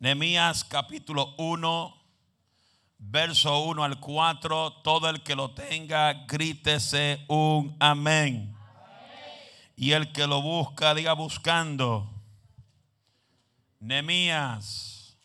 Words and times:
Nehemías 0.00 0.62
capítulo 0.62 1.34
1, 1.38 2.02
verso 2.98 3.64
1 3.64 3.82
al 3.82 3.98
4. 3.98 4.74
Todo 4.84 5.08
el 5.10 5.24
que 5.24 5.34
lo 5.34 5.50
tenga, 5.50 6.12
grítese 6.28 7.24
un 7.26 7.76
amén. 7.80 8.56
Y 9.74 9.90
el 9.92 10.12
que 10.12 10.28
lo 10.28 10.40
busca, 10.40 10.94
diga 10.94 11.14
buscando. 11.14 12.08
Nehemías 13.80 15.18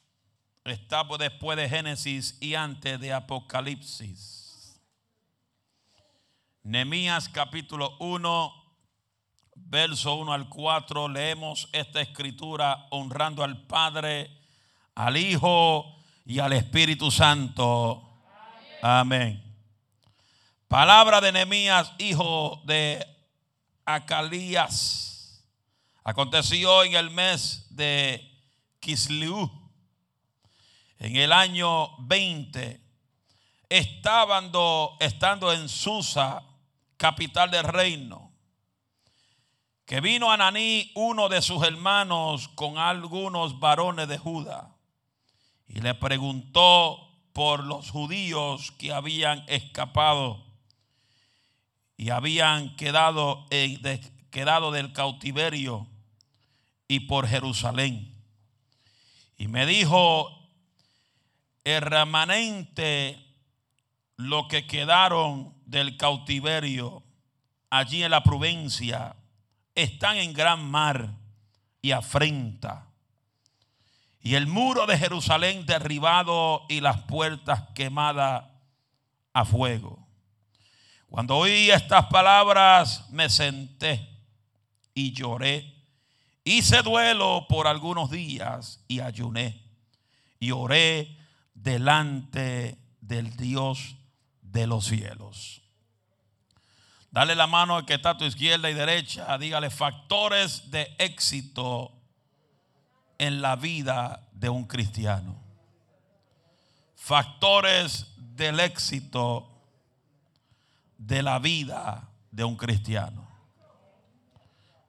está 0.66 1.04
después 1.20 1.56
de 1.56 1.70
Génesis 1.70 2.40
y 2.42 2.56
antes 2.56 3.00
de 3.00 3.14
Apocalipsis. 3.14 4.82
Nehemías 6.64 7.30
capítulo 7.30 7.96
1, 8.00 8.54
verso 9.54 10.16
1 10.16 10.34
al 10.34 10.50
4, 10.50 11.10
leemos 11.10 11.70
esta 11.74 12.02
escritura 12.02 12.88
honrando 12.90 13.44
al 13.44 13.68
Padre, 13.68 14.43
al 14.96 15.18
Hijo 15.18 15.98
y 16.26 16.40
al 16.40 16.54
Espíritu 16.54 17.12
Santo. 17.12 18.22
Amén. 18.82 19.42
Palabra 20.68 21.22
de 21.22 21.32
Nehemías, 21.32 21.94
hijo 21.98 22.62
de 22.66 23.06
Acalías. 23.86 25.44
Aconteció 26.04 26.84
en 26.84 26.96
el 26.96 27.12
mes 27.12 27.68
de 27.70 28.30
Kisliú, 28.80 29.50
en 31.00 31.16
el 31.16 31.32
año 31.32 31.96
20, 32.00 32.82
estando, 33.70 34.98
estando 35.00 35.54
en 35.54 35.70
Susa, 35.70 36.44
capital 36.98 37.52
del 37.52 37.64
reino 37.64 38.34
que 39.86 40.02
vino 40.02 40.32
Ananí, 40.32 40.92
uno 40.96 41.30
de 41.30 41.42
sus 41.42 41.64
hermanos, 41.64 42.48
con 42.50 42.78
algunos 42.78 43.60
varones 43.60 44.08
de 44.08 44.18
Judá, 44.18 44.73
y 45.74 45.82
le 45.82 45.96
preguntó 45.96 47.10
por 47.34 47.64
los 47.64 47.90
judíos 47.90 48.72
que 48.74 48.94
habían 48.94 49.44
escapado 49.48 50.46
y 51.98 52.12
habían 52.12 52.76
quedado, 52.76 53.48
quedado 54.30 54.72
del 54.72 54.94
cautiverio 54.94 55.88
y 56.88 57.02
por 57.02 57.28
Jerusalén. 57.28 58.14
Y 59.36 59.48
me 59.48 59.66
dijo, 59.66 60.30
el 61.64 61.82
remanente, 61.82 63.26
lo 64.16 64.48
que 64.48 64.68
quedaron 64.68 65.56
del 65.66 65.98
cautiverio 65.98 67.02
allí 67.72 68.04
en 68.04 68.12
la 68.12 68.22
provincia, 68.22 69.16
están 69.74 70.18
en 70.18 70.34
gran 70.34 70.70
mar 70.70 71.16
y 71.82 71.92
afrenta. 71.92 72.93
Y 74.24 74.36
el 74.36 74.48
muro 74.48 74.88
de 74.88 74.98
Jerusalén 74.98 75.66
derribado 75.66 76.66
y 76.70 76.80
las 76.80 77.02
puertas 77.04 77.64
quemadas 77.76 78.46
a 79.34 79.44
fuego. 79.44 80.08
Cuando 81.10 81.38
oí 81.38 81.70
estas 81.70 82.06
palabras 82.06 83.10
me 83.12 83.30
senté 83.30 84.10
y 84.94 85.12
lloré. 85.12 85.76
Hice 86.46 86.82
duelo 86.84 87.48
por 87.50 87.68
algunos 87.68 88.10
días 88.12 88.84
y 88.88 89.02
ayuné. 89.02 89.62
Y 90.40 90.52
oré 90.52 91.18
delante 91.54 92.78
del 93.02 93.36
Dios 93.36 93.98
de 94.42 94.68
los 94.68 94.86
cielos. 94.86 95.62
Dale 97.12 97.36
la 97.36 97.46
mano 97.46 97.76
al 97.76 97.86
que 97.86 97.96
está 97.96 98.12
a 98.12 98.18
tu 98.18 98.24
izquierda 98.24 98.70
y 98.70 98.74
derecha. 98.74 99.38
Dígale 99.38 99.70
factores 99.70 100.72
de 100.72 100.96
éxito 100.98 102.03
en 103.18 103.42
la 103.42 103.56
vida 103.56 104.28
de 104.34 104.50
un 104.50 104.66
cristiano. 104.66 105.36
Factores 106.96 108.08
del 108.18 108.60
éxito 108.60 109.50
de 110.98 111.22
la 111.22 111.40
vida 111.40 112.10
de 112.32 112.44
un 112.44 112.56
cristiano. 112.56 113.28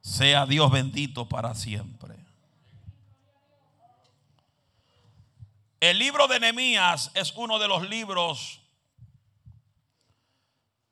Sea 0.01 0.45
Dios 0.45 0.71
bendito 0.71 1.27
para 1.27 1.53
siempre. 1.55 2.15
El 5.79 5.99
libro 5.99 6.27
de 6.27 6.39
Nehemías 6.39 7.11
es 7.13 7.33
uno 7.35 7.59
de 7.59 7.67
los 7.67 7.87
libros 7.87 8.61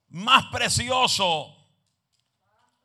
más 0.09 0.45
precioso, 0.51 1.55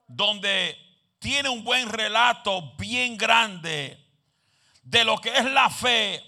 donde 0.06 0.76
tiene 1.18 1.50
un 1.50 1.64
buen 1.64 1.88
relato 1.88 2.74
bien 2.76 3.18
grande 3.18 4.07
de 4.88 5.04
lo 5.04 5.18
que 5.18 5.36
es 5.36 5.44
la 5.44 5.70
fe, 5.70 6.22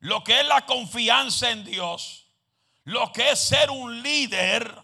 lo 0.00 0.22
que 0.22 0.40
es 0.40 0.46
la 0.46 0.66
confianza 0.66 1.50
en 1.50 1.64
Dios, 1.64 2.26
lo 2.84 3.12
que 3.12 3.30
es 3.30 3.38
ser 3.38 3.70
un 3.70 4.02
líder, 4.02 4.76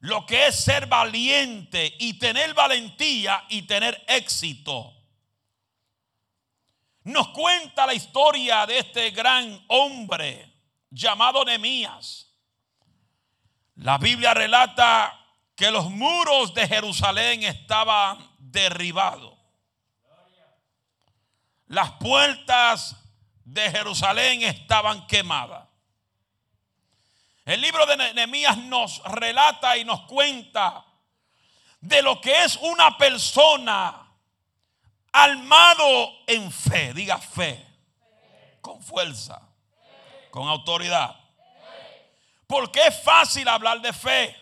lo 0.00 0.26
que 0.26 0.46
es 0.46 0.58
ser 0.58 0.86
valiente 0.86 1.94
y 1.98 2.18
tener 2.18 2.54
valentía 2.54 3.44
y 3.48 3.62
tener 3.62 4.04
éxito. 4.08 4.94
Nos 7.04 7.28
cuenta 7.28 7.86
la 7.86 7.94
historia 7.94 8.66
de 8.66 8.78
este 8.78 9.10
gran 9.10 9.64
hombre 9.68 10.52
llamado 10.90 11.44
Nemías 11.44 12.28
la 13.78 13.96
Biblia 13.96 14.34
relata 14.34 15.16
que 15.54 15.70
los 15.70 15.88
muros 15.88 16.52
de 16.52 16.66
Jerusalén 16.66 17.44
estaban 17.44 18.18
derribados. 18.38 19.37
Las 21.68 21.92
puertas 21.92 22.96
de 23.44 23.70
Jerusalén 23.70 24.42
estaban 24.42 25.06
quemadas. 25.06 25.68
El 27.44 27.60
libro 27.60 27.86
de 27.86 27.96
Nehemías 28.14 28.58
nos 28.58 29.02
relata 29.04 29.76
y 29.76 29.84
nos 29.84 30.02
cuenta 30.02 30.84
de 31.80 32.02
lo 32.02 32.20
que 32.20 32.44
es 32.44 32.56
una 32.56 32.96
persona 32.98 34.06
armado 35.12 36.10
en 36.26 36.50
fe, 36.52 36.92
diga 36.92 37.18
fe, 37.18 37.66
con 38.60 38.82
fuerza, 38.82 39.40
con 40.30 40.48
autoridad. 40.48 41.16
Porque 42.46 42.86
es 42.86 43.02
fácil 43.02 43.46
hablar 43.48 43.80
de 43.80 43.92
fe. 43.92 44.36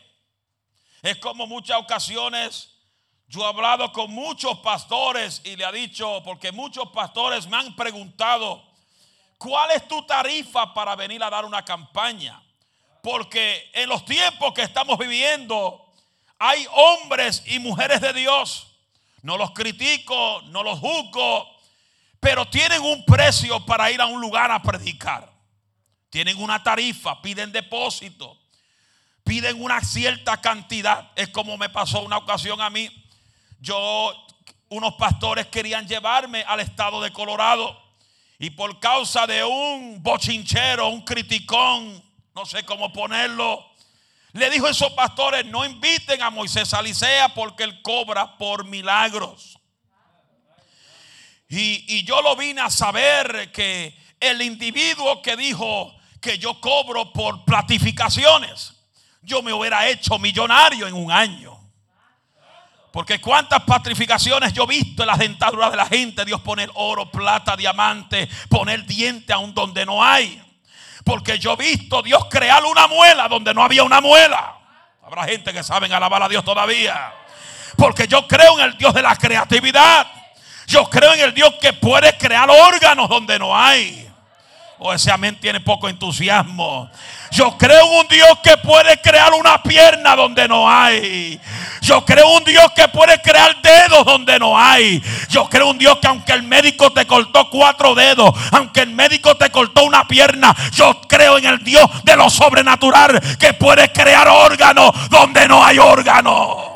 Es 1.02 1.16
como 1.18 1.46
muchas 1.46 1.78
ocasiones 1.78 2.75
yo 3.28 3.40
he 3.42 3.46
hablado 3.46 3.92
con 3.92 4.10
muchos 4.12 4.58
pastores 4.58 5.42
y 5.44 5.56
le 5.56 5.64
ha 5.64 5.72
dicho, 5.72 6.22
porque 6.24 6.52
muchos 6.52 6.88
pastores 6.90 7.46
me 7.48 7.56
han 7.56 7.74
preguntado, 7.74 8.62
¿cuál 9.38 9.72
es 9.72 9.86
tu 9.88 10.06
tarifa 10.06 10.72
para 10.72 10.94
venir 10.94 11.22
a 11.22 11.30
dar 11.30 11.44
una 11.44 11.64
campaña? 11.64 12.40
Porque 13.02 13.70
en 13.72 13.88
los 13.88 14.04
tiempos 14.04 14.52
que 14.54 14.62
estamos 14.62 14.98
viviendo 14.98 15.92
hay 16.38 16.66
hombres 16.72 17.42
y 17.46 17.58
mujeres 17.58 18.00
de 18.00 18.12
Dios. 18.12 18.68
No 19.22 19.36
los 19.36 19.50
critico, 19.52 20.42
no 20.46 20.62
los 20.62 20.78
juzgo, 20.78 21.50
pero 22.20 22.48
tienen 22.48 22.82
un 22.82 23.04
precio 23.04 23.64
para 23.66 23.90
ir 23.90 24.00
a 24.00 24.06
un 24.06 24.20
lugar 24.20 24.50
a 24.50 24.62
predicar. 24.62 25.32
Tienen 26.10 26.40
una 26.40 26.62
tarifa, 26.62 27.20
piden 27.20 27.50
depósito, 27.50 28.38
piden 29.24 29.60
una 29.60 29.80
cierta 29.80 30.40
cantidad. 30.40 31.10
Es 31.16 31.28
como 31.28 31.56
me 31.56 31.68
pasó 31.68 32.02
una 32.02 32.18
ocasión 32.18 32.60
a 32.60 32.70
mí. 32.70 33.05
Yo, 33.60 34.12
unos 34.68 34.94
pastores 34.94 35.46
querían 35.46 35.86
llevarme 35.86 36.42
al 36.46 36.60
estado 36.60 37.00
de 37.00 37.12
Colorado. 37.12 37.76
Y 38.38 38.50
por 38.50 38.78
causa 38.80 39.26
de 39.26 39.42
un 39.44 40.02
bochinchero, 40.02 40.88
un 40.88 41.02
criticón, 41.02 42.02
no 42.34 42.44
sé 42.44 42.64
cómo 42.64 42.92
ponerlo, 42.92 43.64
le 44.32 44.50
dijo 44.50 44.66
a 44.66 44.70
esos 44.70 44.92
pastores, 44.92 45.46
no 45.46 45.64
inviten 45.64 46.20
a 46.20 46.28
Moisés 46.28 46.74
Alicea 46.74 47.32
porque 47.32 47.64
él 47.64 47.80
cobra 47.80 48.36
por 48.36 48.66
milagros. 48.66 49.58
Y, 51.48 51.84
y 51.96 52.04
yo 52.04 52.20
lo 52.20 52.36
vine 52.36 52.60
a 52.60 52.68
saber 52.68 53.50
que 53.52 53.96
el 54.20 54.42
individuo 54.42 55.22
que 55.22 55.36
dijo, 55.36 55.94
que 56.20 56.36
yo 56.36 56.60
cobro 56.60 57.12
por 57.12 57.44
platificaciones, 57.46 58.74
yo 59.22 59.42
me 59.42 59.52
hubiera 59.52 59.88
hecho 59.88 60.18
millonario 60.18 60.86
en 60.86 60.94
un 60.94 61.10
año. 61.10 61.55
Porque 62.96 63.20
cuántas 63.20 63.62
platificaciones 63.64 64.54
yo 64.54 64.62
he 64.62 64.68
visto 64.68 65.02
en 65.02 65.08
las 65.08 65.18
dentaduras 65.18 65.70
de 65.70 65.76
la 65.76 65.84
gente, 65.84 66.24
Dios 66.24 66.40
poner 66.40 66.70
oro, 66.76 67.10
plata, 67.10 67.54
diamante, 67.54 68.26
poner 68.48 68.86
diente 68.86 69.34
aún 69.34 69.52
donde 69.52 69.84
no 69.84 70.02
hay. 70.02 70.42
Porque 71.04 71.38
yo 71.38 71.52
he 71.52 71.56
visto 71.56 72.00
Dios 72.00 72.24
crear 72.30 72.64
una 72.64 72.86
muela 72.86 73.28
donde 73.28 73.52
no 73.52 73.62
había 73.62 73.84
una 73.84 74.00
muela. 74.00 74.56
Habrá 75.02 75.24
gente 75.24 75.52
que 75.52 75.62
saben 75.62 75.92
alabar 75.92 76.22
a 76.22 76.28
Dios 76.30 76.42
todavía. 76.42 77.12
Porque 77.76 78.08
yo 78.08 78.26
creo 78.26 78.58
en 78.58 78.64
el 78.64 78.78
Dios 78.78 78.94
de 78.94 79.02
la 79.02 79.14
creatividad. 79.14 80.06
Yo 80.66 80.88
creo 80.88 81.12
en 81.12 81.20
el 81.20 81.34
Dios 81.34 81.52
que 81.60 81.74
puede 81.74 82.16
crear 82.16 82.48
órganos 82.48 83.10
donde 83.10 83.38
no 83.38 83.54
hay. 83.54 84.05
O 84.78 84.92
ese 84.92 85.10
amén 85.10 85.38
tiene 85.40 85.60
poco 85.60 85.88
entusiasmo. 85.88 86.90
Yo 87.30 87.56
creo 87.56 87.80
en 87.86 87.98
un 88.00 88.08
Dios 88.08 88.38
que 88.42 88.58
puede 88.58 89.00
crear 89.00 89.32
una 89.32 89.62
pierna 89.62 90.14
donde 90.14 90.46
no 90.46 90.70
hay. 90.70 91.40
Yo 91.80 92.04
creo 92.04 92.28
en 92.28 92.36
un 92.36 92.44
Dios 92.44 92.72
que 92.74 92.86
puede 92.88 93.18
crear 93.22 93.56
dedos 93.62 94.04
donde 94.04 94.38
no 94.38 94.58
hay. 94.58 95.02
Yo 95.30 95.48
creo 95.48 95.64
en 95.64 95.70
un 95.70 95.78
Dios 95.78 95.98
que 95.98 96.08
aunque 96.08 96.32
el 96.32 96.42
médico 96.42 96.92
te 96.92 97.06
cortó 97.06 97.48
cuatro 97.48 97.94
dedos, 97.94 98.34
aunque 98.52 98.82
el 98.82 98.90
médico 98.90 99.34
te 99.36 99.50
cortó 99.50 99.84
una 99.84 100.06
pierna, 100.06 100.54
yo 100.72 101.00
creo 101.08 101.38
en 101.38 101.46
el 101.46 101.64
Dios 101.64 101.88
de 102.04 102.14
lo 102.14 102.28
sobrenatural 102.28 103.38
que 103.38 103.54
puede 103.54 103.90
crear 103.92 104.28
órganos 104.28 104.90
donde 105.08 105.48
no 105.48 105.64
hay 105.64 105.78
órganos. 105.78 106.75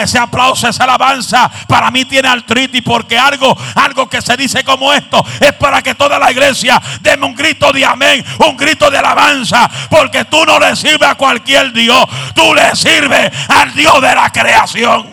Ese 0.00 0.18
aplauso, 0.18 0.68
esa 0.68 0.84
alabanza, 0.84 1.50
para 1.68 1.90
mí 1.90 2.04
tiene 2.04 2.28
artritis 2.28 2.82
porque 2.82 3.18
algo, 3.18 3.56
algo 3.74 4.08
que 4.08 4.20
se 4.20 4.36
dice 4.36 4.64
como 4.64 4.92
esto 4.92 5.24
es 5.40 5.52
para 5.54 5.82
que 5.82 5.94
toda 5.94 6.18
la 6.18 6.30
iglesia 6.30 6.80
deme 7.00 7.26
un 7.26 7.34
grito 7.34 7.72
de 7.72 7.84
amén, 7.84 8.24
un 8.46 8.56
grito 8.56 8.90
de 8.90 8.98
alabanza, 8.98 9.68
porque 9.90 10.24
tú 10.24 10.44
no 10.44 10.58
le 10.58 10.76
sirves 10.76 11.08
a 11.08 11.14
cualquier 11.14 11.72
Dios, 11.72 12.04
tú 12.34 12.54
le 12.54 12.74
sirves 12.74 13.32
al 13.48 13.74
Dios 13.74 14.00
de 14.00 14.14
la 14.14 14.30
creación. 14.30 15.12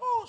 Oh, 0.00 0.26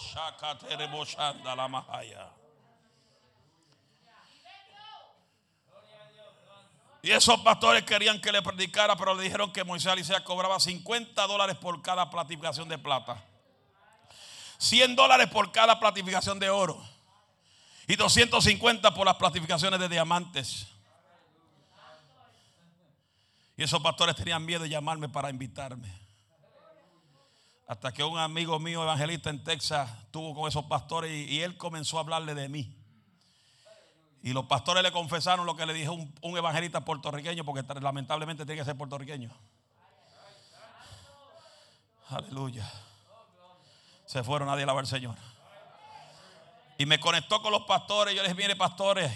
Y 7.01 7.12
esos 7.12 7.40
pastores 7.42 7.84
querían 7.84 8.19
que 8.19 8.31
le 8.31 8.42
predicara, 8.42 8.96
pero 8.96 9.13
le 9.13 9.24
dijeron 9.24 9.54
que 9.54 9.63
Moisés 9.63 9.92
Alicia 9.92 10.24
cobraba 10.24 10.60
50 10.60 11.28
dólares 11.28 11.56
por 11.57 11.81
cada 11.81 12.10
platificación 12.10 12.68
de 12.68 12.78
plata, 12.78 13.24
100 14.57 14.96
dólares 14.96 15.30
por 15.30 15.51
cada 15.51 15.80
platificación 15.80 16.40
de 16.40 16.50
oro 16.50 16.81
y 17.88 17.96
250 17.96 18.94
por 18.94 19.06
las 19.06 19.16
platificaciones 19.16 19.80
de 19.80 19.88
diamantes. 19.88 20.68
Y 23.56 23.63
esos 23.63 23.81
pastores 23.81 24.16
tenían 24.16 24.45
miedo 24.45 24.63
de 24.63 24.69
llamarme 24.69 25.10
para 25.10 25.30
invitarme. 25.30 25.92
Hasta 27.68 27.92
que 27.92 28.04
un 28.04 28.18
amigo 28.18 28.57
mío 28.60 28.84
evangelista 28.84 29.30
en 29.30 29.44
Texas 29.44 29.90
tuvo 30.12 30.34
con 30.34 30.48
esos 30.48 30.66
pastores 30.66 31.12
y 31.12 31.42
él 31.42 31.56
comenzó 31.56 31.98
a 31.98 32.02
hablarle 32.02 32.36
de 32.36 32.50
mí. 32.50 32.79
Y 34.21 34.33
los 34.33 34.45
pastores 34.45 34.83
le 34.83 34.92
confesaron 34.92 35.45
lo 35.45 35.56
que 35.56 35.66
le 35.66 35.74
dijo 35.74 35.94
un, 35.94 36.38
evangelista 36.38 36.83
puertorriqueño, 36.83 37.45
porque 37.45 37.63
lamentablemente 37.80 38.45
tiene 38.45 38.62
que 38.62 38.66
ser 38.66 38.77
puertorriqueño. 38.77 39.30
Aleluya. 42.10 42.69
Se 44.06 44.24
fueron, 44.24 44.48
nadie 44.48 44.63
alaba 44.63 44.80
al 44.80 44.88
Señor. 44.88 45.16
Y 46.77 46.86
me 46.86 47.00
conectó 47.00 47.42
con 47.42 47.51
los 47.51 47.63
pastores. 47.63 48.16
Yo 48.16 48.24
les 48.24 48.36
dije, 48.36 48.48
mire, 48.48 48.56
pastores, 48.56 49.12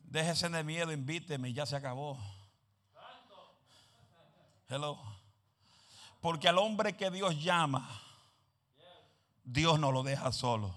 déjese 0.00 0.48
de 0.48 0.62
miedo, 0.62 0.92
invíteme, 0.92 1.52
ya 1.52 1.66
se 1.66 1.76
acabó. 1.76 2.18
Hello. 4.68 5.00
Porque 6.20 6.48
al 6.48 6.58
hombre 6.58 6.96
que 6.96 7.10
Dios 7.10 7.42
llama, 7.42 7.88
Dios 9.44 9.80
no 9.80 9.90
lo 9.90 10.02
deja 10.02 10.30
solo. 10.30 10.74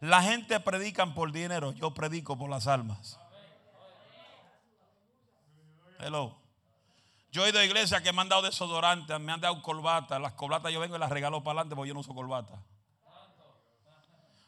La 0.00 0.22
gente 0.22 0.60
predican 0.60 1.14
por 1.14 1.32
dinero, 1.32 1.72
yo 1.72 1.92
predico 1.92 2.38
por 2.38 2.48
las 2.48 2.66
almas. 2.66 3.18
Hello. 5.98 6.36
Yo 7.32 7.44
he 7.44 7.50
ido 7.50 7.58
a 7.58 7.64
iglesias 7.64 8.00
que 8.00 8.12
me 8.12 8.22
han 8.22 8.28
dado 8.28 8.42
desodorante, 8.42 9.18
me 9.18 9.32
han 9.32 9.40
dado 9.40 9.60
corbata. 9.60 10.18
Las 10.18 10.32
corbatas 10.34 10.72
yo 10.72 10.80
vengo 10.80 10.96
y 10.96 10.98
las 10.98 11.10
regalo 11.10 11.42
para 11.42 11.60
adelante 11.60 11.74
porque 11.74 11.88
yo 11.88 11.94
no 11.94 12.00
uso 12.00 12.14
corbata. 12.14 12.62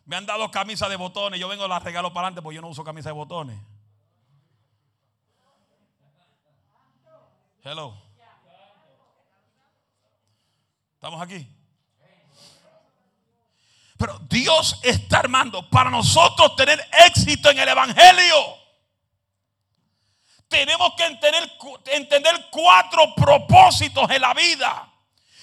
Me 0.06 0.16
han 0.16 0.26
dado 0.26 0.50
camisa 0.50 0.88
de 0.88 0.96
botones, 0.96 1.38
yo 1.38 1.48
vengo 1.48 1.66
y 1.66 1.68
las 1.68 1.82
regalo 1.82 2.12
para 2.12 2.28
adelante 2.28 2.42
porque 2.42 2.56
yo 2.56 2.62
no 2.62 2.68
uso 2.68 2.84
camisa 2.84 3.10
de 3.10 3.14
botones. 3.14 3.60
Hello. 7.62 7.94
¿Estamos 10.94 11.20
aquí? 11.20 11.59
Pero 14.00 14.18
Dios 14.30 14.80
está 14.82 15.18
armando 15.18 15.68
para 15.68 15.90
nosotros 15.90 16.56
tener 16.56 16.82
éxito 17.04 17.50
en 17.50 17.58
el 17.58 17.68
Evangelio. 17.68 18.56
Tenemos 20.48 20.94
que 20.96 21.04
entender, 21.04 21.52
entender 21.84 22.46
cuatro 22.50 23.14
propósitos 23.14 24.10
en 24.10 24.22
la 24.22 24.32
vida. 24.32 24.90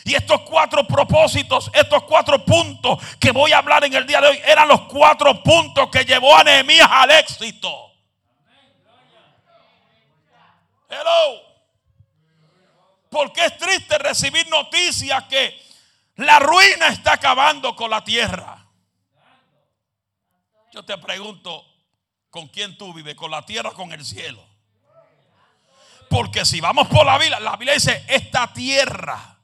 Y 0.06 0.15
estos 0.15 0.42
cuatro 0.42 0.88
propósitos, 0.88 1.69
estos 1.71 2.01
cuatro 2.06 2.44
puntos 2.44 2.98
que 3.19 3.30
voy 3.30 3.51
a 3.51 3.59
hablar 3.59 3.83
en 3.83 3.94
el 3.94 4.07
día 4.07 4.21
de 4.21 4.30
hoy, 4.30 4.42
eran 4.44 4.68
los 4.68 4.81
cuatro 4.88 5.44
puntos 5.44 5.89
que 5.92 6.04
llevó 6.04 6.36
a 6.36 6.44
Nehemías 6.44 6.89
al 6.89 7.12
éxito. 7.12 7.92
Hello. 10.89 11.42
Porque 13.12 13.45
es 13.45 13.56
triste 13.56 14.00
recibir 14.00 14.50
noticias 14.50 15.25
que 15.25 15.67
la 16.18 16.40
ruina 16.40 16.90
está 16.90 17.14
acabando 17.14 17.75
con 17.75 17.90
la 17.90 18.04
tierra. 18.04 18.66
Yo 20.74 20.84
te 20.84 20.98
pregunto, 20.98 21.66
¿con 22.30 22.48
quién 22.48 22.78
tú 22.78 22.94
vives? 22.94 23.16
¿Con 23.16 23.31
la 23.31 23.46
tierra 23.46 23.69
o 23.69 23.74
con 23.74 23.92
el 23.92 24.06
cielo? 24.06 24.46
Porque 26.10 26.46
si 26.46 26.62
vamos 26.62 26.88
por 26.88 27.06
la 27.06 27.18
Biblia, 27.18 27.40
la 27.40 27.56
Biblia 27.58 27.74
dice, 27.74 28.06
esta 28.08 28.54
tierra 28.54 29.40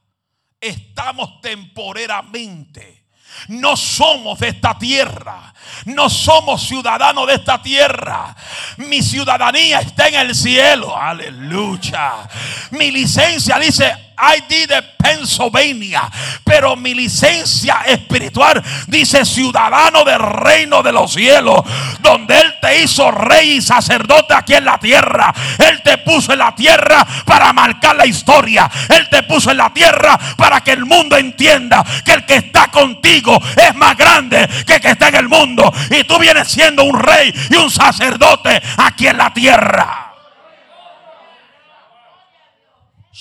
estamos 0.60 1.40
temporeramente 1.40 3.04
no 3.48 3.76
somos 3.76 4.38
de 4.38 4.48
esta 4.48 4.78
tierra. 4.78 5.52
No 5.86 6.08
somos 6.08 6.66
ciudadanos 6.66 7.26
de 7.26 7.34
esta 7.34 7.60
tierra. 7.60 8.34
Mi 8.78 9.02
ciudadanía 9.02 9.80
está 9.80 10.08
en 10.08 10.14
el 10.14 10.34
cielo. 10.34 10.96
Aleluya. 10.96 12.28
Mi 12.70 12.90
licencia 12.90 13.58
dice 13.58 14.03
ID 14.18 14.68
de 14.68 14.82
Pennsylvania, 14.98 16.10
pero 16.44 16.76
mi 16.76 16.94
licencia 16.94 17.82
espiritual 17.86 18.62
dice 18.86 19.24
ciudadano 19.24 20.04
del 20.04 20.18
reino 20.18 20.82
de 20.82 20.92
los 20.92 21.12
cielos, 21.12 21.60
donde 22.00 22.38
Él 22.38 22.54
te 22.60 22.82
hizo 22.82 23.10
rey 23.10 23.56
y 23.56 23.62
sacerdote 23.62 24.34
aquí 24.34 24.54
en 24.54 24.64
la 24.64 24.78
tierra. 24.78 25.32
Él 25.58 25.82
te 25.82 25.98
puso 25.98 26.32
en 26.32 26.38
la 26.38 26.54
tierra 26.54 27.06
para 27.24 27.52
marcar 27.52 27.96
la 27.96 28.06
historia. 28.06 28.70
Él 28.88 29.08
te 29.10 29.22
puso 29.24 29.50
en 29.50 29.58
la 29.58 29.70
tierra 29.70 30.18
para 30.36 30.60
que 30.62 30.72
el 30.72 30.86
mundo 30.86 31.16
entienda 31.16 31.84
que 32.04 32.12
el 32.12 32.24
que 32.24 32.36
está 32.36 32.68
contigo 32.68 33.40
es 33.56 33.74
más 33.74 33.96
grande 33.96 34.48
que 34.66 34.74
el 34.74 34.80
que 34.80 34.90
está 34.90 35.08
en 35.08 35.16
el 35.16 35.28
mundo. 35.28 35.72
Y 35.90 36.04
tú 36.04 36.18
vienes 36.18 36.48
siendo 36.48 36.84
un 36.84 36.98
rey 36.98 37.34
y 37.50 37.56
un 37.56 37.70
sacerdote 37.70 38.62
aquí 38.78 39.06
en 39.06 39.18
la 39.18 39.32
tierra. 39.32 40.03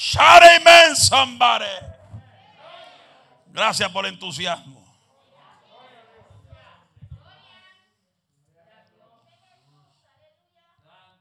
Shout 0.03 0.43
amen, 0.43 0.97
somebody. 0.97 1.63
Gracias 3.53 3.89
por 3.89 4.05
el 4.05 4.15
entusiasmo. 4.15 4.83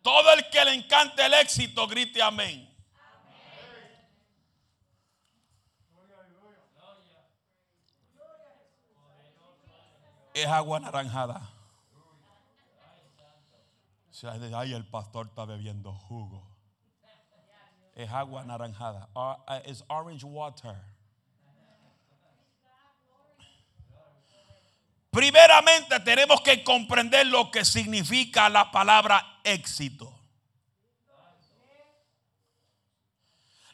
Todo 0.03 0.33
el 0.33 0.51
que 0.51 0.65
le 0.65 0.75
encante 0.75 1.25
el 1.25 1.33
éxito, 1.35 1.87
grite 1.87 2.21
amén. 2.21 2.69
Es 10.35 10.49
agua 10.49 10.81
naranjada. 10.81 11.49
Ay, 14.57 14.73
el 14.73 14.85
pastor 14.89 15.29
está 15.29 15.45
bebiendo 15.45 15.93
jugo 15.93 16.52
es 17.95 18.11
agua 18.11 18.45
naranjada. 18.45 19.09
Uh, 19.15 19.35
es 19.65 19.85
orange 19.89 20.25
water. 20.25 20.77
Primeramente 25.11 26.01
tenemos 26.01 26.41
que 26.41 26.65
comprender 26.65 27.27
lo 27.27 27.51
que 27.51 27.67
significa 27.67 28.49
la 28.49 28.71
palabra 28.71 29.41
éxito. 29.45 30.19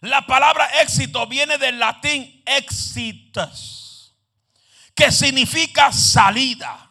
La 0.01 0.27
palabra 0.27 0.67
éxito 0.81 1.27
viene 1.27 1.59
del 1.59 1.79
latín 1.79 2.43
exitus, 2.47 4.15
que 4.95 5.11
significa 5.11 5.93
salida. 5.93 6.88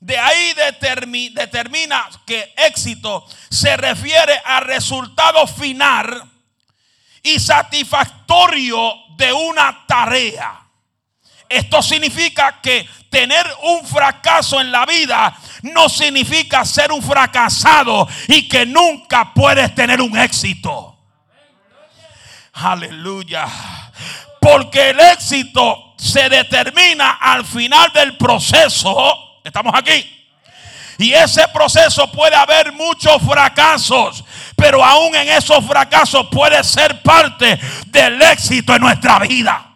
De 0.00 0.18
ahí 0.18 0.54
determina 0.54 2.08
que 2.26 2.54
éxito 2.56 3.26
se 3.50 3.76
refiere 3.76 4.40
al 4.44 4.64
resultado 4.64 5.46
final 5.46 6.24
y 7.22 7.38
satisfactorio 7.38 8.94
de 9.16 9.32
una 9.32 9.84
tarea. 9.86 10.58
Esto 11.46 11.82
significa 11.82 12.60
que 12.62 12.88
tener 13.10 13.44
un 13.64 13.86
fracaso 13.86 14.60
en 14.60 14.72
la 14.72 14.86
vida 14.86 15.36
no 15.62 15.88
significa 15.88 16.64
ser 16.64 16.92
un 16.92 17.02
fracasado 17.02 18.08
y 18.28 18.48
que 18.48 18.64
nunca 18.64 19.34
puedes 19.34 19.74
tener 19.74 20.00
un 20.00 20.16
éxito. 20.16 20.96
Aleluya. 22.52 23.46
Porque 24.40 24.90
el 24.90 25.00
éxito 25.00 25.94
se 25.98 26.28
determina 26.30 27.18
al 27.20 27.44
final 27.44 27.92
del 27.92 28.16
proceso. 28.16 29.29
Estamos 29.44 29.74
aquí. 29.74 30.16
Y 30.98 31.14
ese 31.14 31.48
proceso 31.48 32.12
puede 32.12 32.36
haber 32.36 32.72
muchos 32.72 33.22
fracasos, 33.22 34.22
pero 34.54 34.84
aún 34.84 35.14
en 35.14 35.30
esos 35.30 35.64
fracasos 35.66 36.26
puede 36.30 36.62
ser 36.62 37.00
parte 37.00 37.58
del 37.86 38.20
éxito 38.20 38.74
en 38.74 38.82
nuestra 38.82 39.18
vida. 39.20 39.66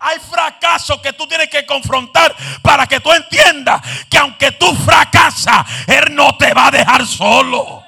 Hay 0.00 0.18
fracasos 0.18 1.00
que 1.00 1.12
tú 1.12 1.28
tienes 1.28 1.48
que 1.48 1.66
confrontar 1.66 2.34
para 2.62 2.86
que 2.86 3.00
tú 3.00 3.12
entiendas 3.12 3.82
que 4.08 4.18
aunque 4.18 4.52
tú 4.52 4.74
fracasas, 4.76 5.64
Él 5.86 6.14
no 6.14 6.36
te 6.36 6.52
va 6.54 6.68
a 6.68 6.70
dejar 6.70 7.06
solo. 7.06 7.81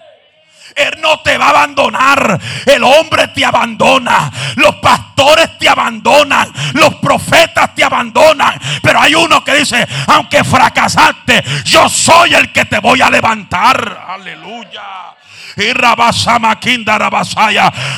Él 0.75 1.01
no 1.01 1.21
te 1.21 1.39
va 1.39 1.47
a 1.47 1.51
abandonar. 1.51 2.41
El 2.67 2.83
hombre 2.83 3.29
te 3.29 3.45
abandona. 3.45 4.31
Los 4.57 4.77
pastores 4.77 5.57
te 5.59 5.69
abandonan. 5.69 6.53
Los 6.75 6.97
profetas 6.97 7.75
te 7.75 7.85
abandonan. 7.85 8.59
Pero 8.83 9.01
hay 9.01 9.15
uno 9.15 9.45
que 9.45 9.55
dice, 9.55 9.87
aunque 10.09 10.43
fracasaste, 10.43 11.43
yo 11.65 11.89
soy 11.89 12.35
el 12.35 12.53
que 12.53 12.65
te 12.65 12.79
voy 12.81 13.01
a 13.01 13.11
levantar. 13.11 14.07
Aleluya. 14.09 15.15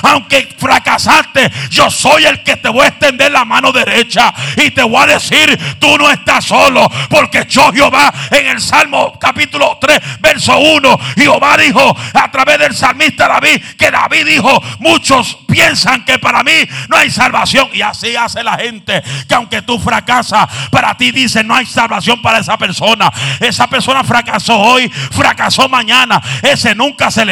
Aunque 0.02 0.54
fracasaste, 0.58 1.50
yo 1.70 1.90
soy 1.90 2.24
el 2.26 2.42
que 2.42 2.56
te 2.56 2.68
voy 2.68 2.84
a 2.84 2.88
extender 2.88 3.32
la 3.32 3.44
mano 3.44 3.72
derecha. 3.72 4.32
Y 4.56 4.70
te 4.70 4.82
voy 4.82 5.02
a 5.02 5.06
decir, 5.06 5.58
tú 5.78 5.96
no 5.98 6.10
estás 6.10 6.44
solo. 6.44 6.88
Porque 7.08 7.46
yo 7.48 7.72
Jehová 7.72 8.12
en 8.30 8.46
el 8.48 8.60
Salmo 8.60 9.18
capítulo 9.18 9.78
3, 9.80 10.00
verso 10.20 10.58
1. 10.58 10.98
Jehová 11.16 11.56
dijo 11.56 11.96
a 12.14 12.30
través 12.30 12.58
del 12.58 12.74
salmista 12.74 13.28
David, 13.28 13.62
que 13.78 13.90
David 13.90 14.26
dijo, 14.26 14.62
muchos 14.78 15.38
piensan 15.48 16.04
que 16.04 16.18
para 16.18 16.42
mí 16.42 16.52
no 16.88 16.96
hay 16.96 17.10
salvación. 17.10 17.68
Y 17.72 17.82
así 17.82 18.14
hace 18.16 18.42
la 18.42 18.56
gente. 18.58 19.02
Que 19.28 19.34
aunque 19.34 19.62
tú 19.62 19.78
fracasas, 19.78 20.46
para 20.70 20.96
ti 20.96 21.10
dice 21.10 21.42
no 21.42 21.54
hay 21.54 21.66
salvación 21.66 22.20
para 22.20 22.38
esa 22.38 22.56
persona. 22.58 23.10
Esa 23.40 23.66
persona 23.66 24.04
fracasó 24.04 24.58
hoy, 24.58 24.88
fracasó 24.88 25.68
mañana. 25.68 26.20
Ese 26.42 26.74
nunca 26.74 27.10
se 27.10 27.24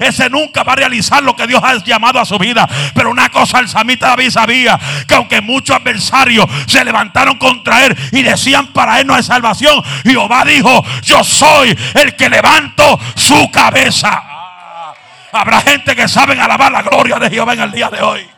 ese 0.00 0.30
nunca 0.30 0.62
va 0.62 0.72
a 0.72 0.76
realizar 0.76 1.22
lo 1.22 1.34
que 1.36 1.46
Dios 1.46 1.62
ha 1.62 1.82
llamado 1.84 2.20
a 2.20 2.24
su 2.24 2.38
vida. 2.38 2.68
Pero 2.94 3.10
una 3.10 3.28
cosa 3.30 3.60
el 3.60 3.68
samita 3.68 4.08
David 4.08 4.30
sabía, 4.30 4.78
que 5.06 5.14
aunque 5.14 5.40
muchos 5.40 5.76
adversarios 5.76 6.46
se 6.66 6.84
levantaron 6.84 7.38
contra 7.38 7.86
él 7.86 7.96
y 8.12 8.22
decían 8.22 8.68
para 8.68 9.00
él 9.00 9.06
no 9.06 9.14
hay 9.14 9.22
salvación, 9.22 9.82
Jehová 10.04 10.44
dijo, 10.44 10.84
yo 11.02 11.22
soy 11.24 11.76
el 11.94 12.16
que 12.16 12.28
levanto 12.28 12.98
su 13.14 13.50
cabeza. 13.50 14.10
Ah, 14.12 14.94
habrá 15.32 15.60
gente 15.60 15.94
que 15.96 16.08
saben 16.08 16.40
alabar 16.40 16.70
la 16.70 16.82
gloria 16.82 17.18
de 17.18 17.30
Jehová 17.30 17.54
en 17.54 17.60
el 17.60 17.72
día 17.72 17.88
de 17.88 18.02
hoy. 18.02 18.28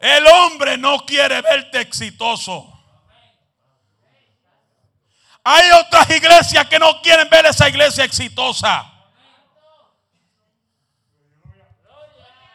El 0.00 0.26
hombre 0.26 0.76
no 0.76 0.98
quiere 1.06 1.40
verte 1.40 1.80
exitoso. 1.80 2.71
Hay 5.44 5.70
otras 5.72 6.08
iglesias 6.10 6.66
que 6.68 6.78
no 6.78 7.00
quieren 7.02 7.28
ver 7.28 7.46
esa 7.46 7.68
iglesia 7.68 8.04
exitosa. 8.04 8.86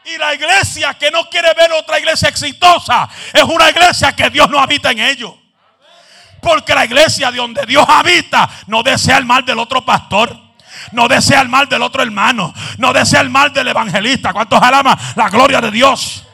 Y 0.06 0.18
la 0.18 0.34
iglesia 0.34 0.94
que 0.94 1.12
no 1.12 1.30
quiere 1.30 1.54
ver 1.54 1.70
otra 1.74 2.00
iglesia 2.00 2.30
exitosa 2.30 3.10
es 3.34 3.44
una 3.44 3.70
iglesia 3.70 4.14
que 4.14 4.30
Dios 4.30 4.50
no 4.50 4.58
habita 4.58 4.92
en 4.92 5.00
ellos. 5.00 5.34
Porque 6.42 6.74
la 6.74 6.86
iglesia 6.86 7.30
de 7.30 7.38
donde 7.38 7.66
Dios 7.66 7.86
habita 7.90 8.50
no 8.68 8.84
desea 8.84 9.18
el 9.18 9.26
mal 9.26 9.44
del 9.44 9.60
otro 9.60 9.84
pastor. 9.84 10.48
No 10.94 11.10
desea 11.10 11.42
el 11.42 11.50
mal 11.50 11.68
del 11.68 11.82
otro 11.82 12.04
hermano. 12.04 12.54
No 12.78 12.94
desea 12.94 13.20
el 13.20 13.30
mal 13.30 13.52
del 13.52 13.68
evangelista. 13.68 14.32
¿Cuántos 14.32 14.62
alaban 14.62 14.98
la 15.16 15.30
gloria 15.30 15.60
de 15.60 15.72
Dios? 15.72 16.27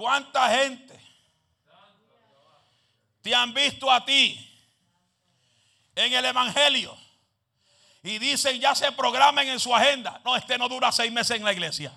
¿Cuánta 0.00 0.48
gente 0.48 0.98
te 3.20 3.34
han 3.34 3.52
visto 3.52 3.90
a 3.90 4.02
ti 4.02 4.64
en 5.94 6.14
el 6.14 6.24
Evangelio? 6.24 6.96
Y 8.02 8.18
dicen, 8.18 8.58
ya 8.58 8.74
se 8.74 8.90
programen 8.92 9.46
en 9.48 9.60
su 9.60 9.76
agenda. 9.76 10.18
No, 10.24 10.34
este 10.36 10.56
no 10.56 10.70
dura 10.70 10.90
seis 10.90 11.12
meses 11.12 11.36
en 11.36 11.44
la 11.44 11.52
iglesia. 11.52 11.92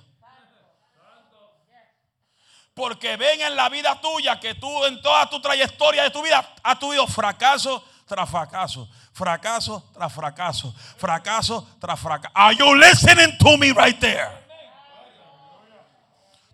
Porque 2.74 3.16
ven 3.16 3.40
en 3.40 3.56
la 3.56 3.70
vida 3.70 4.02
tuya 4.02 4.38
que 4.38 4.56
tú 4.56 4.84
en 4.84 5.02
toda 5.02 5.30
tu 5.30 5.40
trayectoria 5.40 6.04
de 6.04 6.10
tu 6.10 6.22
vida 6.22 6.56
has 6.62 6.78
tenido 6.78 7.08
fracaso 7.08 7.88
tras 8.06 8.30
fracaso, 8.30 8.90
fracaso 9.14 9.92
tras 9.94 10.14
fracaso, 10.14 10.76
fracaso 10.98 11.78
tras 11.80 11.98
fracaso. 11.98 12.34
Are 12.36 12.54
you 12.54 12.76
listening 12.76 13.38
to 13.38 13.58
me 13.58 13.72
right 13.72 13.98
there? 13.98 14.43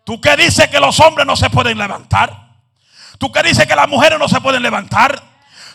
Tú 0.09 0.19
que 0.19 0.35
dices 0.37 0.67
que 0.69 0.79
los 0.79 0.99
hombres 1.01 1.27
no 1.27 1.35
se 1.35 1.51
pueden 1.51 1.77
levantar. 1.77 2.35
Tú 3.19 3.31
que 3.31 3.43
dices 3.43 3.67
que 3.67 3.75
las 3.75 3.87
mujeres 3.87 4.17
no 4.17 4.27
se 4.27 4.41
pueden 4.41 4.63
levantar. 4.63 5.21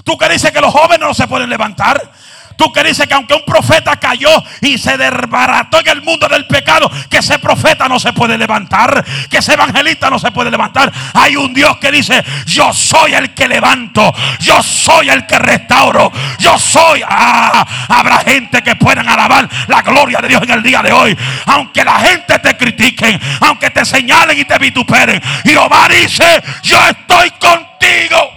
Tú 0.02 0.18
que 0.18 0.28
dices 0.28 0.50
que 0.50 0.60
los 0.60 0.72
jóvenes 0.72 0.98
no 0.98 1.14
se 1.14 1.28
pueden 1.28 1.48
levantar. 1.48 2.10
Tú 2.56 2.72
que 2.72 2.84
dices 2.84 3.06
que 3.06 3.14
aunque 3.14 3.34
un 3.34 3.44
profeta 3.44 3.96
cayó 3.96 4.30
y 4.60 4.78
se 4.78 4.96
desbarató 4.96 5.80
en 5.80 5.88
el 5.88 6.02
mundo 6.02 6.28
del 6.28 6.46
pecado, 6.46 6.90
que 7.10 7.18
ese 7.18 7.38
profeta 7.38 7.88
no 7.88 7.98
se 7.98 8.12
puede 8.12 8.38
levantar, 8.38 9.04
que 9.30 9.38
ese 9.38 9.54
evangelista 9.54 10.10
no 10.10 10.18
se 10.18 10.30
puede 10.30 10.50
levantar. 10.50 10.92
Hay 11.14 11.36
un 11.36 11.52
Dios 11.52 11.76
que 11.78 11.90
dice, 11.90 12.22
yo 12.46 12.72
soy 12.72 13.14
el 13.14 13.34
que 13.34 13.48
levanto, 13.48 14.12
yo 14.40 14.62
soy 14.62 15.10
el 15.10 15.26
que 15.26 15.38
restauro, 15.38 16.12
yo 16.38 16.58
soy... 16.58 17.02
Ah, 17.06 17.66
habrá 17.88 18.18
gente 18.18 18.62
que 18.62 18.76
puedan 18.76 19.08
alabar 19.08 19.48
la 19.68 19.82
gloria 19.82 20.18
de 20.20 20.28
Dios 20.28 20.42
en 20.42 20.50
el 20.50 20.62
día 20.62 20.82
de 20.82 20.92
hoy. 20.92 21.16
Aunque 21.46 21.84
la 21.84 21.98
gente 22.00 22.38
te 22.38 22.56
critique, 22.56 23.18
aunque 23.40 23.70
te 23.70 23.84
señalen 23.84 24.38
y 24.38 24.44
te 24.44 24.58
vituperen. 24.58 25.20
Jehová 25.44 25.88
dice, 25.88 26.42
yo 26.62 26.78
estoy 26.86 27.30
contigo. 27.32 28.33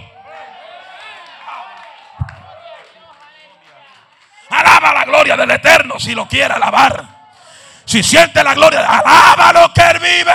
Alaba 4.50 4.94
la 4.94 5.04
gloria 5.04 5.36
del 5.36 5.50
Eterno 5.50 5.98
si 5.98 6.14
lo 6.14 6.26
quiere 6.26 6.54
alabar. 6.54 7.18
Si 7.84 8.02
siente 8.02 8.42
la 8.42 8.54
gloria, 8.54 8.80
alaba 8.80 9.52
lo 9.52 9.72
que 9.72 9.82
Él 9.82 9.98
vive. 9.98 10.34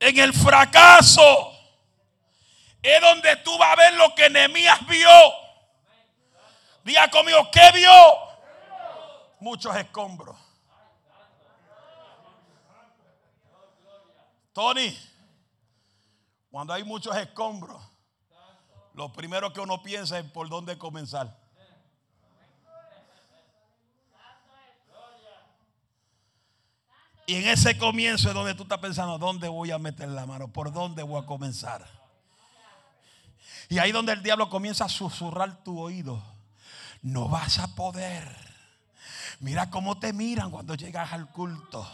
En 0.00 0.18
el 0.18 0.34
fracaso 0.34 1.52
es 2.82 3.00
donde 3.00 3.36
tú 3.36 3.56
vas 3.56 3.72
a 3.72 3.76
ver 3.76 3.94
lo 3.94 4.14
que 4.14 4.28
Nehemías 4.28 4.86
vio. 4.86 5.08
Diga 6.82 7.08
conmigo, 7.08 7.50
¿qué 7.50 7.70
vio? 7.72 7.90
Muchos 9.40 9.74
escombros. 9.76 10.36
Tony. 14.52 15.13
Cuando 16.54 16.72
hay 16.72 16.84
muchos 16.84 17.16
escombros, 17.16 17.82
lo 18.94 19.12
primero 19.12 19.52
que 19.52 19.58
uno 19.58 19.82
piensa 19.82 20.20
es 20.20 20.24
por 20.30 20.48
dónde 20.48 20.78
comenzar. 20.78 21.36
Y 27.26 27.34
en 27.34 27.48
ese 27.48 27.76
comienzo 27.76 28.28
es 28.28 28.34
donde 28.34 28.54
tú 28.54 28.62
estás 28.62 28.78
pensando, 28.78 29.18
¿dónde 29.18 29.48
voy 29.48 29.72
a 29.72 29.80
meter 29.80 30.08
la 30.08 30.26
mano? 30.26 30.46
¿Por 30.46 30.72
dónde 30.72 31.02
voy 31.02 31.20
a 31.20 31.26
comenzar? 31.26 31.84
Y 33.68 33.78
ahí 33.80 33.90
donde 33.90 34.12
el 34.12 34.22
diablo 34.22 34.48
comienza 34.48 34.84
a 34.84 34.88
susurrar 34.88 35.64
tu 35.64 35.80
oído. 35.80 36.22
No 37.02 37.28
vas 37.28 37.58
a 37.58 37.74
poder. 37.74 38.32
Mira 39.40 39.70
cómo 39.70 39.98
te 39.98 40.12
miran 40.12 40.52
cuando 40.52 40.76
llegas 40.76 41.12
al 41.12 41.28
culto. 41.32 41.84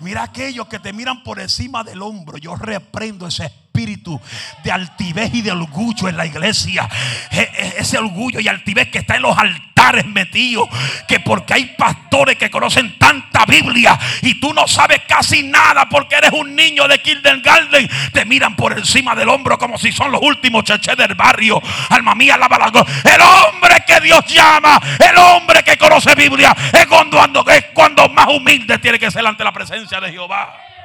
Mira 0.00 0.22
aquellos 0.22 0.68
que 0.68 0.78
te 0.78 0.92
miran 0.92 1.22
por 1.22 1.40
encima 1.40 1.82
del 1.82 2.02
hombro. 2.02 2.36
Yo 2.36 2.56
reprendo 2.56 3.26
ese 3.26 3.46
espíritu 3.46 3.65
de 3.76 4.72
altivez 4.72 5.34
y 5.34 5.42
de 5.42 5.52
orgullo 5.52 6.08
en 6.08 6.16
la 6.16 6.26
iglesia. 6.26 6.88
E, 7.30 7.40
e, 7.40 7.74
ese 7.78 7.98
orgullo 7.98 8.40
y 8.40 8.48
altivez 8.48 8.88
que 8.88 8.98
está 8.98 9.16
en 9.16 9.22
los 9.22 9.36
altares 9.36 10.06
metidos. 10.06 10.68
Que 11.06 11.20
porque 11.20 11.54
hay 11.54 11.66
pastores 11.76 12.36
que 12.36 12.50
conocen 12.50 12.98
tanta 12.98 13.44
Biblia 13.44 13.98
y 14.22 14.40
tú 14.40 14.52
no 14.54 14.66
sabes 14.66 15.02
casi 15.06 15.42
nada 15.42 15.88
porque 15.88 16.16
eres 16.16 16.32
un 16.32 16.56
niño 16.56 16.88
de 16.88 17.00
Kindergarten. 17.00 17.88
Te 18.12 18.24
miran 18.24 18.56
por 18.56 18.76
encima 18.76 19.14
del 19.14 19.28
hombro 19.28 19.58
como 19.58 19.76
si 19.78 19.92
son 19.92 20.10
los 20.10 20.22
últimos 20.22 20.64
cheches 20.64 20.96
del 20.96 21.14
barrio. 21.14 21.60
Alma 21.90 22.14
mía, 22.14 22.36
la 22.36 22.46
El 22.46 23.20
hombre 23.20 23.84
que 23.86 24.00
Dios 24.00 24.24
llama, 24.26 24.80
el 24.98 25.16
hombre 25.18 25.62
que 25.62 25.76
conoce 25.76 26.14
Biblia, 26.14 26.56
es 26.72 26.86
cuando, 26.86 27.22
es 27.50 27.64
cuando 27.74 28.08
más 28.08 28.28
humilde 28.28 28.78
tiene 28.78 28.98
que 28.98 29.10
ser 29.10 29.26
ante 29.26 29.44
la 29.44 29.52
presencia 29.52 30.00
de 30.00 30.10
Jehová. 30.10 30.75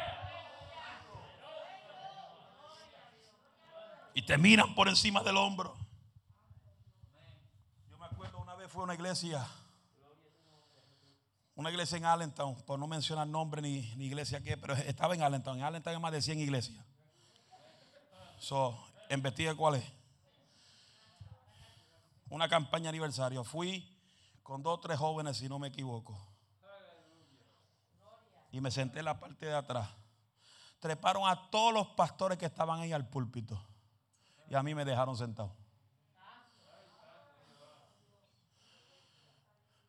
Y 4.14 4.26
te 4.26 4.38
miran 4.38 4.76
por 4.76 4.88
encima 4.88 5.22
del 5.24 5.38
hombro. 5.38 5.76
Yo 7.90 7.98
me 7.98 8.06
acuerdo 8.06 8.40
una 8.40 8.56
vez 8.56 8.72
fue 8.72 8.82
a 8.82 8.86
una 8.86 8.94
iglesia 8.94 9.48
una 11.62 11.70
iglesia 11.70 11.98
en 11.98 12.06
Allentown, 12.06 12.56
por 12.64 12.80
no 12.80 12.88
mencionar 12.88 13.28
nombre 13.28 13.62
ni, 13.62 13.80
iglesia 14.00 14.42
que, 14.42 14.58
pero 14.58 14.74
estaba 14.74 15.14
en 15.14 15.22
Allentown. 15.22 15.60
En 15.60 15.64
Allentown 15.64 15.96
hay 15.96 16.02
más 16.02 16.12
de 16.12 16.22
100 16.22 16.40
iglesias. 16.40 16.84
So, 18.40 18.78
investigue 19.10 19.56
cuál 19.56 19.76
es. 19.76 19.86
Una 22.30 22.50
campaña 22.50 22.90
aniversario. 22.90 23.44
Fui 23.44 23.96
con 24.42 24.64
dos 24.64 24.78
o 24.78 24.80
tres 24.80 24.98
jóvenes, 24.98 25.38
si 25.38 25.48
no 25.48 25.60
me 25.60 25.68
equivoco. 25.68 26.18
Y 28.52 28.60
me 28.60 28.72
senté 28.72 29.00
en 29.00 29.06
la 29.06 29.20
parte 29.20 29.46
de 29.46 29.56
atrás. 29.56 29.88
Treparon 30.80 31.30
a 31.30 31.52
todos 31.52 31.74
los 31.74 31.88
pastores 31.90 32.38
que 32.38 32.48
estaban 32.48 32.80
ahí 32.80 32.92
al 32.92 33.08
púlpito. 33.08 33.62
Y 34.52 34.56
a 34.56 34.62
mí 34.62 34.76
me 34.76 34.84
dejaron 34.84 35.16
sentado. 35.16 35.50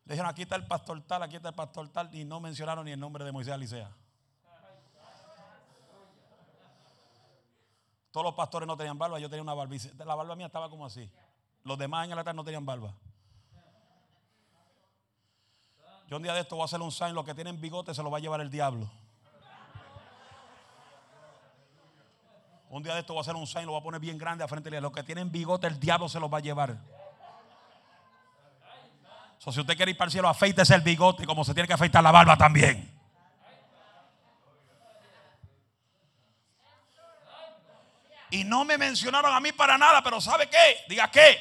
Le 0.05 0.13
dijeron, 0.13 0.31
aquí 0.31 0.43
está 0.43 0.55
el 0.55 0.65
pastor 0.65 1.01
tal, 1.01 1.21
aquí 1.21 1.35
está 1.35 1.49
el 1.49 1.55
pastor 1.55 1.89
tal. 1.89 2.15
Y 2.15 2.23
no 2.23 2.39
mencionaron 2.39 2.85
ni 2.85 2.91
el 2.93 2.99
nombre 2.99 3.25
de 3.25 3.33
Moisés 3.33 3.53
Alicea. 3.53 3.91
Todos 8.11 8.23
los 8.23 8.35
pastores 8.35 8.65
no 8.65 8.77
tenían 8.77 8.97
barba, 8.97 9.19
yo 9.19 9.29
tenía 9.29 9.43
una 9.43 9.53
barba. 9.53 9.75
La 9.97 10.15
barba 10.15 10.33
mía 10.37 10.45
estaba 10.45 10.69
como 10.69 10.85
así. 10.85 11.11
Los 11.65 11.77
demás 11.77 12.05
en 12.05 12.13
el 12.13 12.19
altar 12.19 12.33
no 12.33 12.45
tenían 12.45 12.65
barba. 12.65 12.93
Yo 16.07 16.15
un 16.15 16.23
día 16.23 16.33
de 16.33 16.39
esto 16.39 16.55
voy 16.55 16.61
a 16.61 16.65
hacer 16.65 16.79
un 16.79 16.91
sign, 16.93 17.13
los 17.13 17.25
que 17.25 17.35
tienen 17.35 17.59
bigote 17.59 17.93
se 17.93 18.01
lo 18.01 18.09
va 18.09 18.19
a 18.19 18.21
llevar 18.21 18.39
el 18.39 18.49
diablo. 18.49 18.89
Un 22.73 22.81
día 22.81 22.95
de 22.95 23.01
esto 23.01 23.13
voy 23.13 23.19
a 23.19 23.21
hacer 23.21 23.35
un 23.35 23.45
sign, 23.45 23.67
lo 23.67 23.73
voy 23.73 23.81
a 23.81 23.83
poner 23.83 24.01
bien 24.01 24.17
grande 24.17 24.43
a 24.43 24.47
frente 24.47 24.67
de 24.71 24.81
Los 24.81 24.91
que 24.91 25.03
tienen 25.03 25.31
bigote, 25.31 25.67
el 25.67 25.79
diablo 25.79 26.09
se 26.09 26.19
los 26.19 26.33
va 26.33 26.39
a 26.39 26.41
llevar. 26.41 26.75
So, 29.37 29.51
si 29.51 29.59
usted 29.59 29.75
quiere 29.75 29.91
ir 29.91 29.97
para 29.97 30.07
el 30.07 30.11
cielo, 30.11 30.27
afeítese 30.27 30.73
el 30.73 30.81
bigote 30.81 31.27
como 31.27 31.43
se 31.43 31.53
tiene 31.53 31.67
que 31.67 31.73
afeitar 31.75 32.01
la 32.01 32.11
barba 32.11 32.35
también. 32.35 32.91
Y 38.31 38.43
no 38.43 38.65
me 38.65 38.79
mencionaron 38.79 39.31
a 39.31 39.39
mí 39.39 39.51
para 39.51 39.77
nada, 39.77 40.01
pero 40.01 40.19
¿sabe 40.19 40.49
qué? 40.49 40.77
Diga 40.89 41.11
qué. 41.11 41.37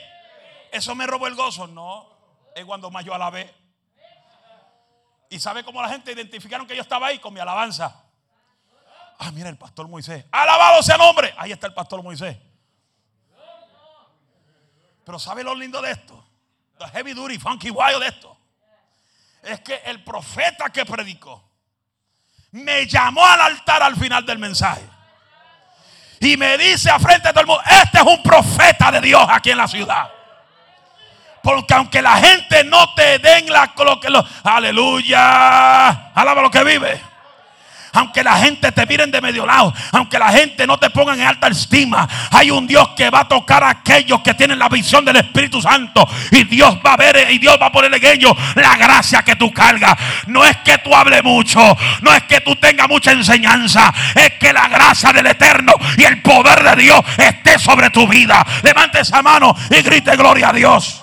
Eso 0.70 0.94
me 0.94 1.06
robó 1.06 1.28
el 1.28 1.34
gozo. 1.34 1.66
No, 1.66 2.10
es 2.54 2.66
cuando 2.66 2.90
más 2.90 3.06
yo 3.06 3.14
alabé. 3.14 3.54
Y 5.30 5.40
sabe 5.40 5.64
cómo 5.64 5.80
la 5.80 5.88
gente 5.88 6.12
identificaron 6.12 6.66
que 6.66 6.76
yo 6.76 6.82
estaba 6.82 7.06
ahí 7.06 7.18
con 7.18 7.32
mi 7.32 7.40
alabanza. 7.40 8.11
Ah, 9.18 9.30
mira 9.30 9.48
el 9.48 9.56
pastor 9.56 9.88
Moisés. 9.88 10.24
Alabado 10.32 10.82
sea 10.82 10.96
el 10.96 11.00
nombre. 11.00 11.34
Ahí 11.36 11.52
está 11.52 11.66
el 11.66 11.74
pastor 11.74 12.02
Moisés. 12.02 12.36
Pero 15.04 15.18
¿sabe 15.18 15.44
lo 15.44 15.54
lindo 15.54 15.80
de 15.80 15.92
esto? 15.92 16.24
The 16.78 16.88
heavy 16.88 17.12
duty, 17.12 17.38
funky 17.38 17.70
wild 17.70 18.00
de 18.00 18.08
esto. 18.08 18.36
Es 19.42 19.60
que 19.60 19.82
el 19.86 20.02
profeta 20.04 20.70
que 20.70 20.84
predicó 20.84 21.50
me 22.52 22.86
llamó 22.86 23.24
al 23.24 23.40
altar 23.40 23.82
al 23.82 23.96
final 23.96 24.24
del 24.24 24.38
mensaje. 24.38 24.88
Y 26.20 26.36
me 26.36 26.56
dice 26.56 26.90
a 26.90 26.98
frente 26.98 27.28
de 27.28 27.32
todo 27.32 27.40
el 27.40 27.46
mundo, 27.46 27.62
este 27.82 27.98
es 27.98 28.04
un 28.04 28.22
profeta 28.22 28.92
de 28.92 29.00
Dios 29.00 29.24
aquí 29.28 29.50
en 29.50 29.58
la 29.58 29.66
ciudad. 29.66 30.10
Porque 31.42 31.74
aunque 31.74 32.00
la 32.00 32.16
gente 32.16 32.62
no 32.64 32.94
te 32.94 33.18
den 33.18 33.50
la... 33.50 33.72
Lo 33.76 34.24
aleluya. 34.44 36.12
Alaba 36.12 36.42
lo 36.42 36.50
que 36.50 36.62
vive 36.62 37.11
aunque 37.92 38.22
la 38.22 38.36
gente 38.36 38.72
te 38.72 38.86
miren 38.86 39.10
de 39.10 39.20
medio 39.20 39.46
lado, 39.46 39.72
aunque 39.92 40.18
la 40.18 40.32
gente 40.32 40.66
no 40.66 40.78
te 40.78 40.90
ponga 40.90 41.14
en 41.14 41.22
alta 41.22 41.48
estima, 41.48 42.08
hay 42.30 42.50
un 42.50 42.66
Dios 42.66 42.90
que 42.96 43.10
va 43.10 43.20
a 43.20 43.28
tocar 43.28 43.62
a 43.64 43.70
aquellos 43.70 44.20
que 44.20 44.34
tienen 44.34 44.58
la 44.58 44.68
visión 44.68 45.04
del 45.04 45.16
Espíritu 45.16 45.60
Santo. 45.60 46.08
Y 46.30 46.44
Dios 46.44 46.78
va 46.84 46.94
a 46.94 46.96
ver 46.96 47.30
y 47.30 47.38
Dios 47.38 47.56
va 47.60 47.66
a 47.66 47.72
poner 47.72 47.94
en 47.94 48.04
ellos 48.04 48.32
la 48.54 48.76
gracia 48.76 49.22
que 49.22 49.36
tú 49.36 49.52
cargas. 49.52 49.96
No 50.26 50.44
es 50.44 50.56
que 50.58 50.78
tú 50.78 50.94
hables 50.94 51.22
mucho, 51.22 51.60
no 52.00 52.14
es 52.14 52.22
que 52.24 52.40
tú 52.40 52.56
tengas 52.56 52.88
mucha 52.88 53.12
enseñanza, 53.12 53.92
es 54.14 54.32
que 54.34 54.52
la 54.52 54.68
gracia 54.68 55.12
del 55.12 55.26
Eterno 55.26 55.72
y 55.96 56.04
el 56.04 56.22
poder 56.22 56.62
de 56.62 56.82
Dios 56.82 57.00
esté 57.18 57.58
sobre 57.58 57.90
tu 57.90 58.06
vida. 58.06 58.44
Levante 58.62 59.00
esa 59.00 59.22
mano 59.22 59.54
y 59.70 59.82
grite 59.82 60.16
gloria 60.16 60.50
a 60.50 60.52
Dios. 60.52 61.01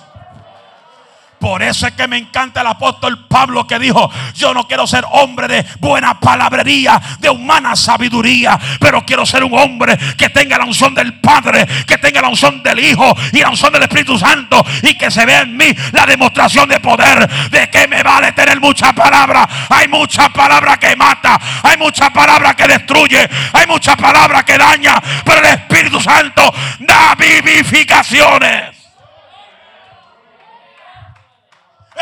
Por 1.40 1.62
eso 1.62 1.86
es 1.86 1.94
que 1.94 2.06
me 2.06 2.18
encanta 2.18 2.60
el 2.60 2.66
apóstol 2.66 3.26
Pablo 3.26 3.66
que 3.66 3.78
dijo, 3.78 4.10
yo 4.34 4.52
no 4.52 4.68
quiero 4.68 4.86
ser 4.86 5.06
hombre 5.10 5.48
de 5.48 5.66
buena 5.78 6.20
palabrería, 6.20 7.00
de 7.18 7.30
humana 7.30 7.74
sabiduría, 7.74 8.60
pero 8.78 9.04
quiero 9.06 9.24
ser 9.24 9.44
un 9.44 9.58
hombre 9.58 9.98
que 10.18 10.28
tenga 10.28 10.58
la 10.58 10.66
unción 10.66 10.94
del 10.94 11.18
Padre, 11.18 11.66
que 11.86 11.96
tenga 11.96 12.20
la 12.20 12.28
unción 12.28 12.62
del 12.62 12.78
Hijo 12.78 13.16
y 13.32 13.38
la 13.38 13.48
unción 13.48 13.72
del 13.72 13.84
Espíritu 13.84 14.18
Santo 14.18 14.62
y 14.82 14.98
que 14.98 15.10
se 15.10 15.24
vea 15.24 15.40
en 15.40 15.56
mí 15.56 15.66
la 15.92 16.04
demostración 16.04 16.68
de 16.68 16.78
poder. 16.78 17.26
De 17.50 17.70
que 17.70 17.88
me 17.88 18.02
vale 18.02 18.32
tener 18.32 18.60
mucha 18.60 18.92
palabra. 18.92 19.48
Hay 19.70 19.88
mucha 19.88 20.28
palabra 20.28 20.76
que 20.76 20.94
mata, 20.94 21.40
hay 21.62 21.78
mucha 21.78 22.10
palabra 22.10 22.54
que 22.54 22.68
destruye, 22.68 23.28
hay 23.52 23.66
mucha 23.66 23.96
palabra 23.96 24.44
que 24.44 24.58
daña, 24.58 25.00
pero 25.24 25.38
el 25.38 25.54
Espíritu 25.54 26.00
Santo 26.00 26.52
da 26.80 27.14
vivificaciones. 27.14 28.79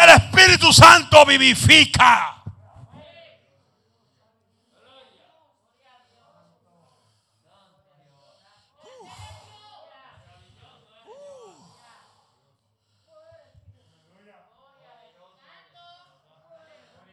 El 0.00 0.10
Espíritu 0.10 0.72
Santo 0.72 1.26
vivifica. 1.26 2.34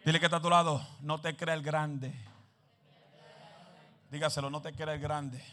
Dile 0.05 0.19
que 0.19 0.25
está 0.27 0.37
a 0.37 0.41
tu 0.41 0.51
lado, 0.51 0.85
no 1.01 1.19
te 1.19 1.35
crea 1.35 1.55
el 1.55 1.63
grande. 1.63 2.13
Dígaselo, 4.11 4.51
no 4.51 4.61
te 4.61 4.71
crea 4.73 4.93
el 4.93 4.99
grande. 4.99 5.43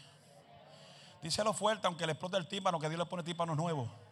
Díselo 1.23 1.53
fuerte, 1.53 1.87
aunque 1.87 2.05
le 2.05 2.11
explote 2.11 2.37
el 2.37 2.47
tímpano, 2.47 2.79
que 2.79 2.87
Dios 2.87 2.99
le 2.99 3.05
pone 3.07 3.23
tímpanos 3.23 3.57
nuevos. 3.57 4.02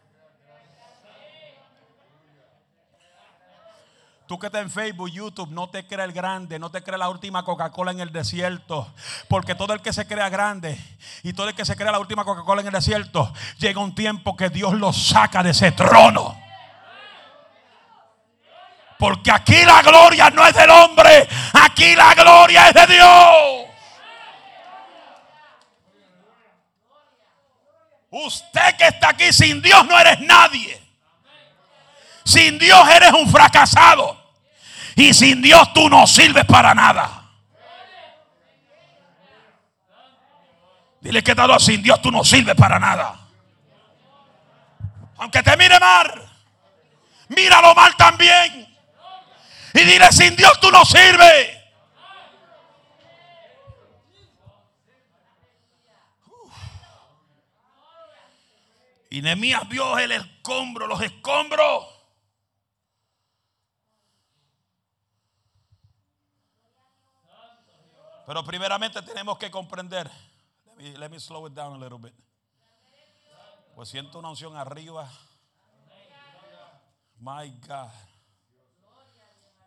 Tú 4.32 4.38
que 4.38 4.46
estás 4.46 4.62
en 4.62 4.70
Facebook, 4.70 5.10
YouTube, 5.10 5.50
no 5.50 5.68
te 5.68 5.86
creas 5.86 6.08
el 6.08 6.14
grande, 6.14 6.58
no 6.58 6.70
te 6.70 6.82
creas 6.82 6.98
la 6.98 7.10
última 7.10 7.44
Coca-Cola 7.44 7.90
en 7.90 8.00
el 8.00 8.12
desierto. 8.12 8.90
Porque 9.28 9.54
todo 9.54 9.74
el 9.74 9.82
que 9.82 9.92
se 9.92 10.06
crea 10.06 10.30
grande 10.30 10.82
y 11.22 11.34
todo 11.34 11.50
el 11.50 11.54
que 11.54 11.66
se 11.66 11.76
crea 11.76 11.92
la 11.92 11.98
última 11.98 12.24
Coca-Cola 12.24 12.62
en 12.62 12.68
el 12.68 12.72
desierto, 12.72 13.30
llega 13.58 13.82
un 13.82 13.94
tiempo 13.94 14.34
que 14.34 14.48
Dios 14.48 14.72
lo 14.72 14.90
saca 14.90 15.42
de 15.42 15.50
ese 15.50 15.72
trono. 15.72 16.40
Porque 18.98 19.30
aquí 19.30 19.66
la 19.66 19.82
gloria 19.82 20.30
no 20.30 20.46
es 20.46 20.54
del 20.54 20.70
hombre, 20.70 21.28
aquí 21.52 21.94
la 21.94 22.14
gloria 22.14 22.68
es 22.68 22.74
de 22.74 22.86
Dios. 22.86 23.66
Usted 28.08 28.76
que 28.78 28.86
está 28.86 29.10
aquí 29.10 29.30
sin 29.30 29.60
Dios 29.60 29.86
no 29.86 29.98
eres 29.98 30.20
nadie. 30.20 30.80
Sin 32.24 32.58
Dios 32.58 32.88
eres 32.88 33.12
un 33.12 33.30
fracasado. 33.30 34.21
Y 34.96 35.14
sin 35.14 35.40
Dios 35.42 35.72
tú 35.72 35.88
no 35.88 36.06
sirves 36.06 36.44
para 36.44 36.74
nada. 36.74 37.22
Dile 41.00 41.22
que 41.22 41.34
tal 41.34 41.58
sin 41.60 41.82
Dios 41.82 42.00
tú 42.00 42.10
no 42.10 42.22
sirves 42.22 42.54
para 42.54 42.78
nada. 42.78 43.18
Aunque 45.18 45.42
te 45.42 45.56
mire 45.56 45.78
mal, 45.80 46.30
míralo 47.28 47.74
mal 47.74 47.96
también. 47.96 48.68
Y 49.74 49.80
dile, 49.80 50.12
sin 50.12 50.36
Dios 50.36 50.60
tú 50.60 50.70
no 50.70 50.84
sirves. 50.84 51.58
Y 59.10 59.20
Nehemías 59.22 59.68
vio 59.68 59.98
el 59.98 60.12
escombro, 60.12 60.86
los 60.86 61.00
escombros. 61.02 61.91
Pero 68.32 68.44
primeramente 68.44 69.02
tenemos 69.02 69.36
que 69.36 69.50
comprender. 69.50 70.10
Let 70.78 71.10
me, 71.10 71.20
slow 71.20 71.46
it 71.48 71.52
down 71.52 71.74
a 71.74 71.78
little 71.78 71.98
bit. 71.98 72.14
Pues 73.74 73.90
siento 73.90 74.20
una 74.20 74.30
unción 74.30 74.56
arriba. 74.56 75.06
My 77.18 77.50
God. 77.68 77.90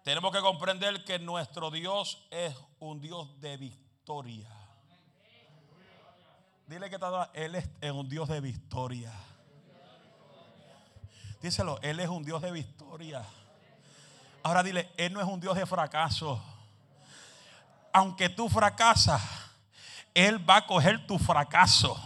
Tenemos 0.03 0.31
que 0.31 0.41
comprender 0.41 1.05
que 1.05 1.19
nuestro 1.19 1.69
Dios 1.69 2.25
es 2.31 2.55
un 2.79 2.99
Dios 2.99 3.39
de 3.39 3.55
victoria. 3.57 4.49
Dile 6.65 6.89
que 6.89 6.95
está 6.95 7.29
Él 7.35 7.53
es 7.53 7.91
un 7.91 8.09
Dios 8.09 8.27
de 8.29 8.41
victoria. 8.41 9.13
Díselo, 11.39 11.79
Él 11.83 11.99
es 11.99 12.09
un 12.09 12.23
Dios 12.23 12.41
de 12.41 12.51
victoria. 12.51 13.23
Ahora 14.41 14.63
dile, 14.63 14.91
Él 14.97 15.13
no 15.13 15.21
es 15.21 15.27
un 15.27 15.39
Dios 15.39 15.55
de 15.55 15.67
fracaso 15.67 16.41
aunque 17.95 18.27
tú 18.27 18.49
fracasas, 18.49 19.21
Él 20.13 20.37
va 20.47 20.57
a 20.57 20.65
coger 20.65 21.07
tu 21.07 21.17
fracaso. 21.17 21.97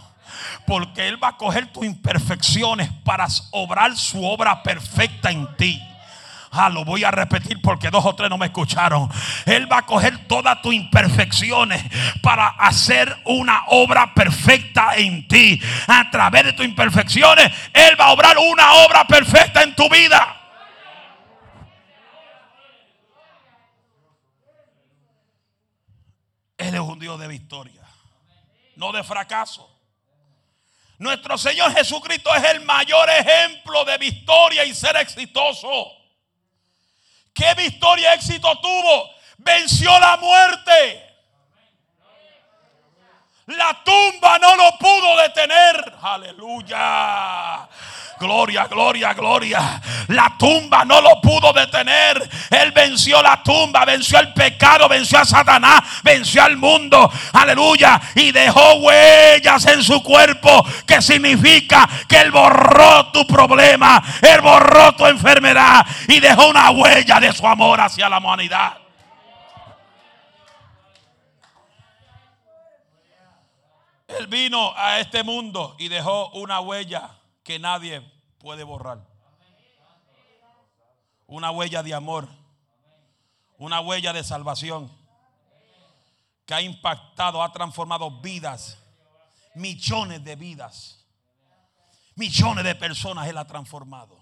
Porque 0.64 1.08
Él 1.08 1.22
va 1.22 1.30
a 1.30 1.36
coger 1.36 1.66
tus 1.72 1.84
imperfecciones 1.84 2.88
para 3.04 3.26
obrar 3.50 3.96
su 3.96 4.24
obra 4.24 4.62
perfecta 4.62 5.32
en 5.32 5.56
ti. 5.56 5.82
Ah, 6.52 6.68
lo 6.68 6.84
voy 6.84 7.02
a 7.02 7.10
repetir 7.10 7.60
porque 7.60 7.90
dos 7.90 8.06
o 8.06 8.14
tres 8.14 8.30
no 8.30 8.38
me 8.38 8.46
escucharon. 8.46 9.10
Él 9.46 9.70
va 9.70 9.78
a 9.78 9.86
coger 9.86 10.28
todas 10.28 10.62
tus 10.62 10.74
imperfecciones 10.74 11.82
para 12.22 12.46
hacer 12.46 13.16
una 13.24 13.64
obra 13.66 14.14
perfecta 14.14 14.94
en 14.94 15.26
ti. 15.26 15.60
A 15.88 16.08
través 16.08 16.44
de 16.44 16.52
tus 16.52 16.66
imperfecciones, 16.66 17.52
Él 17.72 18.00
va 18.00 18.06
a 18.06 18.12
obrar 18.12 18.36
una 18.38 18.74
obra 18.74 19.04
perfecta 19.08 19.64
en 19.64 19.74
tu 19.74 19.88
vida. 19.88 20.39
Él 26.70 26.76
es 26.76 26.80
un 26.82 27.00
Dios 27.00 27.18
de 27.18 27.26
victoria, 27.26 27.82
no 28.76 28.92
de 28.92 29.02
fracaso. 29.02 29.68
Nuestro 30.98 31.36
Señor 31.36 31.74
Jesucristo 31.74 32.32
es 32.32 32.44
el 32.44 32.60
mayor 32.60 33.10
ejemplo 33.10 33.84
de 33.84 33.98
victoria 33.98 34.64
y 34.64 34.72
ser 34.72 34.94
exitoso. 34.96 35.90
¿Qué 37.34 37.54
victoria 37.54 38.12
y 38.12 38.18
éxito 38.18 38.56
tuvo? 38.60 39.10
Venció 39.38 39.90
la 39.98 40.16
muerte. 40.18 41.09
La 43.50 43.76
tumba 43.82 44.38
no 44.38 44.54
lo 44.54 44.78
pudo 44.78 45.16
detener. 45.20 45.94
Aleluya. 46.02 47.66
Gloria, 48.20 48.66
gloria, 48.66 49.12
gloria. 49.12 49.80
La 50.08 50.34
tumba 50.38 50.84
no 50.84 51.00
lo 51.00 51.20
pudo 51.20 51.52
detener. 51.52 52.28
Él 52.50 52.70
venció 52.70 53.20
la 53.22 53.42
tumba, 53.42 53.84
venció 53.84 54.20
el 54.20 54.32
pecado, 54.34 54.88
venció 54.88 55.18
a 55.18 55.24
Satanás, 55.24 55.80
venció 56.04 56.44
al 56.44 56.58
mundo. 56.58 57.10
Aleluya. 57.32 58.00
Y 58.14 58.30
dejó 58.30 58.74
huellas 58.74 59.66
en 59.66 59.82
su 59.82 60.00
cuerpo. 60.02 60.64
Que 60.86 61.02
significa 61.02 61.88
que 62.06 62.20
Él 62.20 62.30
borró 62.30 63.06
tu 63.06 63.26
problema. 63.26 64.00
Él 64.22 64.42
borró 64.42 64.92
tu 64.94 65.06
enfermedad. 65.06 65.84
Y 66.06 66.20
dejó 66.20 66.50
una 66.50 66.70
huella 66.70 67.18
de 67.18 67.32
su 67.32 67.44
amor 67.46 67.80
hacia 67.80 68.08
la 68.08 68.18
humanidad. 68.18 68.79
Él 74.18 74.26
vino 74.26 74.72
a 74.76 74.98
este 74.98 75.22
mundo 75.22 75.76
y 75.78 75.88
dejó 75.88 76.30
una 76.30 76.60
huella 76.60 77.18
que 77.42 77.58
nadie 77.58 78.00
puede 78.38 78.64
borrar. 78.64 79.06
Una 81.26 81.50
huella 81.50 81.82
de 81.82 81.94
amor. 81.94 82.28
Una 83.58 83.80
huella 83.80 84.12
de 84.12 84.24
salvación. 84.24 84.90
Que 86.44 86.54
ha 86.54 86.62
impactado, 86.62 87.42
ha 87.42 87.52
transformado 87.52 88.20
vidas. 88.20 88.78
Millones 89.54 90.24
de 90.24 90.36
vidas. 90.36 91.04
Millones 92.16 92.64
de 92.64 92.74
personas 92.74 93.28
Él 93.28 93.38
ha 93.38 93.46
transformado. 93.46 94.20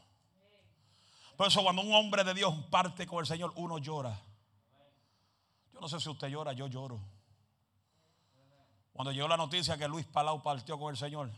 Por 1.37 1.47
eso 1.47 1.63
cuando 1.63 1.83
un 1.83 1.95
hombre 1.95 2.25
de 2.25 2.35
Dios 2.35 2.55
parte 2.71 3.07
con 3.07 3.21
el 3.21 3.27
Señor, 3.27 3.53
uno 3.57 3.79
llora. 3.79 4.21
Yo 5.73 5.81
no 5.81 5.89
sé 5.89 6.01
si 6.01 6.09
usted 6.09 6.29
llora, 6.29 6.53
yo 6.53 6.67
lloro. 6.67 7.01
Cuando 8.99 9.13
llegó 9.13 9.29
la 9.29 9.37
noticia 9.37 9.79
que 9.79 9.87
Luis 9.87 10.07
Palau 10.07 10.43
partió 10.43 10.77
con 10.77 10.91
el 10.91 10.97
Señor, 10.97 11.31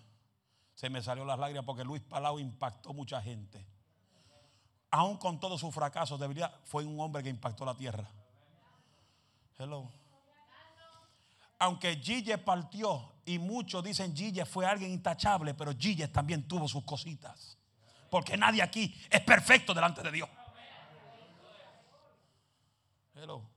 se 0.75 0.89
me 0.89 1.03
salió 1.03 1.27
las 1.27 1.39
lágrimas 1.39 1.67
porque 1.67 1.85
Luis 1.85 2.01
Palau 2.01 2.39
impactó 2.39 2.95
mucha 2.95 3.21
gente. 3.21 3.67
Aún 4.91 5.19
con 5.19 5.39
todos 5.39 5.61
sus 5.61 5.75
fracasos, 5.75 6.19
debería, 6.19 6.49
fue 6.65 6.87
un 6.87 6.99
hombre 6.99 7.23
que 7.23 7.29
impactó 7.29 7.67
la 7.67 7.77
tierra. 7.77 8.11
Hello. 9.59 9.93
Aunque 11.59 11.97
Gille 11.97 12.39
partió 12.39 13.13
y 13.27 13.39
muchos 13.39 13.85
dicen 13.85 14.17
Gille 14.17 14.47
fue 14.47 14.65
alguien 14.65 14.91
intachable, 14.91 15.53
pero 15.53 15.77
Gille 15.77 16.09
también 16.09 16.49
tuvo 16.49 16.67
sus 16.67 16.83
cositas. 16.85 17.59
Porque 18.09 18.39
nadie 18.39 18.63
aquí 18.63 18.99
es 19.11 19.21
perfecto 19.21 19.75
delante 19.75 20.03
de 20.03 20.11
Dios. 20.11 20.31
Hello. 23.15 23.50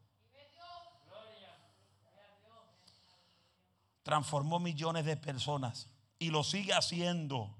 Transformó 4.03 4.59
millones 4.59 5.05
de 5.05 5.17
personas 5.17 5.89
y 6.19 6.29
lo 6.29 6.43
sigue 6.43 6.73
haciendo. 6.73 7.55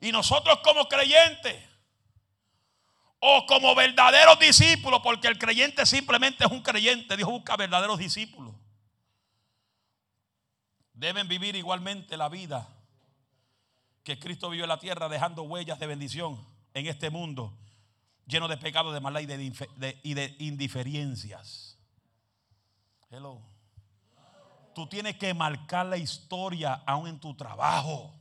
Y 0.00 0.12
nosotros 0.12 0.60
como 0.62 0.86
creyentes 0.88 1.62
o 3.20 3.46
como 3.46 3.74
verdaderos 3.74 4.38
discípulos, 4.38 5.00
porque 5.02 5.28
el 5.28 5.38
creyente 5.38 5.86
simplemente 5.86 6.44
es 6.44 6.50
un 6.50 6.62
creyente, 6.62 7.16
Dios 7.16 7.28
busca 7.28 7.56
verdaderos 7.56 7.98
discípulos. 7.98 8.54
Deben 10.92 11.26
vivir 11.26 11.56
igualmente 11.56 12.18
la 12.18 12.28
vida 12.28 12.68
que 14.02 14.18
Cristo 14.18 14.50
vivió 14.50 14.64
en 14.64 14.68
la 14.68 14.78
tierra, 14.78 15.08
dejando 15.08 15.42
huellas 15.42 15.78
de 15.78 15.86
bendición 15.86 16.38
en 16.74 16.86
este 16.86 17.08
mundo, 17.08 17.56
lleno 18.26 18.46
de 18.46 18.58
pecados, 18.58 18.92
de 18.92 19.00
maldad 19.00 19.20
y 19.20 19.26
de, 19.26 20.00
y 20.02 20.14
de 20.14 20.36
indiferencias. 20.38 21.78
Hello. 23.10 23.53
Tú 24.74 24.88
tienes 24.88 25.16
que 25.16 25.32
marcar 25.32 25.86
la 25.86 25.96
historia 25.96 26.82
aún 26.84 27.06
en 27.06 27.20
tu 27.20 27.36
trabajo. 27.36 28.12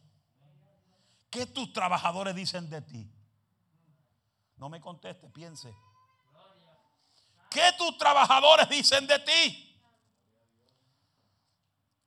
¿Qué 1.32 1.48
tus 1.48 1.74
trabajadores 1.74 2.36
dicen 2.36 2.70
de 2.70 2.82
ti? 2.82 3.12
No 4.58 4.70
me 4.70 4.80
conteste, 4.80 5.28
piense. 5.30 5.76
¿Qué 7.50 7.72
tus 7.76 7.98
trabajadores 7.98 8.70
dicen 8.70 9.08
de 9.08 9.18
ti? 9.20 9.80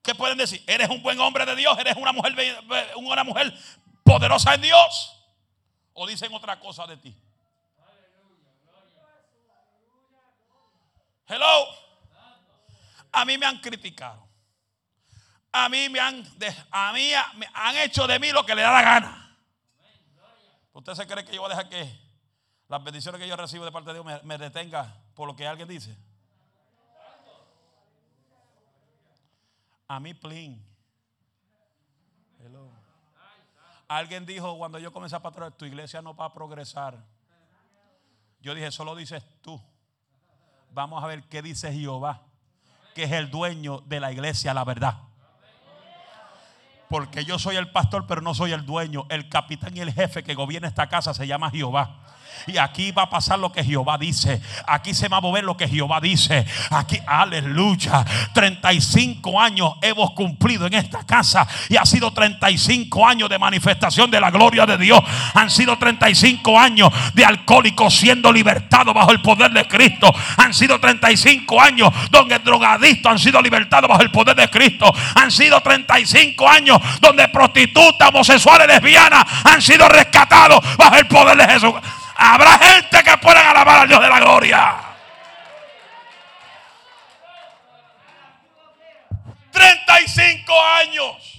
¿Qué 0.01 0.15
pueden 0.15 0.39
decir? 0.39 0.63
Eres 0.69 0.89
un 0.91 1.03
buen 1.03 1.19
hombre 1.19 1.45
de 1.45 1.57
Dios, 1.57 1.77
eres 1.79 1.97
una 1.97 2.13
mujer, 2.13 2.33
una 2.97 3.25
mujer 3.25 3.53
poderosa 4.05 4.55
en 4.55 4.63
Dios. 4.63 5.13
O 5.93 6.07
dicen 6.07 6.33
otra 6.33 6.61
cosa 6.61 6.87
de 6.87 6.97
ti. 6.99 7.17
Hello. 11.27 11.67
A 13.11 13.25
mí 13.25 13.37
me 13.39 13.47
han 13.47 13.59
criticado 13.59 14.26
a 15.57 15.69
mí 15.69 15.89
me 15.89 15.99
han, 15.99 16.23
a 16.71 16.93
mí 16.93 17.11
me 17.37 17.49
han 17.55 17.77
hecho 17.79 18.07
de 18.07 18.19
mí 18.19 18.31
lo 18.31 18.45
que 18.45 18.55
le 18.55 18.63
da 18.63 18.73
la 18.73 18.83
gana. 18.83 19.39
¿Usted 20.73 20.95
se 20.95 21.07
cree 21.07 21.25
que 21.25 21.35
yo 21.35 21.41
voy 21.41 21.51
a 21.51 21.57
dejar 21.57 21.71
que 21.71 21.99
las 22.69 22.85
bendiciones 22.85 23.19
que 23.21 23.27
yo 23.27 23.37
recibo 23.37 23.65
de 23.65 23.73
parte 23.73 23.93
de 23.93 24.03
Dios 24.03 24.25
me, 24.25 24.39
detenga 24.39 24.95
por 25.15 25.27
lo 25.27 25.35
que 25.35 25.47
alguien 25.47 25.67
dice? 25.67 25.97
A 29.89 29.99
mí, 29.99 30.13
plin. 30.13 30.63
Alguien 33.89 34.27
dijo 34.27 34.59
cuando 34.59 34.79
yo 34.79 34.93
comencé 34.93 35.17
a 35.17 35.23
patrullar, 35.23 35.53
tu 35.53 35.65
iglesia 35.65 36.03
no 36.03 36.15
va 36.15 36.27
a 36.27 36.33
progresar. 36.33 36.99
Yo 38.41 38.55
dije, 38.55 38.71
solo 38.71 38.95
dices 38.95 39.25
tú. 39.41 39.61
Vamos 40.73 41.03
a 41.03 41.07
ver 41.07 41.23
qué 41.29 41.41
dice 41.41 41.73
Jehová, 41.73 42.23
que 42.95 43.05
es 43.05 43.13
el 43.13 43.31
dueño 43.31 43.81
de 43.87 44.01
la 44.01 44.13
iglesia, 44.13 44.53
la 44.53 44.65
verdad. 44.65 45.06
Porque 46.89 47.25
yo 47.25 47.39
soy 47.39 47.57
el 47.57 47.71
pastor, 47.71 48.07
pero 48.07 48.21
no 48.21 48.35
soy 48.35 48.53
el 48.53 48.65
dueño. 48.65 49.07
El 49.09 49.29
capitán 49.29 49.77
y 49.77 49.81
el 49.81 49.93
jefe 49.93 50.23
que 50.23 50.35
gobierna 50.35 50.69
esta 50.69 50.89
casa 50.89 51.15
se 51.15 51.27
llama 51.27 51.51
Jehová. 51.51 52.06
Y 52.47 52.59
aquí 52.59 52.93
va 52.93 53.03
a 53.03 53.11
pasar 53.11 53.39
lo 53.39 53.53
que 53.53 53.65
Jehová 53.65 53.99
dice. 53.99 54.41
Aquí 54.67 54.95
se 54.95 55.09
va 55.09 55.19
a 55.19 55.21
mover 55.21 55.45
lo 55.45 55.57
que 55.57 55.69
Jehová 55.69 56.01
dice. 56.01 56.47
Aquí, 56.71 56.99
aleluya. 57.07 58.05
35 58.33 59.41
años 59.41 59.75
hemos 59.83 60.13
cumplido 60.13 60.67
en 60.67 60.75
esta 60.75 61.05
casa. 61.05 61.47
Y 61.69 61.77
ha 61.77 61.85
sido 61.85 62.13
35 62.13 63.07
años 63.07 63.29
de 63.29 63.39
manifestación 63.39 64.11
de 64.11 64.21
la 64.21 64.31
gloria 64.31 64.67
de 64.67 64.79
Dios. 64.79 65.01
Han 65.35 65.51
sido 65.51 65.77
35 65.77 66.59
años 66.59 66.93
de 67.15 67.25
alcohólicos 67.25 67.95
siendo 67.95 68.33
libertados 68.33 68.95
bajo 68.95 69.11
el 69.11 69.21
poder 69.21 69.51
de 69.53 69.67
Cristo. 69.67 70.13
Han 70.37 70.55
sido 70.55 70.79
35 70.79 71.61
años 71.61 71.93
donde 72.11 72.39
drogadictos 72.39 73.11
han 73.13 73.19
sido 73.19 73.41
libertados 73.43 73.89
bajo 73.89 74.03
el 74.03 74.11
poder 74.11 74.37
de 74.37 74.49
Cristo. 74.49 74.93
Han 75.15 75.31
sido 75.31 75.61
35 75.61 76.49
años 76.49 76.79
donde 77.01 77.29
prostitutas, 77.29 78.09
homosexuales, 78.09 78.67
lesbianas 78.67 79.25
han 79.45 79.63
sido 79.63 79.89
rescatados 79.89 80.61
bajo 80.77 80.97
el 80.97 81.07
poder 81.07 81.37
de 81.37 81.53
Jesús. 81.53 81.73
Habrá 82.19 82.59
gente 82.59 83.03
que 83.03 83.17
pueda 83.19 83.51
alabar 83.51 83.81
al 83.81 83.89
Dios 83.89 84.01
de 84.01 84.09
la 84.09 84.21
gloria. 84.21 84.75
35 89.53 90.53
años. 90.81 91.37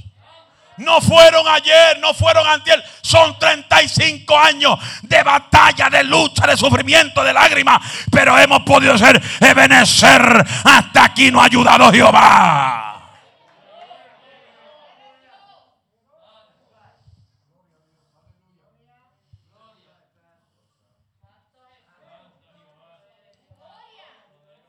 No 0.77 1.01
fueron 1.01 1.47
ayer, 1.47 1.97
no 1.99 2.13
fueron 2.13 2.45
antier. 2.45 2.83
Son 3.01 3.37
35 3.39 4.37
años 4.37 4.77
de 5.01 5.23
batalla, 5.23 5.89
de 5.89 6.03
lucha, 6.03 6.45
de 6.45 6.55
sufrimiento, 6.55 7.23
de 7.23 7.33
lágrimas. 7.33 7.81
Pero 8.11 8.37
hemos 8.37 8.61
podido 8.61 8.95
ser 8.97 9.21
Ebenecer. 9.39 10.45
Hasta 10.63 11.05
aquí 11.05 11.31
no 11.31 11.41
ha 11.41 11.45
ayudado 11.45 11.91
Jehová. 11.91 12.86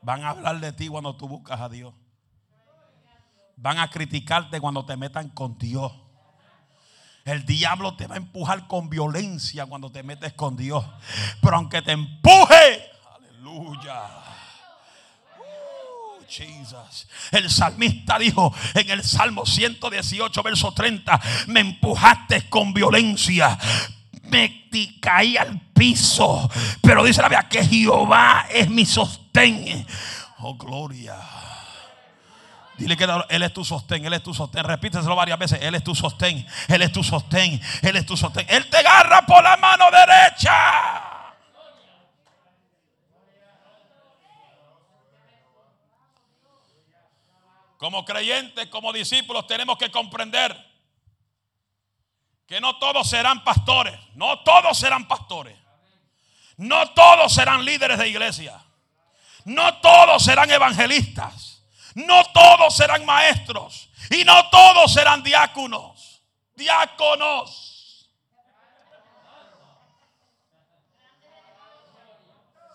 Van 0.09 0.23
a 0.23 0.31
hablar 0.31 0.59
de 0.59 0.73
ti 0.73 0.87
cuando 0.87 1.15
tú 1.15 1.27
buscas 1.27 1.61
a 1.61 1.69
Dios. 1.69 1.93
Van 3.57 3.77
a 3.77 3.91
criticarte 3.91 4.59
cuando 4.59 4.83
te 4.83 4.97
metan 4.97 5.29
con 5.29 5.55
Dios. 5.59 5.91
El 7.25 7.45
diablo 7.45 7.95
te 7.95 8.07
va 8.07 8.15
a 8.15 8.17
empujar 8.17 8.67
con 8.67 8.89
violencia 8.89 9.67
cuando 9.67 9.91
te 9.91 10.01
metes 10.01 10.33
con 10.33 10.57
Dios. 10.57 10.83
Pero 11.39 11.57
aunque 11.57 11.83
te 11.83 11.91
empuje, 11.91 12.89
aleluya. 13.17 14.09
Uh. 15.37 16.25
El 17.31 17.47
salmista 17.47 18.17
dijo 18.17 18.51
en 18.73 18.89
el 18.89 19.03
Salmo 19.03 19.45
118, 19.45 20.41
verso 20.41 20.73
30, 20.73 21.21
me 21.49 21.59
empujaste 21.59 22.49
con 22.49 22.73
violencia. 22.73 23.59
Me 24.29 24.69
caí 25.01 25.37
al 25.37 25.59
piso. 25.73 26.49
Pero 26.81 27.03
dice 27.03 27.21
la 27.21 27.29
Biblia 27.29 27.49
que 27.49 27.63
Jehová 27.65 28.47
es 28.49 28.69
mi 28.69 28.85
sostén. 28.85 29.85
Oh, 30.39 30.55
gloria. 30.55 31.17
Dile 32.77 32.95
que 32.95 33.05
Él 33.29 33.43
es 33.43 33.53
tu 33.53 33.65
sostén, 33.65 34.05
Él 34.05 34.13
es 34.13 34.23
tu 34.23 34.33
sostén. 34.33 34.63
Repíteselo 34.63 35.15
varias 35.15 35.37
veces. 35.37 35.59
Él 35.61 35.75
es 35.75 35.83
tu 35.83 35.93
sostén, 35.93 36.45
Él 36.69 36.81
es 36.81 36.91
tu 36.91 37.03
sostén, 37.03 37.61
Él 37.81 37.95
es 37.97 38.05
tu 38.05 38.15
sostén. 38.15 38.45
Él 38.49 38.69
te 38.69 38.77
agarra 38.77 39.25
por 39.25 39.43
la 39.43 39.57
mano 39.57 39.85
derecha. 39.91 41.09
Como 47.77 48.03
creyentes, 48.05 48.67
como 48.67 48.91
discípulos, 48.91 49.47
tenemos 49.47 49.77
que 49.77 49.89
comprender 49.89 50.68
que 52.49 52.59
no 52.59 52.77
todos 52.79 53.09
serán 53.09 53.43
pastores, 53.45 53.97
no 54.15 54.39
todos 54.39 54.77
serán 54.77 55.07
pastores, 55.07 55.57
no 56.57 56.91
todos 56.91 57.33
serán 57.33 57.63
líderes 57.63 57.97
de 57.97 58.09
iglesia, 58.09 58.61
no 59.45 59.79
todos 59.79 60.21
serán 60.21 60.51
evangelistas. 60.51 61.49
No 61.95 62.23
todos 62.31 62.75
serán 62.75 63.05
maestros 63.05 63.89
y 64.11 64.23
no 64.23 64.49
todos 64.49 64.93
serán 64.93 65.23
diáconos. 65.23 66.23
Diáconos. 66.55 68.09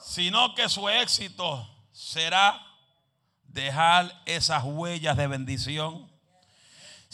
Sino 0.00 0.54
que 0.54 0.68
su 0.68 0.88
éxito 0.88 1.68
será 1.92 2.60
dejar 3.44 4.22
esas 4.26 4.62
huellas 4.64 5.16
de 5.16 5.26
bendición 5.26 6.10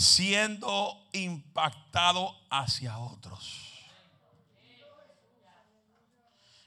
siendo 0.01 1.07
impactado 1.13 2.35
hacia 2.49 2.99
otros. 2.99 3.85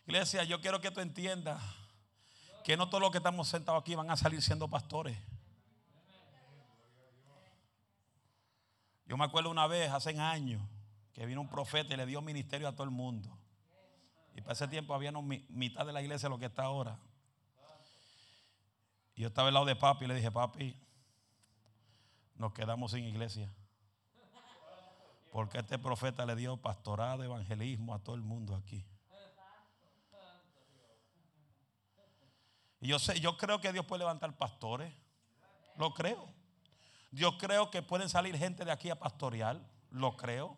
Iglesia, 0.05 0.43
yo 0.43 0.61
quiero 0.61 0.79
que 0.79 0.91
tú 0.91 0.99
entiendas 0.99 1.59
que 2.63 2.77
no 2.77 2.89
todos 2.89 3.01
los 3.01 3.09
que 3.09 3.17
estamos 3.17 3.47
sentados 3.47 3.81
aquí 3.81 3.95
van 3.95 4.11
a 4.11 4.17
salir 4.17 4.39
siendo 4.43 4.67
pastores. 4.67 5.17
Yo 9.07 9.17
me 9.17 9.25
acuerdo 9.25 9.49
una 9.49 9.65
vez, 9.65 9.91
hace 9.91 10.11
años, 10.19 10.61
que 11.11 11.25
vino 11.25 11.41
un 11.41 11.49
profeta 11.49 11.95
y 11.95 11.97
le 11.97 12.05
dio 12.05 12.21
ministerio 12.21 12.67
a 12.67 12.73
todo 12.73 12.83
el 12.83 12.91
mundo. 12.91 13.35
Y 14.35 14.41
para 14.41 14.53
ese 14.53 14.67
tiempo 14.67 14.93
había 14.93 15.11
mitad 15.11 15.87
de 15.87 15.91
la 15.91 16.03
iglesia 16.03 16.29
lo 16.29 16.37
que 16.37 16.45
está 16.45 16.65
ahora. 16.65 16.99
Y 19.15 19.23
yo 19.23 19.29
estaba 19.29 19.47
al 19.47 19.55
lado 19.55 19.65
de 19.65 19.75
papi 19.75 20.05
y 20.05 20.07
le 20.07 20.13
dije, 20.13 20.31
papi, 20.31 20.82
nos 22.35 22.53
quedamos 22.53 22.91
sin 22.91 23.05
iglesia. 23.05 23.51
Porque 25.31 25.59
este 25.59 25.79
profeta 25.79 26.25
le 26.25 26.35
dio 26.35 26.57
pastorado, 26.57 27.23
evangelismo 27.23 27.95
a 27.95 27.99
todo 27.99 28.15
el 28.15 28.21
mundo 28.21 28.55
aquí. 28.55 28.85
Y 32.79 32.87
yo 32.87 32.99
sé, 32.99 33.19
yo 33.19 33.37
creo 33.37 33.61
que 33.61 33.71
Dios 33.71 33.85
puede 33.85 33.99
levantar 33.99 34.37
pastores. 34.37 34.93
Lo 35.77 35.93
creo. 35.93 36.31
Yo 37.11 37.37
creo 37.37 37.71
que 37.71 37.81
pueden 37.81 38.09
salir 38.09 38.37
gente 38.37 38.65
de 38.65 38.71
aquí 38.71 38.89
a 38.89 38.99
pastorear. 38.99 39.59
Lo 39.89 40.17
creo. 40.17 40.57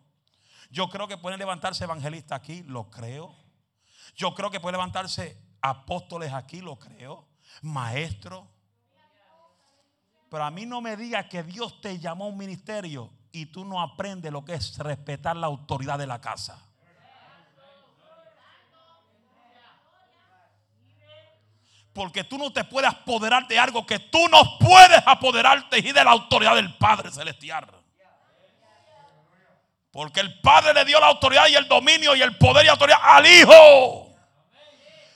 Yo 0.70 0.88
creo 0.88 1.06
que 1.06 1.16
pueden 1.16 1.38
levantarse 1.38 1.84
evangelistas 1.84 2.38
aquí. 2.38 2.62
Lo 2.64 2.90
creo. 2.90 3.34
Yo 4.16 4.34
creo 4.34 4.50
que 4.50 4.60
pueden 4.60 4.72
levantarse 4.72 5.40
apóstoles 5.60 6.32
aquí. 6.32 6.60
Lo 6.60 6.78
creo. 6.78 7.28
Maestros. 7.62 8.44
Pero 10.36 10.44
a 10.44 10.50
mí 10.50 10.66
no 10.66 10.82
me 10.82 10.98
diga 10.98 11.30
que 11.30 11.42
Dios 11.42 11.80
te 11.80 11.98
llamó 11.98 12.26
a 12.26 12.28
un 12.28 12.36
ministerio 12.36 13.10
y 13.32 13.46
tú 13.46 13.64
no 13.64 13.80
aprendes 13.80 14.30
lo 14.30 14.44
que 14.44 14.52
es 14.52 14.76
respetar 14.76 15.34
la 15.34 15.46
autoridad 15.46 15.98
de 15.98 16.06
la 16.06 16.20
casa. 16.20 16.62
Porque 21.94 22.22
tú 22.24 22.36
no 22.36 22.52
te 22.52 22.64
puedes 22.64 22.90
apoderar 22.90 23.48
de 23.48 23.58
algo 23.58 23.86
que 23.86 23.98
tú 23.98 24.28
no 24.30 24.58
puedes 24.58 25.02
apoderarte 25.06 25.78
y 25.78 25.90
de 25.90 26.04
la 26.04 26.10
autoridad 26.10 26.54
del 26.54 26.76
Padre 26.76 27.10
Celestial. 27.10 27.68
Porque 29.90 30.20
el 30.20 30.38
Padre 30.42 30.74
le 30.74 30.84
dio 30.84 31.00
la 31.00 31.06
autoridad 31.06 31.46
y 31.48 31.54
el 31.54 31.66
dominio 31.66 32.14
y 32.14 32.20
el 32.20 32.36
poder 32.36 32.66
y 32.66 32.68
autoridad 32.68 32.98
al 33.02 33.26
Hijo. 33.26 34.14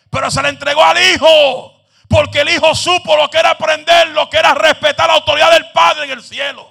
Pero 0.09 0.31
se 0.31 0.41
le 0.41 0.49
entregó 0.49 0.83
al 0.83 0.97
Hijo. 0.97 1.80
Porque 2.11 2.41
el 2.41 2.49
Hijo 2.49 2.75
supo 2.75 3.17
lo 3.17 3.31
que 3.31 3.39
era 3.39 3.51
aprender, 3.51 4.09
lo 4.09 4.29
que 4.29 4.37
era 4.37 4.53
respetar 4.53 5.07
la 5.07 5.15
autoridad 5.15 5.53
del 5.53 5.71
Padre 5.71 6.07
en 6.07 6.11
el 6.11 6.23
cielo. 6.25 6.69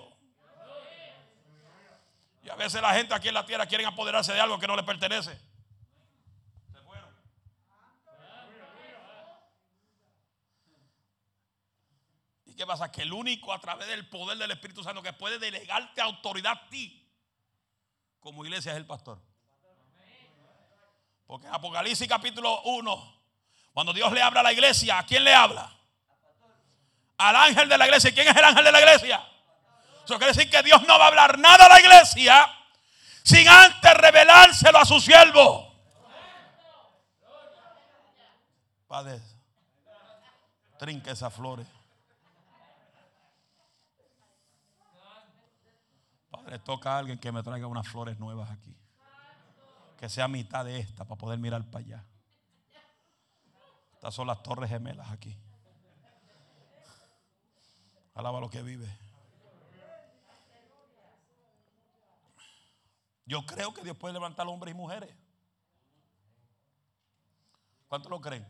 Y 2.43 2.49
a 2.49 2.56
veces 2.56 2.82
la 2.82 2.93
gente 2.93 3.13
aquí 3.13 3.30
en 3.30 3.36
la 3.36 3.45
tierra 3.45 3.65
quiere 3.65 3.86
apoderarse 3.86 4.34
de 4.34 4.41
algo 4.41 4.60
que 4.60 4.67
no 4.67 4.75
le 4.75 4.84
pertenece. 4.84 5.39
¿Qué 12.58 12.67
pasa? 12.67 12.91
Que 12.91 13.04
el 13.04 13.13
único 13.13 13.54
a 13.54 13.60
través 13.60 13.88
del 13.88 14.10
poder 14.10 14.38
del 14.38 14.52
Espíritu 14.52 14.84
Santo 14.84 15.02
que 15.02 15.13
puede 15.13 15.39
delegarte 15.39 16.02
autoridad 16.02 16.52
a 16.52 16.69
ti 16.69 17.10
como 18.19 18.43
iglesia 18.43 18.73
es 18.73 18.78
el 18.78 18.86
pastor. 18.86 19.21
Porque 21.25 21.47
en 21.47 21.54
Apocalipsis 21.54 22.10
capítulo 22.10 22.62
1, 22.63 23.18
cuando 23.80 23.94
Dios 23.94 24.12
le 24.12 24.22
habla 24.22 24.42
a 24.42 24.44
la 24.44 24.52
iglesia, 24.52 25.00
¿a 25.00 25.06
quién 25.06 25.24
le 25.24 25.34
habla? 25.34 25.72
Al 27.18 27.34
ángel 27.34 27.70
de 27.70 27.78
la 27.78 27.86
iglesia. 27.86 28.13
¿Quién 28.13 28.28
es 28.28 28.36
el 28.36 28.44
ángel 28.44 28.65
de 28.65 28.74
la 28.74 28.80
iglesia? 28.82 29.26
Eso 30.04 30.18
quiere 30.18 30.34
decir 30.34 30.50
que 30.50 30.62
Dios 30.63 30.82
no 30.86 31.00
va 31.00 31.06
a 31.06 31.08
hablar 31.08 31.39
nada 31.39 31.65
a 31.65 31.70
la 31.70 31.80
iglesia 31.80 32.46
sin 33.24 33.48
antes 33.48 33.94
revelárselo 33.94 34.80
a 34.80 34.84
su 34.84 35.00
siervo. 35.00 35.74
Padre, 38.86 39.22
trinque 40.78 41.12
esas 41.12 41.34
flores. 41.34 41.65
Le 46.48 46.60
toca 46.60 46.96
a 46.96 46.98
alguien 46.98 47.18
que 47.18 47.32
me 47.32 47.44
traiga 47.44 47.65
unas 47.68 47.88
flores 47.88 48.20
nuevas 48.20 48.52
aquí. 48.52 48.76
Que 49.98 50.10
sea 50.10 50.28
mitad 50.28 50.65
de 50.65 50.80
esta 50.80 51.06
para 51.06 51.18
poder 51.18 51.39
mirar 51.39 51.63
para 51.63 51.86
allá. 51.86 52.09
Estas 53.99 54.15
son 54.15 54.27
las 54.27 54.41
torres 54.41 54.69
gemelas 54.69 55.12
aquí. 55.12 55.35
Alaba 58.13 58.39
lo 58.39 58.49
que 58.49 58.62
vive. 58.62 58.88
Yo 63.25 63.45
creo 63.45 63.73
que 63.73 63.83
Dios 63.83 63.97
puede 63.97 64.13
levantar 64.13 64.47
hombres 64.47 64.73
y 64.73 64.77
mujeres. 64.77 65.13
¿Cuántos 67.89 68.09
lo 68.09 68.21
creen? 68.21 68.47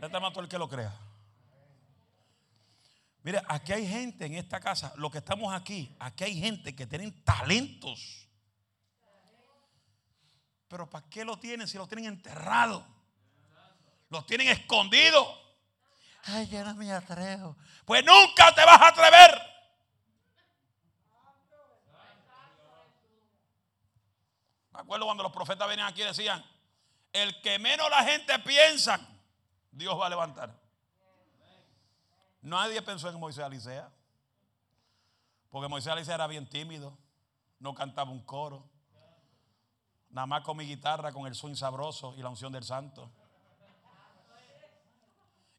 Levanta 0.00 0.18
más 0.18 0.32
todo 0.32 0.42
el 0.42 0.50
que 0.50 0.58
lo 0.58 0.68
crea. 0.68 0.92
Mira, 3.22 3.44
aquí 3.46 3.72
hay 3.72 3.86
gente 3.86 4.26
en 4.26 4.34
esta 4.34 4.58
casa, 4.58 4.92
los 4.96 5.12
que 5.12 5.18
estamos 5.18 5.54
aquí, 5.54 5.94
aquí 6.00 6.24
hay 6.24 6.40
gente 6.40 6.74
que 6.74 6.88
tienen 6.88 7.22
talentos. 7.22 8.28
Pero 10.66 10.90
¿para 10.90 11.08
qué 11.08 11.24
lo 11.24 11.38
tienen 11.38 11.68
si 11.68 11.78
los 11.78 11.86
tienen 11.86 12.06
enterrados? 12.06 12.84
Los 14.12 14.26
tienen 14.26 14.48
escondidos. 14.48 15.26
Ay, 16.24 16.46
yo 16.48 16.62
no 16.62 16.74
me 16.74 16.92
atrevo. 16.92 17.56
Pues 17.86 18.04
nunca 18.04 18.54
te 18.54 18.62
vas 18.62 18.78
a 18.78 18.88
atrever. 18.88 19.42
Me 24.74 24.80
acuerdo 24.80 25.06
cuando 25.06 25.22
los 25.22 25.32
profetas 25.32 25.66
venían 25.66 25.88
aquí 25.88 26.02
y 26.02 26.04
decían, 26.04 26.44
el 27.10 27.40
que 27.40 27.58
menos 27.58 27.88
la 27.88 28.04
gente 28.04 28.38
piensa, 28.40 29.00
Dios 29.70 29.98
va 29.98 30.08
a 30.08 30.10
levantar. 30.10 30.60
Nadie 32.42 32.82
pensó 32.82 33.08
en 33.08 33.18
Moisés 33.18 33.42
Alicea. 33.42 33.90
Porque 35.48 35.68
Moisés 35.68 35.90
Alicea 35.90 36.16
era 36.16 36.26
bien 36.26 36.46
tímido. 36.46 36.98
No 37.60 37.74
cantaba 37.74 38.10
un 38.10 38.20
coro. 38.26 38.68
Nada 40.10 40.26
más 40.26 40.42
con 40.42 40.58
mi 40.58 40.66
guitarra, 40.66 41.12
con 41.12 41.26
el 41.26 41.34
swing 41.34 41.54
sabroso 41.54 42.14
y 42.14 42.20
la 42.20 42.28
unción 42.28 42.52
del 42.52 42.64
santo. 42.64 43.10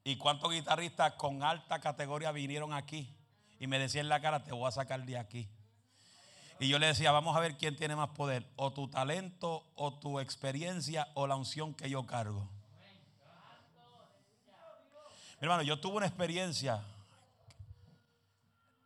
¿Y 0.04 0.18
cuántos 0.18 0.52
guitarristas 0.52 1.14
con 1.14 1.44
alta 1.44 1.80
categoría 1.80 2.32
vinieron 2.32 2.74
aquí? 2.74 3.10
Y 3.60 3.68
me 3.68 3.80
decían 3.80 4.06
en 4.06 4.10
la 4.10 4.22
cara, 4.22 4.44
te 4.44 4.52
voy 4.52 4.68
a 4.68 4.72
sacar 4.72 5.06
de 5.06 5.18
aquí. 5.18 5.48
Y 6.60 6.68
yo 6.68 6.80
le 6.80 6.88
decía, 6.88 7.12
vamos 7.12 7.36
a 7.36 7.40
ver 7.40 7.58
quién 7.58 7.76
tiene 7.76 7.96
más 7.96 8.10
poder. 8.10 8.46
O 8.56 8.72
tu 8.72 8.90
talento, 8.90 9.64
o 9.76 9.94
tu 9.94 10.20
experiencia, 10.20 11.08
o 11.14 11.28
la 11.28 11.36
unción 11.36 11.74
que 11.74 11.90
yo 11.90 12.06
cargo 12.06 12.50
hermano, 15.44 15.64
yo 15.64 15.78
tuve 15.78 15.98
una 15.98 16.06
experiencia 16.06 16.82